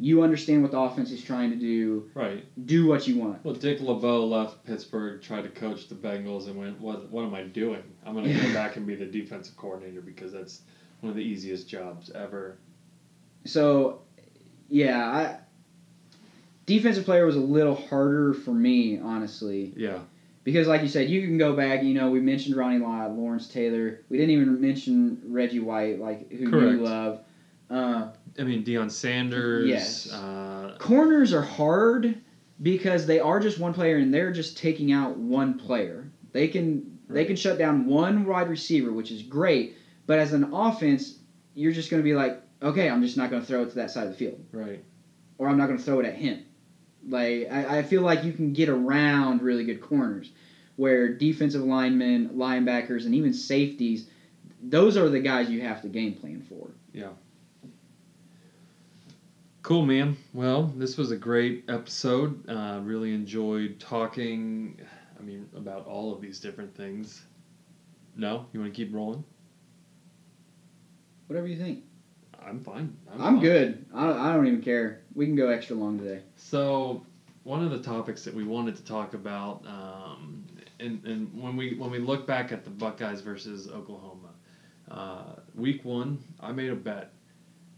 You 0.01 0.23
understand 0.23 0.63
what 0.63 0.71
the 0.71 0.79
offense 0.79 1.11
is 1.11 1.23
trying 1.23 1.51
to 1.51 1.55
do. 1.55 2.09
Right. 2.15 2.43
Do 2.65 2.87
what 2.87 3.07
you 3.07 3.17
want. 3.19 3.45
Well, 3.45 3.53
Dick 3.53 3.79
LeBeau 3.81 4.25
left 4.25 4.65
Pittsburgh, 4.65 5.21
tried 5.21 5.43
to 5.43 5.49
coach 5.49 5.87
the 5.89 5.95
Bengals, 5.95 6.47
and 6.47 6.55
went, 6.57 6.81
"What? 6.81 7.09
What 7.11 7.23
am 7.23 7.35
I 7.35 7.43
doing? 7.43 7.83
I'm 8.05 8.13
going 8.15 8.25
to 8.25 8.33
go 8.33 8.51
back 8.53 8.77
and 8.77 8.87
be 8.87 8.95
the 8.95 9.05
defensive 9.05 9.55
coordinator 9.57 10.01
because 10.01 10.31
that's 10.31 10.61
one 11.01 11.11
of 11.11 11.15
the 11.15 11.23
easiest 11.23 11.69
jobs 11.69 12.09
ever." 12.11 12.57
So, 13.45 14.01
yeah, 14.69 15.05
I, 15.05 15.37
defensive 16.65 17.05
player 17.05 17.25
was 17.25 17.35
a 17.35 17.39
little 17.39 17.75
harder 17.75 18.33
for 18.33 18.51
me, 18.53 18.99
honestly, 18.99 19.73
Yeah. 19.75 19.99
because 20.43 20.67
like 20.67 20.81
you 20.81 20.87
said, 20.87 21.09
you 21.09 21.21
can 21.21 21.37
go 21.37 21.55
back. 21.55 21.83
You 21.83 21.93
know, 21.93 22.09
we 22.11 22.19
mentioned 22.21 22.55
Ronnie 22.55 22.79
Lott, 22.79 23.11
Lawrence 23.15 23.47
Taylor. 23.47 23.99
We 24.09 24.17
didn't 24.17 24.31
even 24.31 24.61
mention 24.61 25.21
Reggie 25.27 25.59
White, 25.59 25.99
like 25.99 26.31
who 26.31 26.49
Correct. 26.49 26.71
you 26.73 26.77
love. 26.83 27.19
Uh, 27.69 28.09
I 28.39 28.43
mean, 28.43 28.63
Deion 28.63 28.91
Sanders. 28.91 29.67
Yes. 29.67 30.11
Uh, 30.11 30.75
corners 30.79 31.33
are 31.33 31.41
hard 31.41 32.21
because 32.61 33.05
they 33.05 33.19
are 33.19 33.39
just 33.39 33.59
one 33.59 33.73
player 33.73 33.97
and 33.97 34.13
they're 34.13 34.31
just 34.31 34.57
taking 34.57 34.91
out 34.91 35.17
one 35.17 35.57
player. 35.57 36.11
They 36.31 36.47
can 36.47 36.99
they 37.09 37.25
can 37.25 37.35
shut 37.35 37.57
down 37.57 37.85
one 37.85 38.25
wide 38.25 38.49
receiver, 38.49 38.91
which 38.91 39.11
is 39.11 39.21
great. 39.21 39.75
But 40.07 40.19
as 40.19 40.33
an 40.33 40.53
offense, 40.53 41.19
you're 41.53 41.71
just 41.71 41.89
going 41.89 42.01
to 42.01 42.03
be 42.03 42.13
like, 42.13 42.41
okay, 42.61 42.89
I'm 42.89 43.01
just 43.01 43.17
not 43.17 43.29
going 43.29 43.41
to 43.41 43.47
throw 43.47 43.63
it 43.63 43.69
to 43.69 43.75
that 43.75 43.91
side 43.91 44.07
of 44.07 44.11
the 44.11 44.17
field, 44.17 44.43
right. 44.51 44.83
or 45.37 45.49
I'm 45.49 45.57
not 45.57 45.67
going 45.67 45.77
to 45.77 45.83
throw 45.83 45.99
it 45.99 46.05
at 46.05 46.15
him. 46.15 46.45
Like 47.07 47.47
I, 47.51 47.79
I 47.79 47.83
feel 47.83 48.01
like 48.01 48.23
you 48.23 48.31
can 48.31 48.53
get 48.53 48.69
around 48.69 49.41
really 49.41 49.65
good 49.65 49.81
corners, 49.81 50.31
where 50.75 51.13
defensive 51.13 51.63
linemen, 51.63 52.29
linebackers, 52.35 53.05
and 53.05 53.15
even 53.15 53.33
safeties, 53.33 54.07
those 54.61 54.97
are 54.97 55.09
the 55.09 55.19
guys 55.19 55.49
you 55.49 55.61
have 55.61 55.81
to 55.81 55.87
game 55.87 56.13
plan 56.13 56.45
for. 56.47 56.69
Cool, 59.63 59.85
man. 59.85 60.17
Well, 60.33 60.73
this 60.75 60.97
was 60.97 61.11
a 61.11 61.15
great 61.15 61.65
episode. 61.69 62.49
Uh, 62.49 62.79
really 62.81 63.13
enjoyed 63.13 63.79
talking. 63.79 64.81
I 65.19 65.21
mean, 65.21 65.47
about 65.55 65.85
all 65.85 66.11
of 66.11 66.19
these 66.19 66.39
different 66.39 66.75
things. 66.75 67.21
No, 68.15 68.47
you 68.53 68.59
want 68.59 68.73
to 68.73 68.75
keep 68.75 68.93
rolling? 68.93 69.23
Whatever 71.27 71.45
you 71.47 71.57
think. 71.57 71.83
I'm 72.43 72.63
fine. 72.63 72.97
I'm, 73.13 73.19
fine. 73.19 73.39
good. 73.39 73.85
I, 73.93 74.31
I 74.31 74.33
don't 74.33 74.47
even 74.47 74.63
care. 74.63 75.01
We 75.13 75.27
can 75.27 75.35
go 75.35 75.49
extra 75.49 75.75
long 75.75 75.99
today. 75.99 76.21
So, 76.37 77.05
one 77.43 77.63
of 77.63 77.69
the 77.69 77.79
topics 77.79 78.23
that 78.23 78.33
we 78.33 78.43
wanted 78.43 78.75
to 78.77 78.83
talk 78.83 79.13
about, 79.13 79.63
um, 79.67 80.43
and, 80.79 81.05
and 81.05 81.39
when 81.39 81.55
we 81.55 81.75
when 81.75 81.91
we 81.91 81.99
look 81.99 82.25
back 82.25 82.51
at 82.51 82.63
the 82.63 82.71
Buckeyes 82.71 83.21
versus 83.21 83.69
Oklahoma, 83.69 84.29
uh, 84.89 85.35
week 85.53 85.85
one, 85.85 86.17
I 86.39 86.51
made 86.51 86.71
a 86.71 86.75
bet. 86.75 87.13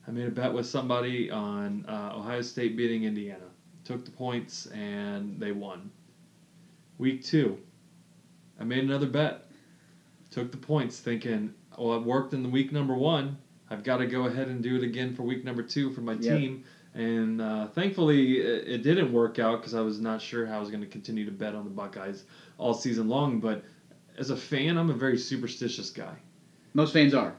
I 0.08 0.12
made 0.12 0.28
a 0.28 0.32
bet 0.32 0.54
with 0.54 0.66
somebody 0.66 1.32
on 1.32 1.86
uh, 1.88 2.14
Ohio 2.16 2.42
State 2.42 2.76
beating 2.76 3.04
Indiana. 3.06 3.46
Took 3.86 4.06
the 4.06 4.12
points 4.12 4.66
and 4.68 5.40
they 5.40 5.52
won. 5.52 5.92
Week 6.98 7.24
two, 7.24 7.58
I 8.60 8.64
made 8.64 8.84
another 8.84 9.08
bet. 9.08 9.46
Took 10.32 10.52
the 10.52 10.58
points, 10.58 11.00
thinking, 11.00 11.54
well, 11.78 11.96
it 11.96 12.04
worked 12.04 12.34
in 12.34 12.44
the 12.44 12.50
week 12.50 12.72
number 12.72 12.94
one. 12.96 13.38
I've 13.70 13.84
got 13.84 13.98
to 13.98 14.06
go 14.06 14.26
ahead 14.26 14.48
and 14.48 14.62
do 14.62 14.76
it 14.76 14.84
again 14.84 15.14
for 15.16 15.24
week 15.24 15.44
number 15.44 15.64
two 15.64 15.92
for 15.92 16.02
my 16.02 16.14
Yep. 16.14 16.22
team. 16.38 16.64
And 16.94 17.42
uh, 17.42 17.68
thankfully, 17.68 18.38
it, 18.40 18.68
it 18.68 18.84
didn't 18.84 19.12
work 19.12 19.40
out 19.40 19.60
because 19.60 19.74
I 19.74 19.82
was 19.82 20.00
not 20.00 20.22
sure 20.22 20.46
how 20.46 20.58
I 20.58 20.60
was 20.60 20.70
going 20.70 20.82
to 20.82 20.88
continue 20.88 21.26
to 21.26 21.32
bet 21.32 21.56
on 21.56 21.64
the 21.64 21.72
Buckeyes 21.72 22.24
all 22.58 22.74
season 22.74 23.08
long. 23.10 23.40
But 23.40 23.64
as 24.18 24.30
a 24.30 24.38
fan, 24.38 24.78
I'm 24.78 24.90
a 24.92 24.94
very 24.94 25.18
superstitious 25.18 25.90
guy. 25.90 26.16
Most 26.76 26.94
fans 26.94 27.14
are. 27.16 27.34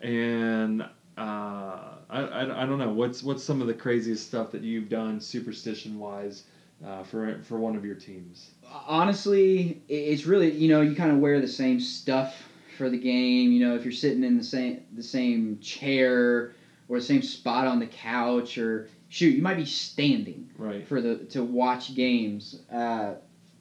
And 0.00 0.84
uh, 1.16 1.95
I, 2.16 2.22
I, 2.22 2.62
I 2.62 2.66
don't 2.66 2.78
know 2.78 2.90
what's 2.90 3.22
what's 3.22 3.42
some 3.42 3.60
of 3.60 3.66
the 3.66 3.74
craziest 3.74 4.26
stuff 4.26 4.50
that 4.52 4.62
you've 4.62 4.88
done 4.88 5.20
superstition 5.20 5.98
wise 5.98 6.44
uh, 6.84 7.02
for 7.02 7.38
for 7.42 7.58
one 7.58 7.76
of 7.76 7.84
your 7.84 7.94
teams. 7.94 8.52
Honestly, 8.86 9.80
it's 9.88 10.24
really 10.26 10.50
you 10.50 10.68
know 10.68 10.80
you 10.80 10.94
kind 10.94 11.12
of 11.12 11.18
wear 11.18 11.40
the 11.40 11.48
same 11.48 11.78
stuff 11.78 12.48
for 12.78 12.88
the 12.88 12.98
game. 12.98 13.52
You 13.52 13.60
know, 13.66 13.74
if 13.74 13.84
you're 13.84 13.92
sitting 13.92 14.24
in 14.24 14.36
the 14.36 14.44
same 14.44 14.80
the 14.94 15.02
same 15.02 15.58
chair 15.60 16.52
or 16.88 16.98
the 16.98 17.04
same 17.04 17.22
spot 17.22 17.66
on 17.66 17.80
the 17.80 17.86
couch, 17.86 18.58
or 18.58 18.88
shoot, 19.08 19.34
you 19.34 19.42
might 19.42 19.56
be 19.56 19.66
standing 19.66 20.48
Right. 20.56 20.86
for 20.86 21.00
the 21.00 21.16
to 21.30 21.42
watch 21.42 21.94
games. 21.94 22.60
Uh, 22.72 23.14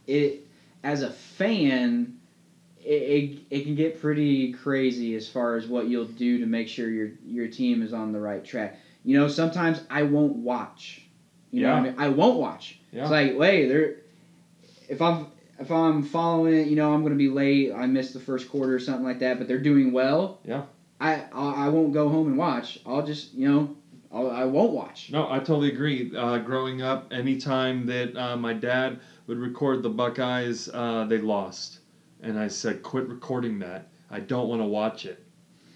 it 0.07 0.47
as 0.83 1.01
a 1.01 1.09
fan, 1.09 2.19
it, 2.85 2.89
it, 2.89 3.39
it 3.49 3.63
can 3.63 3.75
get 3.75 3.99
pretty 3.99 4.53
crazy 4.53 5.15
as 5.15 5.27
far 5.27 5.55
as 5.55 5.65
what 5.67 5.87
you'll 5.87 6.05
do 6.05 6.39
to 6.39 6.45
make 6.45 6.67
sure 6.67 6.89
your 6.89 7.09
your 7.25 7.47
team 7.47 7.81
is 7.81 7.93
on 7.93 8.11
the 8.11 8.19
right 8.19 8.45
track. 8.45 8.77
You 9.03 9.19
know, 9.19 9.27
sometimes 9.27 9.81
I 9.89 10.03
won't 10.03 10.37
watch. 10.37 11.01
You 11.51 11.63
know, 11.63 11.71
what 11.71 11.77
I 11.77 11.81
mean, 11.81 11.95
I 11.97 12.09
won't 12.09 12.39
watch. 12.39 12.79
Yeah. 12.91 13.03
It's 13.03 13.11
like, 13.11 13.37
wait, 13.37 13.67
there. 13.67 13.95
If 14.87 15.01
I'm 15.01 15.27
if 15.59 15.71
I'm 15.71 16.03
following 16.03 16.53
it, 16.53 16.67
you 16.67 16.75
know, 16.75 16.93
I'm 16.93 17.01
gonna 17.01 17.15
be 17.15 17.29
late. 17.29 17.73
I 17.73 17.87
missed 17.87 18.13
the 18.13 18.19
first 18.19 18.49
quarter 18.49 18.75
or 18.75 18.79
something 18.79 19.05
like 19.05 19.19
that, 19.19 19.39
but 19.39 19.47
they're 19.47 19.57
doing 19.57 19.91
well. 19.91 20.39
Yeah. 20.45 20.63
I 20.99 21.23
I, 21.33 21.65
I 21.65 21.69
won't 21.69 21.93
go 21.93 22.09
home 22.09 22.27
and 22.27 22.37
watch. 22.37 22.79
I'll 22.85 23.05
just 23.05 23.33
you 23.33 23.47
know, 23.47 23.75
I'll, 24.11 24.29
I 24.29 24.45
won't 24.45 24.73
watch. 24.73 25.11
No, 25.11 25.29
I 25.29 25.39
totally 25.39 25.69
agree. 25.69 26.15
Uh, 26.15 26.37
growing 26.37 26.83
up, 26.83 27.11
anytime 27.11 27.87
that 27.87 28.15
uh, 28.15 28.37
my 28.37 28.53
dad 28.53 28.99
would 29.25 29.39
record 29.39 29.81
the 29.81 29.89
Buckeyes, 29.89 30.69
uh, 30.71 31.05
they 31.05 31.17
lost, 31.17 31.79
and 32.25 32.39
I 32.39 32.47
said, 32.47 32.83
"Quit 32.83 33.07
recording 33.07 33.59
that. 33.59 33.87
I 34.09 34.19
don't 34.19 34.47
want 34.49 34.61
to 34.61 34.65
watch 34.65 35.05
it 35.05 35.23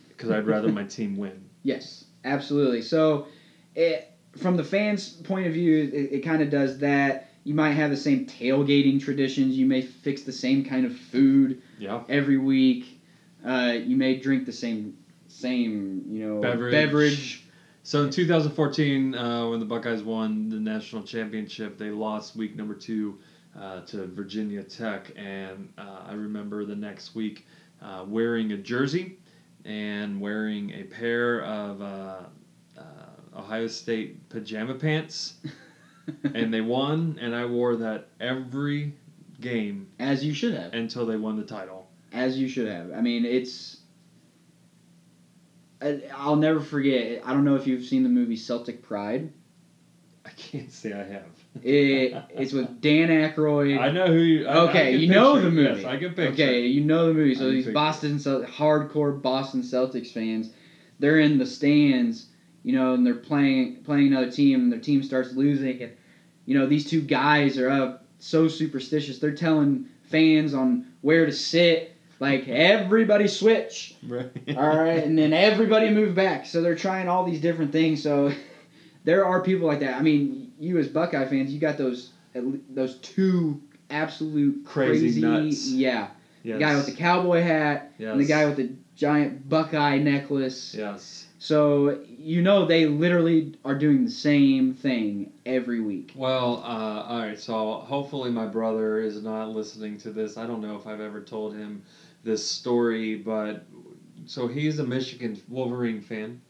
because 0.09 0.31
I'd 0.31 0.45
rather 0.47 0.69
my 0.69 0.83
team 0.97 1.15
win." 1.17 1.49
Yes, 1.63 2.05
absolutely. 2.25 2.81
So, 2.81 3.27
it, 3.75 4.11
from 4.35 4.57
the 4.57 4.63
fans' 4.63 5.09
point 5.09 5.47
of 5.47 5.53
view, 5.53 5.89
it, 5.93 6.11
it 6.11 6.19
kind 6.23 6.41
of 6.41 6.49
does 6.49 6.79
that. 6.79 7.27
You 7.43 7.53
might 7.53 7.71
have 7.71 7.89
the 7.89 7.97
same 7.97 8.25
tailgating 8.25 8.99
traditions. 8.99 9.57
You 9.57 9.65
may 9.65 9.81
fix 9.81 10.23
the 10.23 10.31
same 10.31 10.63
kind 10.63 10.85
of 10.85 10.95
food 10.95 11.61
Yeah. 11.79 12.03
every 12.09 12.37
week. 12.37 13.01
Uh, 13.43 13.77
you 13.81 13.95
may 13.95 14.17
drink 14.19 14.45
the 14.45 14.51
same 14.51 14.97
same 15.27 16.03
you 16.09 16.27
know 16.27 16.41
Beverage. 16.41 16.71
beverage. 16.71 17.43
So 17.83 18.03
in 18.03 18.09
2014, 18.09 19.15
uh, 19.15 19.47
when 19.47 19.59
the 19.59 19.65
Buckeyes 19.65 20.03
won 20.03 20.49
the 20.49 20.59
national 20.59 21.03
championship, 21.03 21.77
they 21.77 21.89
lost 21.91 22.35
week 22.35 22.55
number 22.55 22.75
two 22.75 23.17
uh, 23.59 23.81
to 23.81 24.05
Virginia 24.07 24.63
Tech, 24.63 25.11
and 25.15 25.71
uh, 25.77 26.03
I 26.07 26.13
remember 26.13 26.65
the 26.65 26.75
next 26.75 27.13
week 27.15 27.45
uh, 27.81 28.05
wearing 28.07 28.51
a 28.53 28.57
jersey 28.57 29.17
and 29.65 30.21
wearing 30.21 30.71
a 30.71 30.83
pair 30.83 31.43
of 31.43 31.81
uh, 31.81 32.19
uh, 32.77 32.81
Ohio 33.37 33.67
State 33.67 34.29
pajama 34.29 34.75
pants, 34.75 35.33
and 36.23 36.53
they 36.53 36.61
won, 36.61 37.17
and 37.21 37.35
I 37.35 37.45
wore 37.45 37.75
that 37.77 38.07
every 38.19 38.93
game 39.41 39.87
As 39.99 40.23
you 40.23 40.33
should 40.33 40.53
have. 40.53 40.73
until 40.73 41.05
they 41.05 41.17
won 41.17 41.37
the 41.37 41.43
title. 41.43 41.87
As 42.11 42.39
you 42.39 42.47
should 42.47 42.67
have. 42.67 42.91
I 42.91 43.01
mean, 43.01 43.25
it's. 43.25 43.77
I'll 46.13 46.35
never 46.35 46.59
forget. 46.59 47.21
I 47.25 47.31
don't 47.31 47.45
know 47.45 47.55
if 47.55 47.65
you've 47.65 47.85
seen 47.85 48.03
the 48.03 48.09
movie 48.09 48.35
Celtic 48.35 48.81
Pride. 48.81 49.31
I 50.25 50.29
can't 50.31 50.71
say 50.71 50.91
I 50.91 51.03
have. 51.03 51.38
It, 51.63 52.13
it's 52.35 52.53
with 52.53 52.81
Dan 52.81 53.09
Aykroyd. 53.09 53.79
I 53.79 53.91
know 53.91 54.07
who 54.07 54.19
you. 54.19 54.47
I, 54.47 54.51
I 54.53 54.57
Okay, 54.69 54.91
can 54.91 54.99
you 55.01 55.07
know 55.09 55.39
the 55.39 55.49
movie. 55.51 55.81
Yes, 55.81 55.85
I 55.85 55.97
can 55.97 56.13
picture. 56.13 56.31
Okay, 56.33 56.65
you 56.67 56.81
know 56.81 57.07
the 57.07 57.13
movie. 57.13 57.35
So 57.35 57.49
these 57.51 57.67
Boston, 57.67 58.19
Cel- 58.19 58.43
hardcore 58.43 59.21
Boston 59.21 59.61
Celtics 59.61 60.11
fans, 60.11 60.51
they're 60.99 61.19
in 61.19 61.37
the 61.37 61.45
stands, 61.45 62.27
you 62.63 62.73
know, 62.73 62.93
and 62.93 63.05
they're 63.05 63.15
playing 63.15 63.77
playing 63.83 64.07
another 64.07 64.31
team, 64.31 64.61
and 64.63 64.71
their 64.71 64.79
team 64.79 65.01
starts 65.03 65.33
losing, 65.33 65.81
and 65.81 65.91
you 66.45 66.57
know 66.57 66.65
these 66.65 66.89
two 66.89 67.01
guys 67.01 67.57
are 67.57 67.69
up 67.69 68.05
so 68.19 68.47
superstitious. 68.47 69.19
They're 69.19 69.31
telling 69.35 69.85
fans 70.03 70.53
on 70.53 70.85
where 71.01 71.25
to 71.25 71.31
sit, 71.31 71.95
like 72.19 72.47
everybody 72.49 73.27
switch, 73.27 73.95
Right. 74.07 74.29
all 74.57 74.67
right, 74.67 75.03
and 75.03 75.17
then 75.17 75.33
everybody 75.33 75.89
move 75.89 76.15
back. 76.15 76.45
So 76.45 76.61
they're 76.61 76.75
trying 76.75 77.07
all 77.07 77.23
these 77.23 77.39
different 77.41 77.71
things. 77.71 78.01
So 78.03 78.31
there 79.05 79.25
are 79.25 79.41
people 79.41 79.67
like 79.67 79.79
that. 79.81 79.97
I 79.97 80.01
mean, 80.01 80.48
you 80.59 80.77
as 80.77 80.87
Buckeye 80.87 81.25
fans, 81.25 81.53
you 81.53 81.59
got 81.59 81.77
those 81.77 82.11
those 82.33 82.95
two 82.97 83.61
absolute 83.89 84.65
Crazy 84.65 85.21
nuts. 85.21 85.69
Yeah, 85.69 86.09
Yes. 86.43 86.55
the 86.55 86.59
guy 86.59 86.75
with 86.75 86.85
the 86.85 86.91
cowboy 86.93 87.41
hat 87.41 87.93
yes. 87.97 88.11
and 88.11 88.21
the 88.21 88.25
guy 88.25 88.45
with 88.45 88.57
the 88.57 88.69
giant 88.95 89.47
Buckeye 89.49 89.97
necklace. 89.97 90.75
Yes. 90.75 91.25
So 91.39 91.99
you 92.05 92.41
know 92.41 92.65
they 92.65 92.85
literally 92.85 93.55
are 93.63 93.75
doing 93.75 94.05
the 94.05 94.11
same 94.11 94.73
thing 94.73 95.31
every 95.45 95.79
week. 95.79 96.11
Well, 96.15 96.61
uh, 96.65 97.03
all 97.07 97.19
right. 97.19 97.39
So 97.39 97.75
hopefully 97.75 98.29
my 98.29 98.45
brother 98.45 98.99
is 98.99 99.23
not 99.23 99.49
listening 99.49 99.97
to 99.99 100.11
this. 100.11 100.37
I 100.37 100.45
don't 100.45 100.61
know 100.61 100.75
if 100.75 100.85
I've 100.85 100.99
ever 100.99 101.21
told 101.21 101.55
him 101.55 101.81
this 102.23 102.45
story, 102.45 103.15
but 103.15 103.63
so 104.25 104.47
he's 104.47 104.79
a 104.79 104.85
Michigan 104.85 105.41
Wolverine 105.47 106.01
fan, 106.01 106.41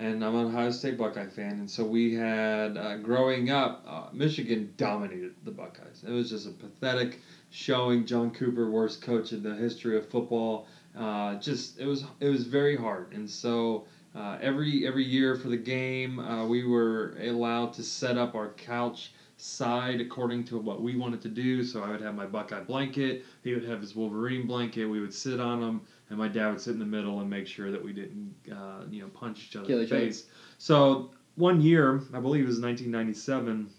and 0.00 0.24
I'm 0.24 0.34
an 0.34 0.46
Ohio 0.46 0.70
State 0.70 0.96
Buckeye 0.96 1.26
fan. 1.26 1.52
And 1.52 1.70
so 1.70 1.84
we 1.84 2.14
had 2.14 2.78
uh, 2.78 2.96
growing 2.96 3.50
up, 3.50 3.84
uh, 3.86 4.06
Michigan 4.12 4.72
dominated 4.78 5.34
the 5.44 5.50
Buckeyes. 5.50 6.02
It 6.06 6.10
was 6.10 6.30
just 6.30 6.46
a 6.46 6.50
pathetic 6.50 7.20
showing. 7.50 8.06
John 8.06 8.30
Cooper, 8.30 8.70
worst 8.70 9.02
coach 9.02 9.32
in 9.32 9.42
the 9.42 9.54
history 9.54 9.98
of 9.98 10.08
football. 10.08 10.66
Uh, 10.98 11.34
just 11.36 11.78
it 11.78 11.86
was 11.86 12.04
it 12.18 12.28
was 12.28 12.44
very 12.44 12.76
hard, 12.76 13.12
and 13.12 13.28
so. 13.30 13.84
Uh, 14.12 14.36
every 14.42 14.84
every 14.88 15.04
year 15.04 15.36
for 15.36 15.46
the 15.46 15.56
game, 15.56 16.18
uh, 16.18 16.44
we 16.44 16.64
were 16.64 17.16
allowed 17.22 17.72
to 17.72 17.80
set 17.80 18.18
up 18.18 18.34
our 18.34 18.48
couch 18.54 19.12
side 19.36 20.00
according 20.00 20.42
to 20.42 20.58
what 20.58 20.82
we 20.82 20.96
wanted 20.96 21.22
to 21.22 21.28
do. 21.28 21.62
So 21.62 21.84
I 21.84 21.90
would 21.90 22.00
have 22.00 22.16
my 22.16 22.26
Buckeye 22.26 22.60
blanket, 22.60 23.24
he 23.44 23.54
would 23.54 23.62
have 23.64 23.80
his 23.80 23.94
Wolverine 23.94 24.48
blanket. 24.48 24.86
We 24.86 25.00
would 25.00 25.14
sit 25.14 25.38
on 25.38 25.60
them, 25.60 25.82
and 26.10 26.18
my 26.18 26.28
dad 26.28 26.50
would 26.50 26.60
sit 26.60 26.72
in 26.74 26.78
the 26.78 26.84
middle 26.84 27.20
and 27.20 27.30
make 27.30 27.46
sure 27.46 27.70
that 27.70 27.82
we 27.82 27.92
didn't, 27.92 28.34
uh, 28.52 28.82
you 28.90 29.00
know, 29.02 29.08
punch 29.08 29.46
each 29.48 29.56
other 29.56 29.66
Kill 29.66 29.78
in 29.78 29.84
each 29.84 29.90
the 29.90 29.96
other. 29.96 30.06
face. 30.06 30.26
So 30.58 31.10
one 31.36 31.60
year, 31.60 32.02
I 32.12 32.20
believe 32.20 32.44
it 32.44 32.48
was 32.48 32.60
1997, 32.60 33.70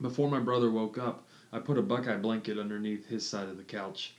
before 0.00 0.30
my 0.30 0.38
brother 0.40 0.70
woke 0.70 0.96
up, 0.98 1.26
I 1.52 1.58
put 1.58 1.76
a 1.78 1.82
Buckeye 1.82 2.16
blanket 2.16 2.58
underneath 2.58 3.06
his 3.06 3.26
side 3.28 3.48
of 3.48 3.56
the 3.56 3.62
couch. 3.64 4.14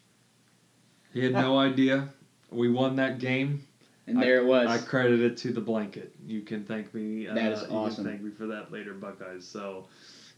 He 1.14 1.24
had 1.24 1.34
no 1.34 1.58
idea. 1.70 2.10
We 2.52 2.70
won 2.70 2.95
that 2.98 3.20
game. 3.20 3.64
And 4.08 4.22
there 4.22 4.38
it 4.38 4.45
was. 4.45 4.68
I 4.70 4.78
credit 4.78 5.20
it 5.20 5.36
to 5.38 5.52
the 5.52 5.60
blanket. 5.60 6.14
You 6.26 6.41
can 6.41 6.64
thank 6.64 6.93
me. 6.93 7.28
Uh, 7.28 7.34
That 7.34 7.52
is 7.52 7.62
You 7.64 7.68
awesome. 7.76 8.06
can 8.06 8.14
thank 8.14 8.24
me 8.24 8.32
for 8.32 8.48
that 8.48 8.72
later, 8.72 8.93
Buckeyes. 8.93 9.45
So, 9.45 9.88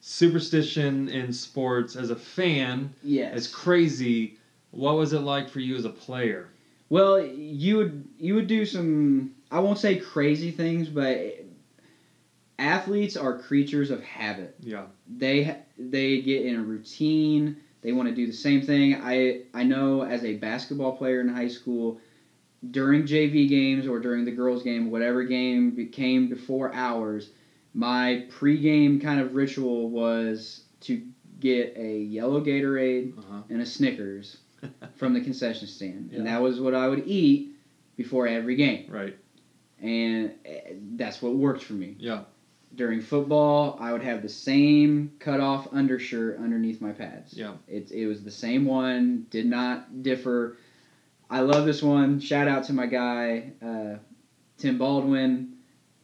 superstition 0.01 1.07
in 1.09 1.31
sports 1.31 1.95
as 1.95 2.09
a 2.09 2.15
fan, 2.15 2.91
yes. 3.03 3.37
it's 3.37 3.47
crazy. 3.47 4.37
What 4.71 4.95
was 4.95 5.13
it 5.13 5.19
like 5.19 5.49
for 5.49 5.59
you 5.59 5.75
as 5.75 5.85
a 5.85 5.89
player? 5.89 6.49
Well, 6.89 7.21
you 7.23 7.77
would 7.77 8.07
you 8.17 8.35
would 8.35 8.47
do 8.47 8.65
some 8.65 9.31
I 9.51 9.59
won't 9.59 9.77
say 9.77 9.97
crazy 9.97 10.51
things, 10.51 10.89
but 10.89 11.35
athletes 12.57 13.15
are 13.15 13.37
creatures 13.37 13.91
of 13.91 14.01
habit. 14.03 14.55
Yeah. 14.59 14.85
They 15.07 15.55
they 15.77 16.21
get 16.21 16.45
in 16.45 16.55
a 16.55 16.63
routine. 16.63 17.57
They 17.81 17.93
want 17.93 18.09
to 18.09 18.15
do 18.15 18.27
the 18.27 18.33
same 18.33 18.61
thing. 18.61 18.95
I 18.95 19.43
I 19.53 19.63
know 19.63 20.03
as 20.03 20.23
a 20.23 20.35
basketball 20.35 20.97
player 20.97 21.21
in 21.21 21.29
high 21.29 21.47
school, 21.47 21.99
during 22.71 23.03
JV 23.03 23.47
games 23.47 23.87
or 23.87 23.99
during 23.99 24.25
the 24.25 24.31
girls' 24.31 24.63
game, 24.63 24.91
whatever 24.91 25.23
game 25.23 25.71
became 25.71 26.27
before 26.27 26.73
ours, 26.73 27.29
my 27.73 28.25
pregame 28.29 29.01
kind 29.01 29.21
of 29.21 29.35
ritual 29.35 29.89
was 29.89 30.63
to 30.81 31.01
get 31.39 31.73
a 31.77 31.99
yellow 31.99 32.41
Gatorade 32.41 33.17
Uh-huh. 33.17 33.41
and 33.49 33.61
a 33.61 33.65
Snickers 33.65 34.37
from 34.95 35.13
the 35.13 35.21
concession 35.21 35.67
stand, 35.67 36.11
and 36.11 36.27
that 36.27 36.41
was 36.41 36.59
what 36.59 36.73
I 36.73 36.87
would 36.87 37.07
eat 37.07 37.55
before 37.95 38.27
every 38.27 38.55
game, 38.55 38.85
right. 38.89 39.17
and 39.81 40.33
eh, 40.45 40.73
that's 40.95 41.21
what 41.21 41.35
worked 41.35 41.63
for 41.63 41.73
me. 41.73 41.95
Yeah. 41.99 42.23
During 42.75 43.01
football, 43.01 43.77
I 43.79 43.91
would 43.91 44.03
have 44.03 44.21
the 44.21 44.29
same 44.29 45.13
cutoff 45.19 45.67
undershirt 45.73 46.37
underneath 46.37 46.81
my 46.81 46.91
pads. 46.91 47.33
Yeah. 47.33 47.53
It, 47.67 47.91
it 47.91 48.05
was 48.05 48.23
the 48.23 48.31
same 48.31 48.65
one, 48.65 49.25
did 49.31 49.47
not 49.47 50.03
differ. 50.03 50.57
I 51.29 51.39
love 51.41 51.65
this 51.65 51.81
one. 51.81 52.19
Shout 52.19 52.47
out 52.47 52.65
to 52.65 52.73
my 52.73 52.85
guy, 52.85 53.53
uh, 53.61 53.97
Tim 54.57 54.77
Baldwin, 54.77 55.57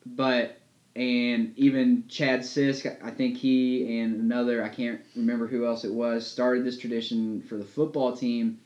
but 0.06 0.60
and 0.96 1.54
even 1.58 2.06
Chad 2.08 2.42
Sisk, 2.42 3.04
I 3.04 3.12
think 3.12 3.38
he 3.38 4.00
and 4.00 4.22
another, 4.22 4.64
I 4.64 4.70
can't 4.70 5.02
remember 5.16 5.46
who 5.46 5.66
else 5.66 5.84
it 5.84 5.94
was, 5.94 6.26
started 6.26 6.64
this 6.64 6.78
tradition 6.78 7.42
for 7.42 7.58
the 7.58 7.66
football 7.66 8.16
team. 8.16 8.60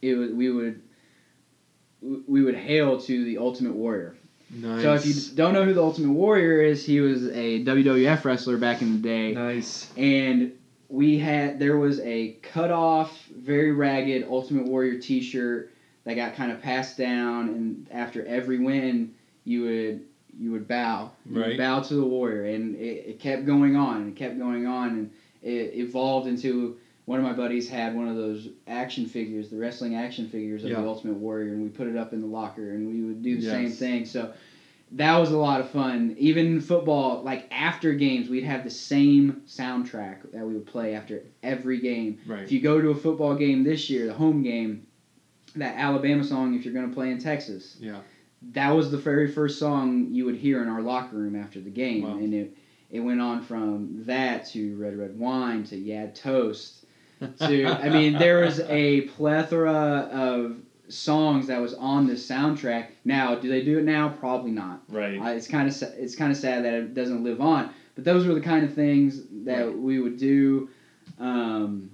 It 0.00 0.14
was, 0.14 0.30
we 0.30 0.50
would 0.50 0.82
we 2.02 2.42
would 2.42 2.54
hail 2.54 2.98
to 2.98 3.24
the 3.24 3.36
Ultimate 3.36 3.74
Warrior, 3.74 4.16
Nice. 4.52 4.82
So 4.82 4.94
if 4.94 5.06
you 5.06 5.36
don't 5.36 5.52
know 5.52 5.64
who 5.64 5.74
the 5.74 5.82
Ultimate 5.82 6.12
Warrior 6.12 6.60
is, 6.60 6.84
he 6.84 7.00
was 7.00 7.26
a 7.28 7.64
WWF 7.64 8.24
wrestler 8.24 8.56
back 8.56 8.82
in 8.82 8.92
the 8.92 8.98
day, 8.98 9.32
nice. 9.32 9.92
and 9.96 10.52
we 10.88 11.18
had 11.18 11.58
there 11.60 11.76
was 11.76 12.00
a 12.00 12.32
cut 12.42 12.70
off, 12.70 13.26
very 13.26 13.72
ragged 13.72 14.26
Ultimate 14.28 14.66
Warrior 14.66 14.98
T-shirt 14.98 15.72
that 16.04 16.14
got 16.14 16.34
kind 16.34 16.50
of 16.50 16.60
passed 16.60 16.98
down, 16.98 17.48
and 17.48 17.86
after 17.92 18.24
every 18.26 18.58
win, 18.58 19.14
you 19.44 19.62
would 19.62 20.06
you 20.40 20.50
would 20.52 20.66
bow, 20.66 21.10
you 21.28 21.38
would 21.38 21.58
bow 21.58 21.80
to 21.80 21.94
the 21.94 22.04
warrior, 22.04 22.44
and 22.46 22.74
it, 22.76 23.04
it 23.06 23.20
kept 23.20 23.44
going 23.44 23.76
on 23.76 23.98
and 23.98 24.08
it 24.08 24.16
kept 24.16 24.38
going 24.38 24.66
on, 24.66 24.88
and 24.88 25.10
it 25.42 25.74
evolved 25.74 26.26
into 26.26 26.78
one 27.04 27.18
of 27.18 27.24
my 27.24 27.32
buddies 27.32 27.68
had 27.68 27.94
one 27.94 28.08
of 28.08 28.16
those 28.16 28.48
action 28.66 29.04
figures, 29.06 29.50
the 29.50 29.56
wrestling 29.56 29.96
action 29.96 30.28
figures 30.28 30.64
of 30.64 30.70
Yeah. 30.70 30.80
the 30.80 30.86
Ultimate 30.86 31.14
Warrior, 31.18 31.52
and 31.52 31.62
we 31.62 31.68
put 31.68 31.88
it 31.88 31.96
up 31.96 32.12
in 32.14 32.20
the 32.20 32.26
locker, 32.26 32.70
and 32.70 32.88
we 32.88 33.02
would 33.02 33.22
do 33.22 33.36
the 33.36 33.42
same 33.42 33.70
thing. 33.70 34.06
So 34.06 34.32
that 34.92 35.18
was 35.18 35.30
a 35.30 35.36
lot 35.36 35.60
of 35.60 35.68
fun. 35.70 36.14
Even 36.18 36.60
football, 36.60 37.22
like 37.22 37.46
after 37.52 37.92
games, 37.94 38.28
we'd 38.30 38.44
have 38.44 38.64
the 38.64 38.70
same 38.70 39.42
soundtrack 39.46 40.30
that 40.32 40.44
we 40.46 40.54
would 40.54 40.66
play 40.66 40.94
after 40.94 41.22
every 41.42 41.80
game. 41.80 42.18
Right. 42.26 42.42
If 42.42 42.50
you 42.52 42.60
go 42.60 42.80
to 42.80 42.90
a 42.90 42.96
football 42.96 43.34
game 43.34 43.62
this 43.62 43.90
year, 43.90 44.06
the 44.06 44.14
home 44.14 44.42
game, 44.42 44.86
that 45.56 45.76
Alabama 45.76 46.22
song, 46.24 46.54
if 46.54 46.64
you're 46.64 46.74
going 46.74 46.88
to 46.88 46.94
play 46.94 47.10
in 47.10 47.18
Texas, 47.18 47.76
Yeah. 47.80 48.00
That 48.52 48.70
was 48.70 48.90
the 48.90 48.96
very 48.96 49.30
first 49.30 49.58
song 49.58 50.08
you 50.10 50.24
would 50.24 50.36
hear 50.36 50.62
in 50.62 50.68
our 50.68 50.80
locker 50.82 51.16
room 51.16 51.36
after 51.36 51.60
the 51.60 51.70
game, 51.70 52.02
Wow. 52.02 52.16
and 52.18 52.34
it 52.34 52.56
it 52.90 53.00
went 53.00 53.20
on 53.20 53.42
from 53.42 54.04
that 54.06 54.46
to 54.48 54.76
Red 54.76 54.96
Red 54.96 55.18
Wine 55.18 55.62
to 55.64 55.76
Yad 55.76 56.14
Toast 56.14 56.84
to 57.38 57.66
I 57.66 57.88
mean 57.90 58.14
there 58.18 58.40
was 58.40 58.60
a 58.60 59.02
plethora 59.02 60.08
of 60.10 60.56
songs 60.88 61.46
that 61.46 61.60
was 61.60 61.74
on 61.74 62.06
the 62.08 62.14
soundtrack. 62.14 62.86
Now, 63.04 63.36
do 63.36 63.48
they 63.48 63.62
do 63.62 63.78
it 63.78 63.84
now? 63.84 64.08
Probably 64.08 64.50
not. 64.50 64.82
Right. 64.88 65.20
Uh, 65.20 65.28
it's 65.28 65.46
kind 65.46 65.68
of 65.68 65.82
it's 65.98 66.16
kind 66.16 66.32
of 66.32 66.36
sad 66.38 66.64
that 66.64 66.74
it 66.74 66.94
doesn't 66.94 67.22
live 67.22 67.40
on. 67.40 67.70
But 67.94 68.04
those 68.04 68.26
were 68.26 68.34
the 68.34 68.40
kind 68.40 68.64
of 68.64 68.72
things 68.74 69.22
that 69.44 69.66
Right. 69.66 69.78
we 69.78 70.00
would 70.00 70.16
do. 70.16 70.68
Um, 71.18 71.90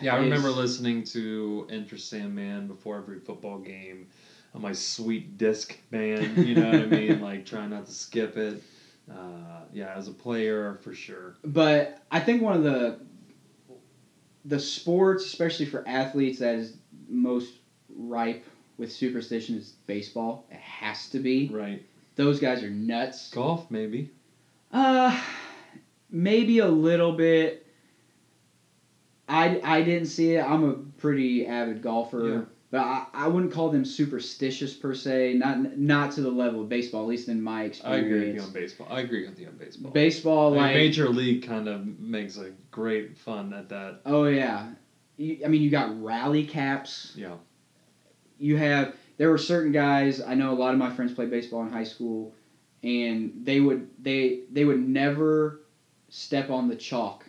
Yeah, 0.00 0.16
I 0.16 0.18
remember 0.22 0.50
listening 0.50 1.04
to 1.04 1.66
Enter 1.70 1.96
Sandman 1.98 2.66
before 2.66 2.96
every 2.98 3.20
football 3.20 3.58
game 3.58 4.08
on 4.54 4.62
my 4.62 4.72
sweet 4.72 5.38
disc 5.38 5.76
band. 5.90 6.36
You 6.46 6.54
know 6.54 6.66
what 6.66 6.80
I 6.80 6.86
mean? 6.86 7.20
Like 7.22 7.46
trying 7.46 7.70
not 7.70 7.86
to 7.86 7.92
skip 7.92 8.36
it. 8.36 8.62
Uh, 9.10 9.64
yeah, 9.72 9.92
as 9.94 10.08
a 10.08 10.12
player 10.12 10.78
for 10.82 10.94
sure. 10.94 11.36
But 11.44 11.98
I 12.10 12.20
think 12.20 12.42
one 12.42 12.56
of 12.56 12.62
the 12.62 13.00
the 14.44 14.58
sports, 14.58 15.24
especially 15.24 15.66
for 15.66 15.86
athletes, 15.86 16.40
that 16.40 16.56
is 16.56 16.76
most 17.08 17.54
ripe 17.96 18.44
with 18.76 18.92
superstition 18.92 19.56
is 19.56 19.70
baseball. 19.86 20.46
It 20.50 20.58
has 20.58 21.08
to 21.10 21.18
be. 21.20 21.48
Right. 21.48 21.84
Those 22.16 22.40
guys 22.40 22.62
are 22.62 22.70
nuts. 22.70 23.30
Golf 23.30 23.70
maybe. 23.70 24.10
Uh, 24.72 25.18
maybe 26.10 26.58
a 26.58 26.68
little 26.68 27.12
bit. 27.12 27.66
I, 29.28 29.60
I 29.62 29.82
didn't 29.82 30.08
see 30.08 30.34
it. 30.34 30.40
I'm 30.44 30.68
a 30.68 30.72
pretty 31.00 31.46
avid 31.46 31.80
golfer, 31.80 32.28
Yeah. 32.28 32.40
But 32.72 32.80
I, 32.80 33.06
I 33.12 33.28
wouldn't 33.28 33.52
call 33.52 33.68
them 33.68 33.84
superstitious 33.84 34.72
per 34.72 34.94
se. 34.94 35.34
Not 35.34 35.76
not 35.76 36.12
to 36.12 36.22
the 36.22 36.30
level 36.30 36.62
of 36.62 36.70
baseball, 36.70 37.02
at 37.02 37.08
least 37.08 37.28
in 37.28 37.40
my 37.40 37.64
experience. 37.64 38.02
I 38.02 38.06
agree 38.06 38.26
with 38.26 38.34
you 38.34 38.42
on 38.42 38.52
baseball. 38.52 38.86
I 38.90 39.00
agree 39.00 39.28
with 39.28 39.38
you 39.38 39.46
on 39.46 39.56
baseball. 39.56 39.92
Baseball, 39.92 40.50
mean, 40.52 40.60
like 40.60 40.74
Major 40.74 41.10
League 41.10 41.46
kind 41.46 41.68
of 41.68 41.86
makes 42.00 42.38
a 42.38 42.52
great 42.70 43.18
fun 43.18 43.52
at 43.52 43.68
that. 43.68 44.00
oh 44.06 44.24
yeah, 44.24 44.70
you, 45.18 45.40
I 45.44 45.48
mean 45.48 45.60
you 45.60 45.70
got 45.70 46.02
rally 46.02 46.46
caps. 46.46 47.12
Yeah. 47.14 47.34
you 48.38 48.56
have 48.56 48.96
there 49.18 49.28
were 49.28 49.38
certain 49.38 49.72
guys 49.72 50.22
I 50.22 50.34
know 50.34 50.52
a 50.52 50.56
lot 50.56 50.72
of 50.72 50.78
my 50.78 50.90
friends 50.90 51.12
played 51.12 51.30
baseball 51.30 51.62
in 51.62 51.70
high 51.70 51.84
school 51.84 52.34
and 52.82 53.32
they 53.44 53.60
would 53.60 53.90
they 54.02 54.40
they 54.50 54.64
would 54.64 54.80
never 54.80 55.60
step 56.08 56.48
on 56.48 56.68
the 56.68 56.76
chalk 56.76 57.26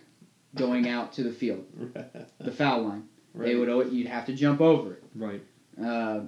going 0.54 0.88
out 0.88 1.12
to 1.12 1.22
the 1.22 1.32
field 1.32 1.66
the 2.40 2.50
foul 2.50 2.84
line 2.84 3.08
right. 3.34 3.46
they 3.46 3.54
would 3.56 3.68
al- 3.68 3.86
you'd 3.88 4.06
have 4.06 4.24
to 4.26 4.32
jump 4.32 4.60
over 4.60 4.94
it 4.94 5.04
Right. 5.14 5.42
uh, 5.82 6.20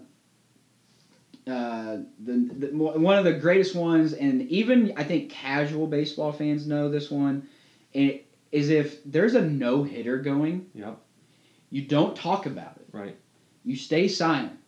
uh, 1.47 1.99
the, 2.25 2.33
the 2.59 2.67
one 2.73 3.17
of 3.19 3.25
the 3.25 3.33
greatest 3.35 3.75
ones 3.75 4.13
and 4.13 4.43
even 4.49 4.93
I 4.97 5.05
think 5.05 5.31
casual 5.31 5.87
baseball 5.87 6.33
fans 6.33 6.67
know 6.67 6.89
this 6.91 7.09
one 7.11 7.47
is 7.95 8.71
if 8.71 9.03
there's 9.05 9.35
a 9.35 9.43
no 9.43 9.85
hitter 9.85 10.19
going 10.19 10.67
Yep. 10.75 10.99
you 11.71 11.83
don't 11.83 12.17
talk 12.17 12.47
about 12.47 12.77
it 12.77 12.87
Right. 12.93 13.17
you 13.65 13.77
stay 13.77 14.09
silent. 14.09 14.59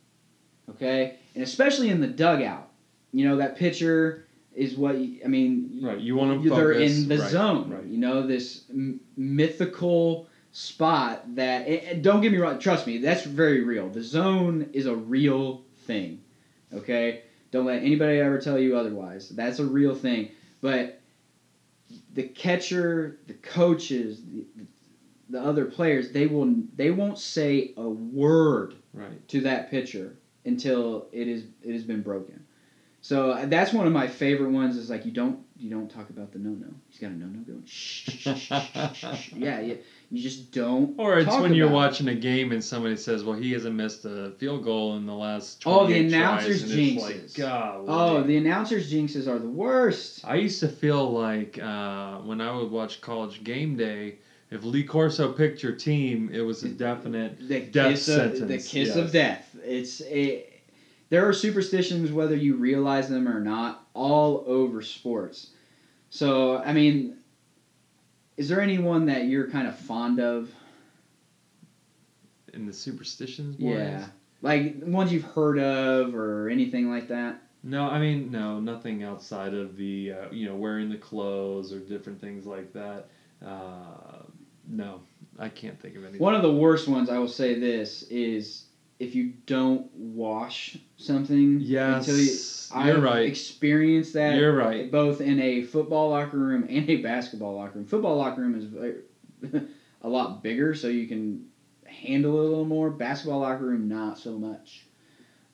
Okay? 0.71 1.17
And 1.35 1.43
especially 1.43 1.89
in 1.89 2.01
the 2.01 2.07
dugout. 2.09 2.69
You 3.13 3.27
know, 3.27 3.37
that 3.39 3.57
pitcher 3.57 4.27
is 4.55 4.77
what, 4.77 4.99
you, 4.99 5.21
I 5.25 5.29
mean, 5.29 5.81
Right. 5.83 5.99
You 5.99 6.15
want 6.15 6.43
to 6.43 6.49
they're 6.51 6.75
focus. 6.75 6.99
in 6.99 7.09
the 7.09 7.19
right. 7.19 7.31
zone. 7.31 7.71
Right. 7.71 7.87
You 7.87 7.97
know, 7.99 8.27
this 8.27 8.65
m- 8.71 9.01
mythical 9.17 10.28
spot 10.59 11.37
that, 11.37 11.69
and 11.69 12.03
don't 12.03 12.21
get 12.21 12.33
me 12.33 12.39
wrong, 12.39 12.59
trust 12.59 12.85
me, 12.85 12.99
that's 12.99 13.23
very 13.23 13.63
real. 13.63 13.89
The 13.89 14.03
zone 14.03 14.69
is 14.73 14.87
a 14.87 14.95
real 14.97 15.63
thing. 15.87 16.21
Okay? 16.75 17.23
Don't 17.53 17.65
let 17.65 17.83
anybody 17.83 18.19
ever 18.19 18.41
tell 18.41 18.59
you 18.59 18.77
otherwise. 18.77 19.29
That's 19.29 19.61
a 19.61 19.65
real 19.65 19.95
thing. 19.95 20.33
But 20.61 21.01
the 22.13 22.25
catcher, 22.25 23.19
the 23.29 23.35
coaches, 23.35 24.21
the, 24.25 24.45
the 25.31 25.41
other 25.41 25.65
players, 25.65 26.11
they 26.11 26.27
will 26.27 26.53
they 26.75 26.91
won't 26.91 27.19
say 27.19 27.73
a 27.77 27.89
word 27.89 28.75
Right. 28.93 29.29
to 29.29 29.41
that 29.43 29.71
pitcher 29.71 30.17
until 30.45 31.07
it 31.13 31.29
is 31.29 31.45
it 31.63 31.73
has 31.73 31.85
been 31.85 32.03
broken. 32.03 32.45
So 33.01 33.31
uh, 33.31 33.47
that's 33.47 33.73
one 33.73 33.87
of 33.87 33.93
my 33.93 34.09
favorite 34.09 34.51
ones. 34.51 34.77
Is 34.77 34.91
like 34.91 35.07
you 35.07 35.13
don't 35.13 35.39
you 35.59 35.71
don't 35.71 35.91
talk 35.91 36.11
about 36.11 36.33
the 36.33 36.39
no 36.39 36.51
no. 36.51 36.69
He's 36.89 37.01
got 37.01 37.11
a 37.11 37.15
no 37.15 37.27
no 37.27 37.41
going. 37.41 37.65
Shh, 37.67 38.09
shh, 38.09 38.37
shh, 38.37 38.53
shh, 38.53 38.95
shh, 38.95 39.19
shh. 39.19 39.33
Yeah, 39.37 39.61
yeah. 39.61 39.75
You 40.11 40.23
just 40.23 40.53
don't. 40.53 40.99
Or 40.99 41.19
it's 41.19 41.29
talk 41.29 41.43
when 41.43 41.55
you're 41.55 41.67
about 41.67 41.75
it. 41.75 41.77
watching 41.77 42.09
a 42.09 42.15
game 42.15 42.53
and 42.53 42.63
somebody 42.63 42.97
says, 42.97 43.25
"Well, 43.25 43.37
he 43.37 43.53
hasn't 43.53 43.75
missed 43.75 44.05
a 44.05 44.33
field 44.39 44.65
goal 44.65 44.97
in 44.97 45.07
the 45.07 45.15
last." 45.15 45.63
Oh, 45.67 45.87
the 45.87 45.99
announcers 46.07 46.61
tries," 46.61 46.73
and 46.73 46.97
like, 47.01 47.15
jinxes. 47.17 47.85
Oh, 47.89 48.23
the 48.23 48.37
announcers 48.37 48.93
jinxes 48.93 49.27
are 49.27 49.39
the 49.39 49.49
worst. 49.49 50.25
I 50.25 50.37
used 50.37 50.61
to 50.61 50.69
feel 50.69 51.11
like 51.11 51.59
uh, 51.59 52.19
when 52.19 52.41
I 52.41 52.55
would 52.55 52.71
watch 52.71 53.01
College 53.01 53.43
Game 53.45 53.77
Day, 53.77 54.19
if 54.51 54.65
Lee 54.65 54.85
Corso 54.85 55.33
picked 55.33 55.63
your 55.63 55.73
team, 55.73 56.31
it 56.33 56.41
was 56.41 56.63
a 56.63 56.71
definite. 56.71 57.49
The 57.49 57.61
Death 57.61 57.91
kiss 57.91 58.09
of, 58.09 58.49
the 58.49 58.57
kiss 58.57 58.73
yes. 58.89 58.97
of 58.97 59.13
death. 59.13 59.55
It's 59.63 60.01
a. 60.03 60.48
There 61.11 61.27
are 61.27 61.33
superstitions, 61.33 62.13
whether 62.13 62.37
you 62.37 62.57
realize 62.57 63.09
them 63.09 63.29
or 63.29 63.41
not, 63.41 63.87
all 63.95 64.45
over 64.47 64.83
sports. 64.83 65.51
So 66.11 66.59
I 66.59 66.73
mean, 66.73 67.17
is 68.37 68.49
there 68.49 68.61
anyone 68.61 69.07
that 69.07 69.25
you're 69.25 69.51
kind 69.51 69.67
of 69.67 69.79
fond 69.79 70.21
of? 70.21 70.51
In 72.55 72.67
the 72.67 72.73
superstitions, 72.73 73.57
Yeah. 73.59 74.07
Like 74.41 74.77
ones 74.83 75.13
you've 75.13 75.25
heard 75.25 75.59
of 75.59 76.15
or 76.15 76.49
anything 76.49 76.91
like 76.91 77.09
that? 77.09 77.43
No, 77.63 77.89
I 77.89 77.99
mean 77.99 78.31
no, 78.31 78.61
nothing 78.61 79.03
outside 79.03 79.53
of 79.53 79.77
the 79.77 80.13
uh, 80.13 80.31
you 80.31 80.47
know 80.47 80.55
wearing 80.55 80.89
the 80.89 80.97
clothes 80.97 81.73
or 81.73 81.81
different 81.81 82.21
things 82.21 82.47
like 82.47 82.73
that. 82.73 83.09
Uh, 83.45 84.23
no, 84.69 85.01
I 85.39 85.49
can't 85.49 85.81
think 85.81 85.97
of 85.97 86.03
anything. 86.03 86.21
One 86.21 86.35
of 86.35 86.43
the 86.43 86.53
worst 86.53 86.89
ones, 86.89 87.11
I 87.11 87.19
will 87.19 87.29
say 87.29 87.59
this, 87.59 88.03
is 88.05 88.68
if 88.99 89.15
you 89.15 89.33
don't 89.47 89.91
wash 89.95 90.77
something 90.97 91.61
yes, 91.61 92.09
until 92.09 92.21
you. 92.21 92.87
you're 92.87 92.97
I've 92.97 93.03
right. 93.03 93.27
experienced 93.27 94.13
that 94.15 94.35
You're 94.37 94.55
right. 94.57 94.91
both 94.91 95.21
in 95.21 95.41
a 95.41 95.63
football 95.63 96.11
locker 96.11 96.37
room 96.39 96.67
and 96.69 96.89
a 96.91 96.97
basketball 96.97 97.55
locker 97.57 97.79
room. 97.79 97.87
Football 97.87 98.17
locker 98.17 98.41
room 98.43 98.55
is 99.43 99.63
a 100.03 100.09
lot 100.09 100.43
bigger, 100.43 100.75
so 100.75 100.89
you 100.89 101.07
can 101.07 101.47
handle 101.87 102.37
it 102.41 102.45
a 102.45 102.49
little 102.49 102.65
more. 102.65 102.91
Basketball 102.91 103.41
locker 103.41 103.65
room, 103.67 103.89
not 103.89 104.19
so 104.19 104.33
much. 104.39 104.85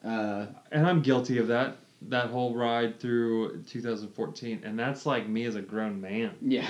Uh, 0.05 0.47
And 0.73 0.87
I'm 0.87 1.03
guilty 1.03 1.39
of 1.39 1.49
that. 1.49 1.77
That 2.09 2.29
whole 2.31 2.55
ride 2.55 3.01
through 3.01 3.63
2014, 3.65 4.61
and 4.65 4.79
that's 4.79 5.07
like 5.07 5.27
me 5.29 5.45
as 5.45 5.55
a 5.55 5.63
grown 5.63 6.01
man. 6.01 6.33
yeah. 6.43 6.67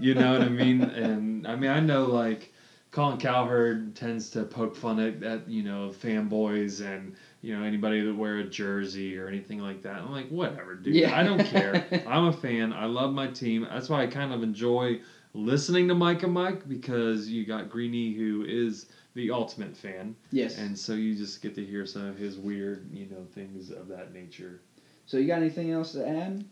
You 0.00 0.14
know 0.14 0.32
what 0.32 0.40
I 0.42 0.48
mean? 0.48 0.80
And 0.96 1.46
I 1.46 1.54
mean, 1.56 1.70
I 1.70 1.80
know 1.80 2.06
like 2.06 2.52
Colin 2.92 3.18
Cowherd 3.18 3.96
tends 3.96 4.28
to 4.30 4.44
poke 4.44 4.76
fun 4.76 5.00
at, 5.00 5.22
at 5.22 5.48
you 5.48 5.62
know 5.62 5.88
fanboys 5.90 6.80
and 6.86 7.16
you 7.40 7.56
know 7.58 7.64
anybody 7.64 8.02
that 8.04 8.14
wear 8.14 8.36
a 8.38 8.44
jersey 8.44 9.18
or 9.18 9.26
anything 9.28 9.58
like 9.58 9.82
that. 9.82 9.96
I'm 9.96 10.12
like, 10.12 10.28
whatever, 10.28 10.74
dude. 10.76 10.94
Yeah. 10.94 11.18
I 11.18 11.22
don't 11.22 11.42
care. 11.44 11.84
I'm 12.06 12.26
a 12.26 12.32
fan. 12.32 12.72
I 12.72 12.84
love 12.84 13.12
my 13.14 13.26
team. 13.28 13.66
That's 13.68 13.88
why 13.88 14.02
I 14.02 14.06
kind 14.06 14.32
of 14.32 14.42
enjoy 14.42 15.00
listening 15.34 15.88
to 15.88 15.94
Mike 15.94 16.22
and 16.22 16.34
Mike 16.34 16.68
because 16.68 17.28
you 17.28 17.46
got 17.46 17.70
Greeny 17.70 18.12
who 18.12 18.44
is 18.46 18.86
the 19.14 19.30
ultimate 19.30 19.76
fan, 19.76 20.14
Yes. 20.30 20.56
and 20.58 20.78
so 20.78 20.92
you 20.94 21.14
just 21.14 21.42
get 21.42 21.54
to 21.56 21.64
hear 21.64 21.84
some 21.86 22.06
of 22.06 22.16
his 22.18 22.38
weird 22.38 22.88
you 22.92 23.06
know 23.06 23.24
things 23.34 23.70
of 23.70 23.88
that 23.88 24.12
nature. 24.12 24.60
so 25.06 25.16
you 25.16 25.26
got 25.26 25.38
anything 25.38 25.70
else 25.70 25.92
to 25.92 26.06
add? 26.06 26.44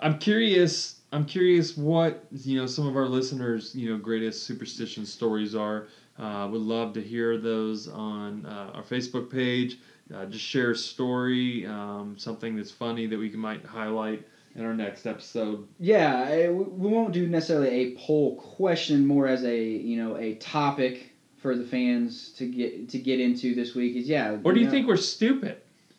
I'm 0.00 0.18
curious. 0.18 1.00
I'm 1.14 1.24
curious 1.24 1.76
what 1.76 2.24
you 2.32 2.58
know 2.60 2.66
some 2.66 2.88
of 2.88 2.96
our 2.96 3.06
listeners 3.06 3.72
you 3.74 3.88
know 3.90 3.96
greatest 3.98 4.42
superstition 4.42 5.06
stories 5.06 5.54
are. 5.54 5.86
Uh, 6.18 6.48
would 6.50 6.60
love 6.60 6.92
to 6.94 7.00
hear 7.02 7.38
those 7.38 7.88
on 7.88 8.46
uh, 8.46 8.70
our 8.74 8.82
Facebook 8.82 9.30
page. 9.30 9.78
uh, 10.14 10.24
just 10.26 10.44
share 10.44 10.70
a 10.72 10.76
story, 10.76 11.66
um, 11.66 12.14
something 12.16 12.54
that's 12.56 12.70
funny 12.70 13.06
that 13.08 13.18
we 13.18 13.28
can, 13.28 13.40
might 13.40 13.64
highlight 13.64 14.24
in 14.54 14.64
our 14.64 14.74
next 14.74 15.06
episode. 15.06 15.66
Yeah, 15.80 16.22
I- 16.28 16.50
we 16.50 16.88
won't 16.88 17.12
do 17.12 17.26
necessarily 17.28 17.68
a 17.70 17.96
poll 17.96 18.36
question, 18.36 19.06
more 19.06 19.26
as 19.28 19.44
a 19.44 19.60
you 19.62 19.96
know 20.02 20.16
a 20.16 20.34
topic 20.36 21.12
for 21.36 21.54
the 21.56 21.64
fans 21.64 22.30
to 22.38 22.46
get 22.46 22.88
to 22.88 22.98
get 22.98 23.20
into 23.20 23.54
this 23.54 23.74
week. 23.76 23.94
Is 23.96 24.08
yeah. 24.08 24.36
Or 24.42 24.52
do 24.52 24.58
you 24.60 24.66
know- 24.66 24.72
think 24.72 24.88
we're 24.88 24.96
stupid? 24.96 25.58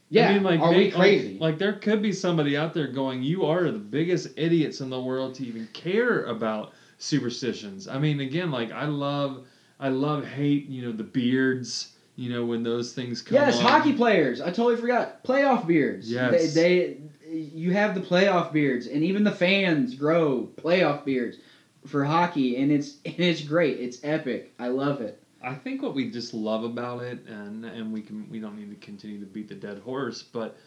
Yeah. 0.10 0.30
I 0.30 0.34
mean, 0.34 0.44
like, 0.44 0.60
are 0.60 0.70
we 0.70 0.76
may- 0.76 0.84
like- 0.86 0.94
crazy? 0.94 1.38
Like, 1.40 1.58
there 1.58 1.74
could 1.74 2.02
be 2.02 2.12
somebody 2.12 2.56
out 2.56 2.74
there 2.74 2.88
going, 2.88 3.24
"You 3.24 3.46
are 3.46 3.70
the 3.72 3.80
biggest 3.80 4.30
idiots 4.38 4.82
in 4.82 4.90
the 4.90 5.00
world 5.02 5.36
to 5.36 5.46
even 5.46 5.68
care 5.74 6.24
about 6.26 6.74
superstitions." 6.98 7.88
I 7.88 7.98
mean, 7.98 8.20
again, 8.20 8.52
like 8.52 8.72
I 8.72 8.86
love, 8.86 9.46
I 9.80 9.90
love 9.90 10.26
hate. 10.26 10.68
You 10.68 10.84
know, 10.84 10.92
the 10.92 11.04
beards. 11.04 11.92
You 12.18 12.30
know, 12.30 12.46
when 12.46 12.64
those 12.64 12.94
things 12.94 13.22
come. 13.22 13.36
yes, 13.36 13.58
on. 13.58 13.64
hockey 13.64 13.92
players. 13.92 14.40
I 14.40 14.46
totally 14.46 14.78
forgot 14.78 15.22
playoff 15.26 15.68
beards. 15.68 16.10
Yes. 16.10 16.54
They, 16.54 16.62
they 16.62 16.98
you 17.30 17.74
have 17.74 17.96
the 17.96 18.02
playoff 18.02 18.54
beards, 18.54 18.88
and 18.88 19.04
even 19.04 19.24
the 19.24 19.32
fans 19.32 19.96
grow 19.96 20.50
playoff 20.56 21.04
beards 21.04 21.38
for 21.86 22.06
hockey, 22.06 22.58
and 22.58 22.72
it's 22.72 22.98
and 23.06 23.20
it's 23.20 23.42
great. 23.42 23.80
It's 23.80 24.00
epic. 24.04 24.54
I 24.60 24.70
love 24.70 25.02
it. 25.02 25.22
I 25.46 25.54
think 25.54 25.82
what 25.82 25.94
we 25.94 26.10
just 26.10 26.34
love 26.34 26.64
about 26.64 27.04
it, 27.04 27.26
and 27.28 27.64
and 27.66 27.94
we 27.94 28.02
can 28.02 28.30
we 28.30 28.40
don't 28.40 28.58
need 28.58 28.70
to 28.72 28.86
continue 28.86 29.20
to 29.20 29.26
beat 29.26 29.48
the 29.48 29.56
dead 29.56 29.80
horse, 29.80 30.24
but 30.24 30.58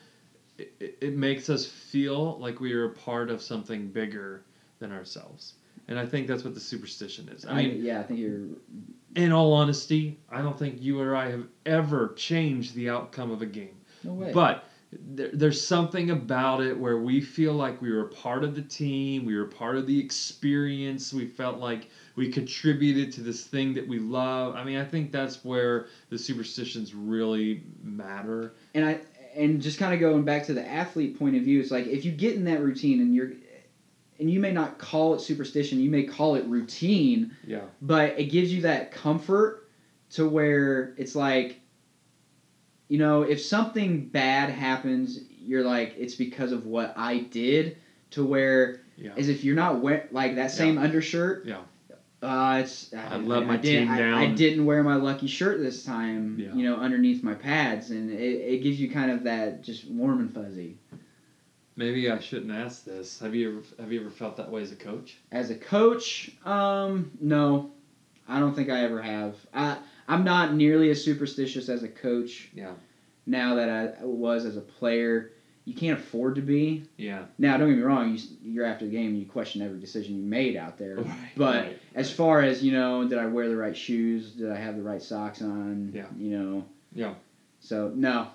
it, 0.57 0.99
it, 1.01 1.16
makes 1.16 1.51
us 1.51 1.66
feel 1.66 2.39
like 2.39 2.61
we 2.61 2.72
are 2.72 2.87
a 2.87 2.93
part 2.93 3.31
of 3.31 3.43
something 3.43 3.89
bigger 3.89 4.43
than 4.79 4.93
ourselves. 4.93 5.55
And 5.89 5.99
I 5.99 6.07
think 6.07 6.26
that's 6.26 6.45
what 6.45 6.55
the 6.55 6.61
superstition 6.61 7.29
is. 7.29 7.47
I 7.47 7.55
mean, 7.55 7.85
yeah, 7.85 8.01
I 8.01 8.03
think 8.03 8.20
you're. 8.20 8.41
in 9.16 9.33
all 9.33 9.53
honesty, 9.53 10.18
I 10.31 10.43
don't 10.43 10.59
think 10.59 10.83
you 10.83 11.01
or 11.01 11.16
I 11.16 11.31
have 11.31 11.47
ever 11.66 12.12
changed 12.16 12.74
the 12.74 12.91
outcome 12.91 13.31
of 13.31 13.43
a 13.43 13.47
game. 13.47 13.76
No 14.05 14.12
way. 14.12 14.33
But 14.33 14.64
there, 14.93 15.31
there's 15.33 15.64
something 15.64 16.11
about 16.11 16.62
it 16.62 16.79
where 16.79 16.99
we 16.99 17.20
feel 17.20 17.53
like 17.53 17.81
we 17.81 17.93
were 17.93 18.05
part 18.05 18.45
of 18.45 18.55
the 18.55 18.62
team, 18.62 19.24
we 19.24 19.37
were 19.37 19.47
part 19.47 19.76
of 19.76 19.87
the 19.87 19.99
experience, 19.99 21.12
we 21.12 21.26
felt 21.26 21.59
like 21.59 21.89
we 22.19 22.29
contributed 22.33 23.12
to 23.12 23.21
this 23.21 23.45
thing 23.45 23.73
that 23.75 23.87
we 23.87 24.01
love. 24.01 24.57
I 24.57 24.64
mean, 24.64 24.77
I 24.77 24.85
think 24.85 25.12
that's 25.12 25.45
where 25.45 25.87
the 26.11 26.19
superstitions 26.19 26.93
really 26.93 27.62
matter. 27.83 28.55
and 28.75 28.85
I 28.85 28.99
and 29.37 29.62
just 29.62 29.79
kind 29.79 29.95
of 29.95 30.01
going 30.01 30.25
back 30.25 30.47
to 30.47 30.53
the 30.55 30.66
athlete 30.69 31.16
point 31.16 31.37
of 31.37 31.43
view, 31.43 31.61
it's 31.61 31.71
like 31.71 31.87
if 31.87 32.05
you 32.05 32.11
get 32.11 32.35
in 32.35 32.45
that 32.47 32.61
routine 32.61 33.01
and 33.01 33.14
you're 33.14 33.31
and 34.19 34.29
you 34.29 34.41
may 34.41 34.51
not 34.51 34.79
call 34.79 35.14
it 35.14 35.21
superstition, 35.21 35.79
you 35.79 35.91
may 35.91 36.03
call 36.03 36.35
it 36.35 36.45
routine, 36.47 37.37
Yeah. 37.47 37.61
but 37.81 38.19
it 38.19 38.25
gives 38.25 38.53
you 38.53 38.62
that 38.62 38.91
comfort 38.91 39.69
to 40.11 40.29
where 40.29 40.95
it's 40.99 41.14
like 41.14 41.61
you 42.89 42.99
know, 42.99 43.23
if 43.23 43.41
something 43.41 44.09
bad 44.09 44.49
happens, 44.51 45.21
you're 45.41 45.62
like 45.62 45.95
it's 45.97 46.16
because 46.16 46.51
of 46.51 46.66
what 46.66 46.95
I 46.97 47.19
did 47.19 47.77
to 48.11 48.25
where 48.25 48.81
Yeah. 48.97 49.12
as 49.16 49.29
if 49.29 49.45
you're 49.45 49.55
not 49.55 49.81
wear 49.81 50.09
like 50.11 50.35
that 50.35 50.51
same 50.51 50.79
undershirt. 50.79 51.47
Yeah. 51.47 51.61
Uh, 52.21 52.62
it's 52.64 52.93
I 52.93 53.16
let 53.19 53.47
my 53.47 53.57
didn't- 53.57 53.87
team 53.87 53.95
I, 53.95 53.99
down. 53.99 54.14
I 54.14 54.27
didn't 54.35 54.64
wear 54.66 54.83
my 54.83 54.97
lucky 54.97 55.29
shirt 55.29 55.61
this 55.61 55.85
time. 55.85 56.37
Yeah. 56.39 56.53
You 56.53 56.64
know, 56.69 56.77
underneath 56.77 57.23
my 57.23 57.35
pads, 57.35 57.91
and 57.91 58.11
it, 58.11 58.21
it 58.21 58.62
gives 58.62 58.81
you 58.81 58.91
kind 58.91 59.11
of 59.12 59.23
that 59.25 59.62
just 59.62 59.87
warm 59.89 60.19
and 60.21 60.33
fuzzy. 60.35 60.79
Maybe 61.77 62.11
I 62.11 62.19
shouldn't 62.19 62.51
ask 62.51 62.85
this. 62.85 63.21
Have 63.21 63.37
you 63.37 63.51
ever 63.59 63.83
have 63.83 63.93
you 63.93 64.01
ever 64.01 64.11
felt 64.11 64.37
that 64.39 64.51
way 64.51 64.62
as 64.62 64.73
a 64.73 64.77
coach? 64.77 65.16
As 65.31 65.51
a 65.51 65.55
coach, 65.55 66.33
um, 66.45 67.12
no, 67.21 67.71
I 68.27 68.41
don't 68.41 68.55
think 68.55 68.69
I 68.69 68.81
ever 68.83 69.01
have. 69.01 69.37
I 69.55 69.79
I'm 70.09 70.25
not 70.25 70.55
nearly 70.55 70.91
as 70.91 71.05
superstitious 71.05 71.69
as 71.69 71.85
a 71.85 71.89
coach. 71.89 72.49
Yeah. 72.53 72.73
Now 73.27 73.55
that 73.57 73.69
I 74.01 74.05
was 74.05 74.45
as 74.45 74.57
a 74.57 74.61
player, 74.61 75.31
you 75.69 75.75
can't 75.75 75.99
afford 75.99 76.37
to 76.37 76.41
be. 76.41 76.85
Yeah. 76.97 77.25
Now, 77.37 77.59
don't 77.59 77.69
get 77.69 77.77
me 77.77 77.83
wrong. 77.83 78.16
You, 78.16 78.23
you're 78.43 78.64
after 78.64 78.87
the 78.87 78.91
game, 78.91 79.14
you 79.14 79.27
question 79.27 79.61
every 79.61 79.79
decision 79.79 80.16
you 80.16 80.23
made 80.23 80.57
out 80.57 80.79
there. 80.79 80.97
Right, 80.97 81.33
But 81.37 81.64
right, 81.64 81.79
as 81.95 82.11
far 82.11 82.41
as 82.41 82.62
you 82.62 82.73
know, 82.73 83.07
did 83.07 83.19
I 83.19 83.27
wear 83.27 83.49
the 83.51 83.57
right 83.57 83.77
shoes? 83.77 84.31
Did 84.31 84.51
I 84.51 84.57
have 84.57 84.77
the 84.77 84.83
right 84.83 85.03
socks 85.03 85.43
on? 85.43 85.93
Yeah. 85.95 86.07
You 86.16 86.39
know. 86.39 86.64
Yeah. 86.95 87.14
So 87.61 87.93
no, 87.95 88.29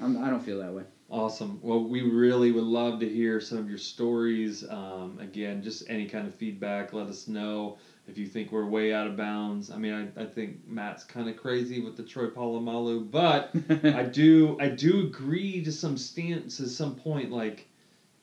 I'm, 0.00 0.24
I 0.24 0.30
don't 0.30 0.42
feel 0.42 0.58
that 0.60 0.72
way. 0.72 0.84
Awesome. 1.10 1.58
Well, 1.62 1.84
we 1.84 2.02
really 2.02 2.50
would 2.50 2.64
love 2.64 3.00
to 3.00 3.08
hear 3.08 3.40
some 3.40 3.58
of 3.58 3.68
your 3.68 3.78
stories. 3.78 4.68
Um, 4.68 5.18
again, 5.20 5.62
just 5.62 5.84
any 5.88 6.06
kind 6.06 6.26
of 6.26 6.34
feedback. 6.34 6.94
Let 6.94 7.06
us 7.08 7.28
know 7.28 7.76
if 8.08 8.16
you 8.16 8.26
think 8.26 8.50
we're 8.50 8.66
way 8.66 8.92
out 8.92 9.06
of 9.06 9.16
bounds. 9.16 9.70
I 9.70 9.76
mean, 9.76 10.12
I, 10.16 10.22
I 10.22 10.26
think 10.26 10.66
Matt's 10.66 11.04
kind 11.04 11.28
of 11.28 11.36
crazy 11.36 11.80
with 11.80 11.96
the 11.96 12.02
Troy 12.02 12.26
Polamalu, 12.28 13.10
but 13.10 13.50
I 13.84 14.04
do 14.04 14.56
I 14.60 14.68
do 14.68 15.00
agree 15.00 15.62
to 15.64 15.70
some 15.70 15.96
stance 15.96 16.58
at 16.60 16.68
some 16.68 16.94
point. 16.94 17.30
Like, 17.30 17.68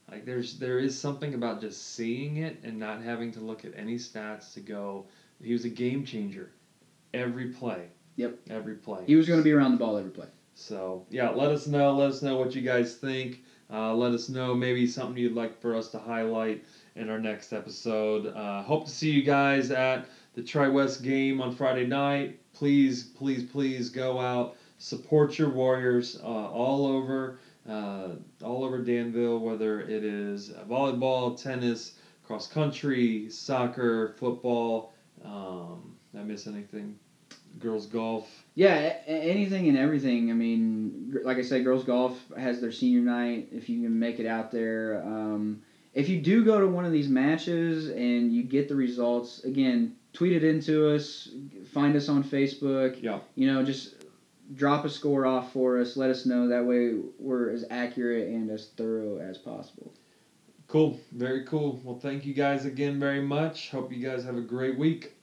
like 0.10 0.26
there's 0.26 0.58
there 0.58 0.80
is 0.80 1.00
something 1.00 1.36
about 1.36 1.62
just 1.62 1.94
seeing 1.96 2.38
it 2.38 2.58
and 2.64 2.80
not 2.80 3.02
having 3.02 3.32
to 3.34 3.40
look 3.40 3.64
at 3.64 3.74
any 3.76 3.96
stats 3.96 4.54
to 4.56 4.60
go. 4.60 5.06
He 5.42 5.54
was 5.54 5.66
a 5.66 5.70
game 5.70 6.04
changer, 6.04 6.52
every 7.14 7.50
play. 7.50 7.90
Yep. 8.16 8.40
Every 8.50 8.76
play. 8.76 9.04
he 9.06 9.16
was 9.16 9.28
going 9.28 9.40
to 9.40 9.44
be 9.44 9.52
around 9.52 9.72
the 9.72 9.78
ball 9.78 9.98
every 9.98 10.12
play. 10.12 10.28
So 10.56 11.06
yeah, 11.10 11.30
let 11.30 11.52
us 11.52 11.68
know. 11.68 11.94
Let 11.94 12.10
us 12.10 12.22
know 12.22 12.38
what 12.38 12.56
you 12.56 12.62
guys 12.62 12.96
think. 12.96 13.44
Uh, 13.72 13.94
let 13.94 14.14
us 14.14 14.30
know 14.30 14.56
maybe 14.56 14.88
something 14.88 15.18
you'd 15.18 15.34
like 15.34 15.60
for 15.60 15.76
us 15.76 15.90
to 15.90 15.98
highlight 15.98 16.64
in 16.96 17.10
our 17.10 17.20
next 17.20 17.54
episode. 17.54 18.28
Uh, 18.28 18.64
hope 18.64 18.86
to 18.86 18.91
see 18.91 19.12
you 19.12 19.24
guys 19.24 19.72
at 19.72 20.08
the 20.34 20.43
Tri 20.43 20.68
West 20.68 21.04
game 21.04 21.41
on 21.41 21.56
Friday 21.56 21.86
night. 21.86 22.39
Please, 22.54 23.04
please, 23.04 23.43
please 23.43 23.89
go 23.89 24.20
out 24.20 24.56
support 24.78 25.38
your 25.38 25.50
Warriors 25.50 26.20
uh, 26.22 26.26
all 26.28 26.86
over, 26.86 27.39
uh, 27.68 28.10
all 28.43 28.64
over 28.64 28.84
Danville. 28.84 29.39
Whether 29.39 29.82
it 29.82 30.04
is 30.04 30.52
volleyball, 30.70 31.41
tennis, 31.41 31.96
cross 32.26 32.48
country, 32.48 33.30
soccer, 33.30 34.16
football. 34.20 34.93
Um, 35.24 35.96
I 36.18 36.24
miss 36.24 36.48
anything? 36.48 37.00
Girls 37.60 37.86
golf. 37.86 38.30
Yeah, 38.56 38.98
anything 39.08 39.70
and 39.70 39.78
everything. 39.78 40.30
I 40.30 40.34
mean, 40.34 41.20
like 41.24 41.38
I 41.38 41.41
said, 41.41 41.64
girls 41.64 41.86
golf 41.86 42.20
has 42.38 42.60
their 42.60 42.72
senior 42.72 43.00
night. 43.00 43.50
If 43.52 43.70
you 43.70 43.82
can 43.82 43.98
make 43.98 44.20
it 44.20 44.26
out 44.26 44.52
there, 44.52 45.02
um, 45.06 45.62
if 45.96 46.10
you 46.10 46.22
do 46.22 46.43
go 46.43 46.60
to 46.60 46.68
one 46.68 46.86
of 46.86 46.91
these 46.91 47.08
matches 47.08 47.89
and 47.89 48.32
you 48.32 48.43
get 48.43 48.68
the 48.68 48.76
results, 48.76 49.43
again, 49.46 49.96
tweet 50.12 50.34
it 50.34 50.43
into 50.43 50.93
us. 50.93 51.30
Find 51.74 51.96
us 51.96 52.10
on 52.10 52.24
Facebook. 52.24 53.02
Yeah. 53.02 53.20
You 53.36 53.52
know, 53.52 53.64
just 53.64 53.96
drop 54.54 54.84
a 54.84 54.89
score 54.89 55.26
off 55.26 55.54
for 55.54 55.80
us. 55.80 55.96
Let 55.96 56.10
us 56.10 56.26
know. 56.26 56.50
That 56.50 56.66
way, 56.66 57.00
we're 57.18 57.50
as 57.50 57.64
accurate 57.70 58.28
and 58.28 58.52
as 58.52 58.68
thorough 58.78 59.20
as 59.20 59.38
possible. 59.38 59.93
Cool. 60.68 61.00
Very 61.14 61.46
cool. 61.46 61.80
Well, 61.84 61.98
thank 61.98 62.26
you 62.26 62.34
guys 62.34 62.66
again 62.66 63.00
very 63.00 63.22
much. 63.22 63.72
Hope 63.72 63.93
you 63.93 64.06
guys 64.06 64.26
have 64.26 64.36
a 64.36 64.41
great 64.41 64.78
week. 64.78 65.14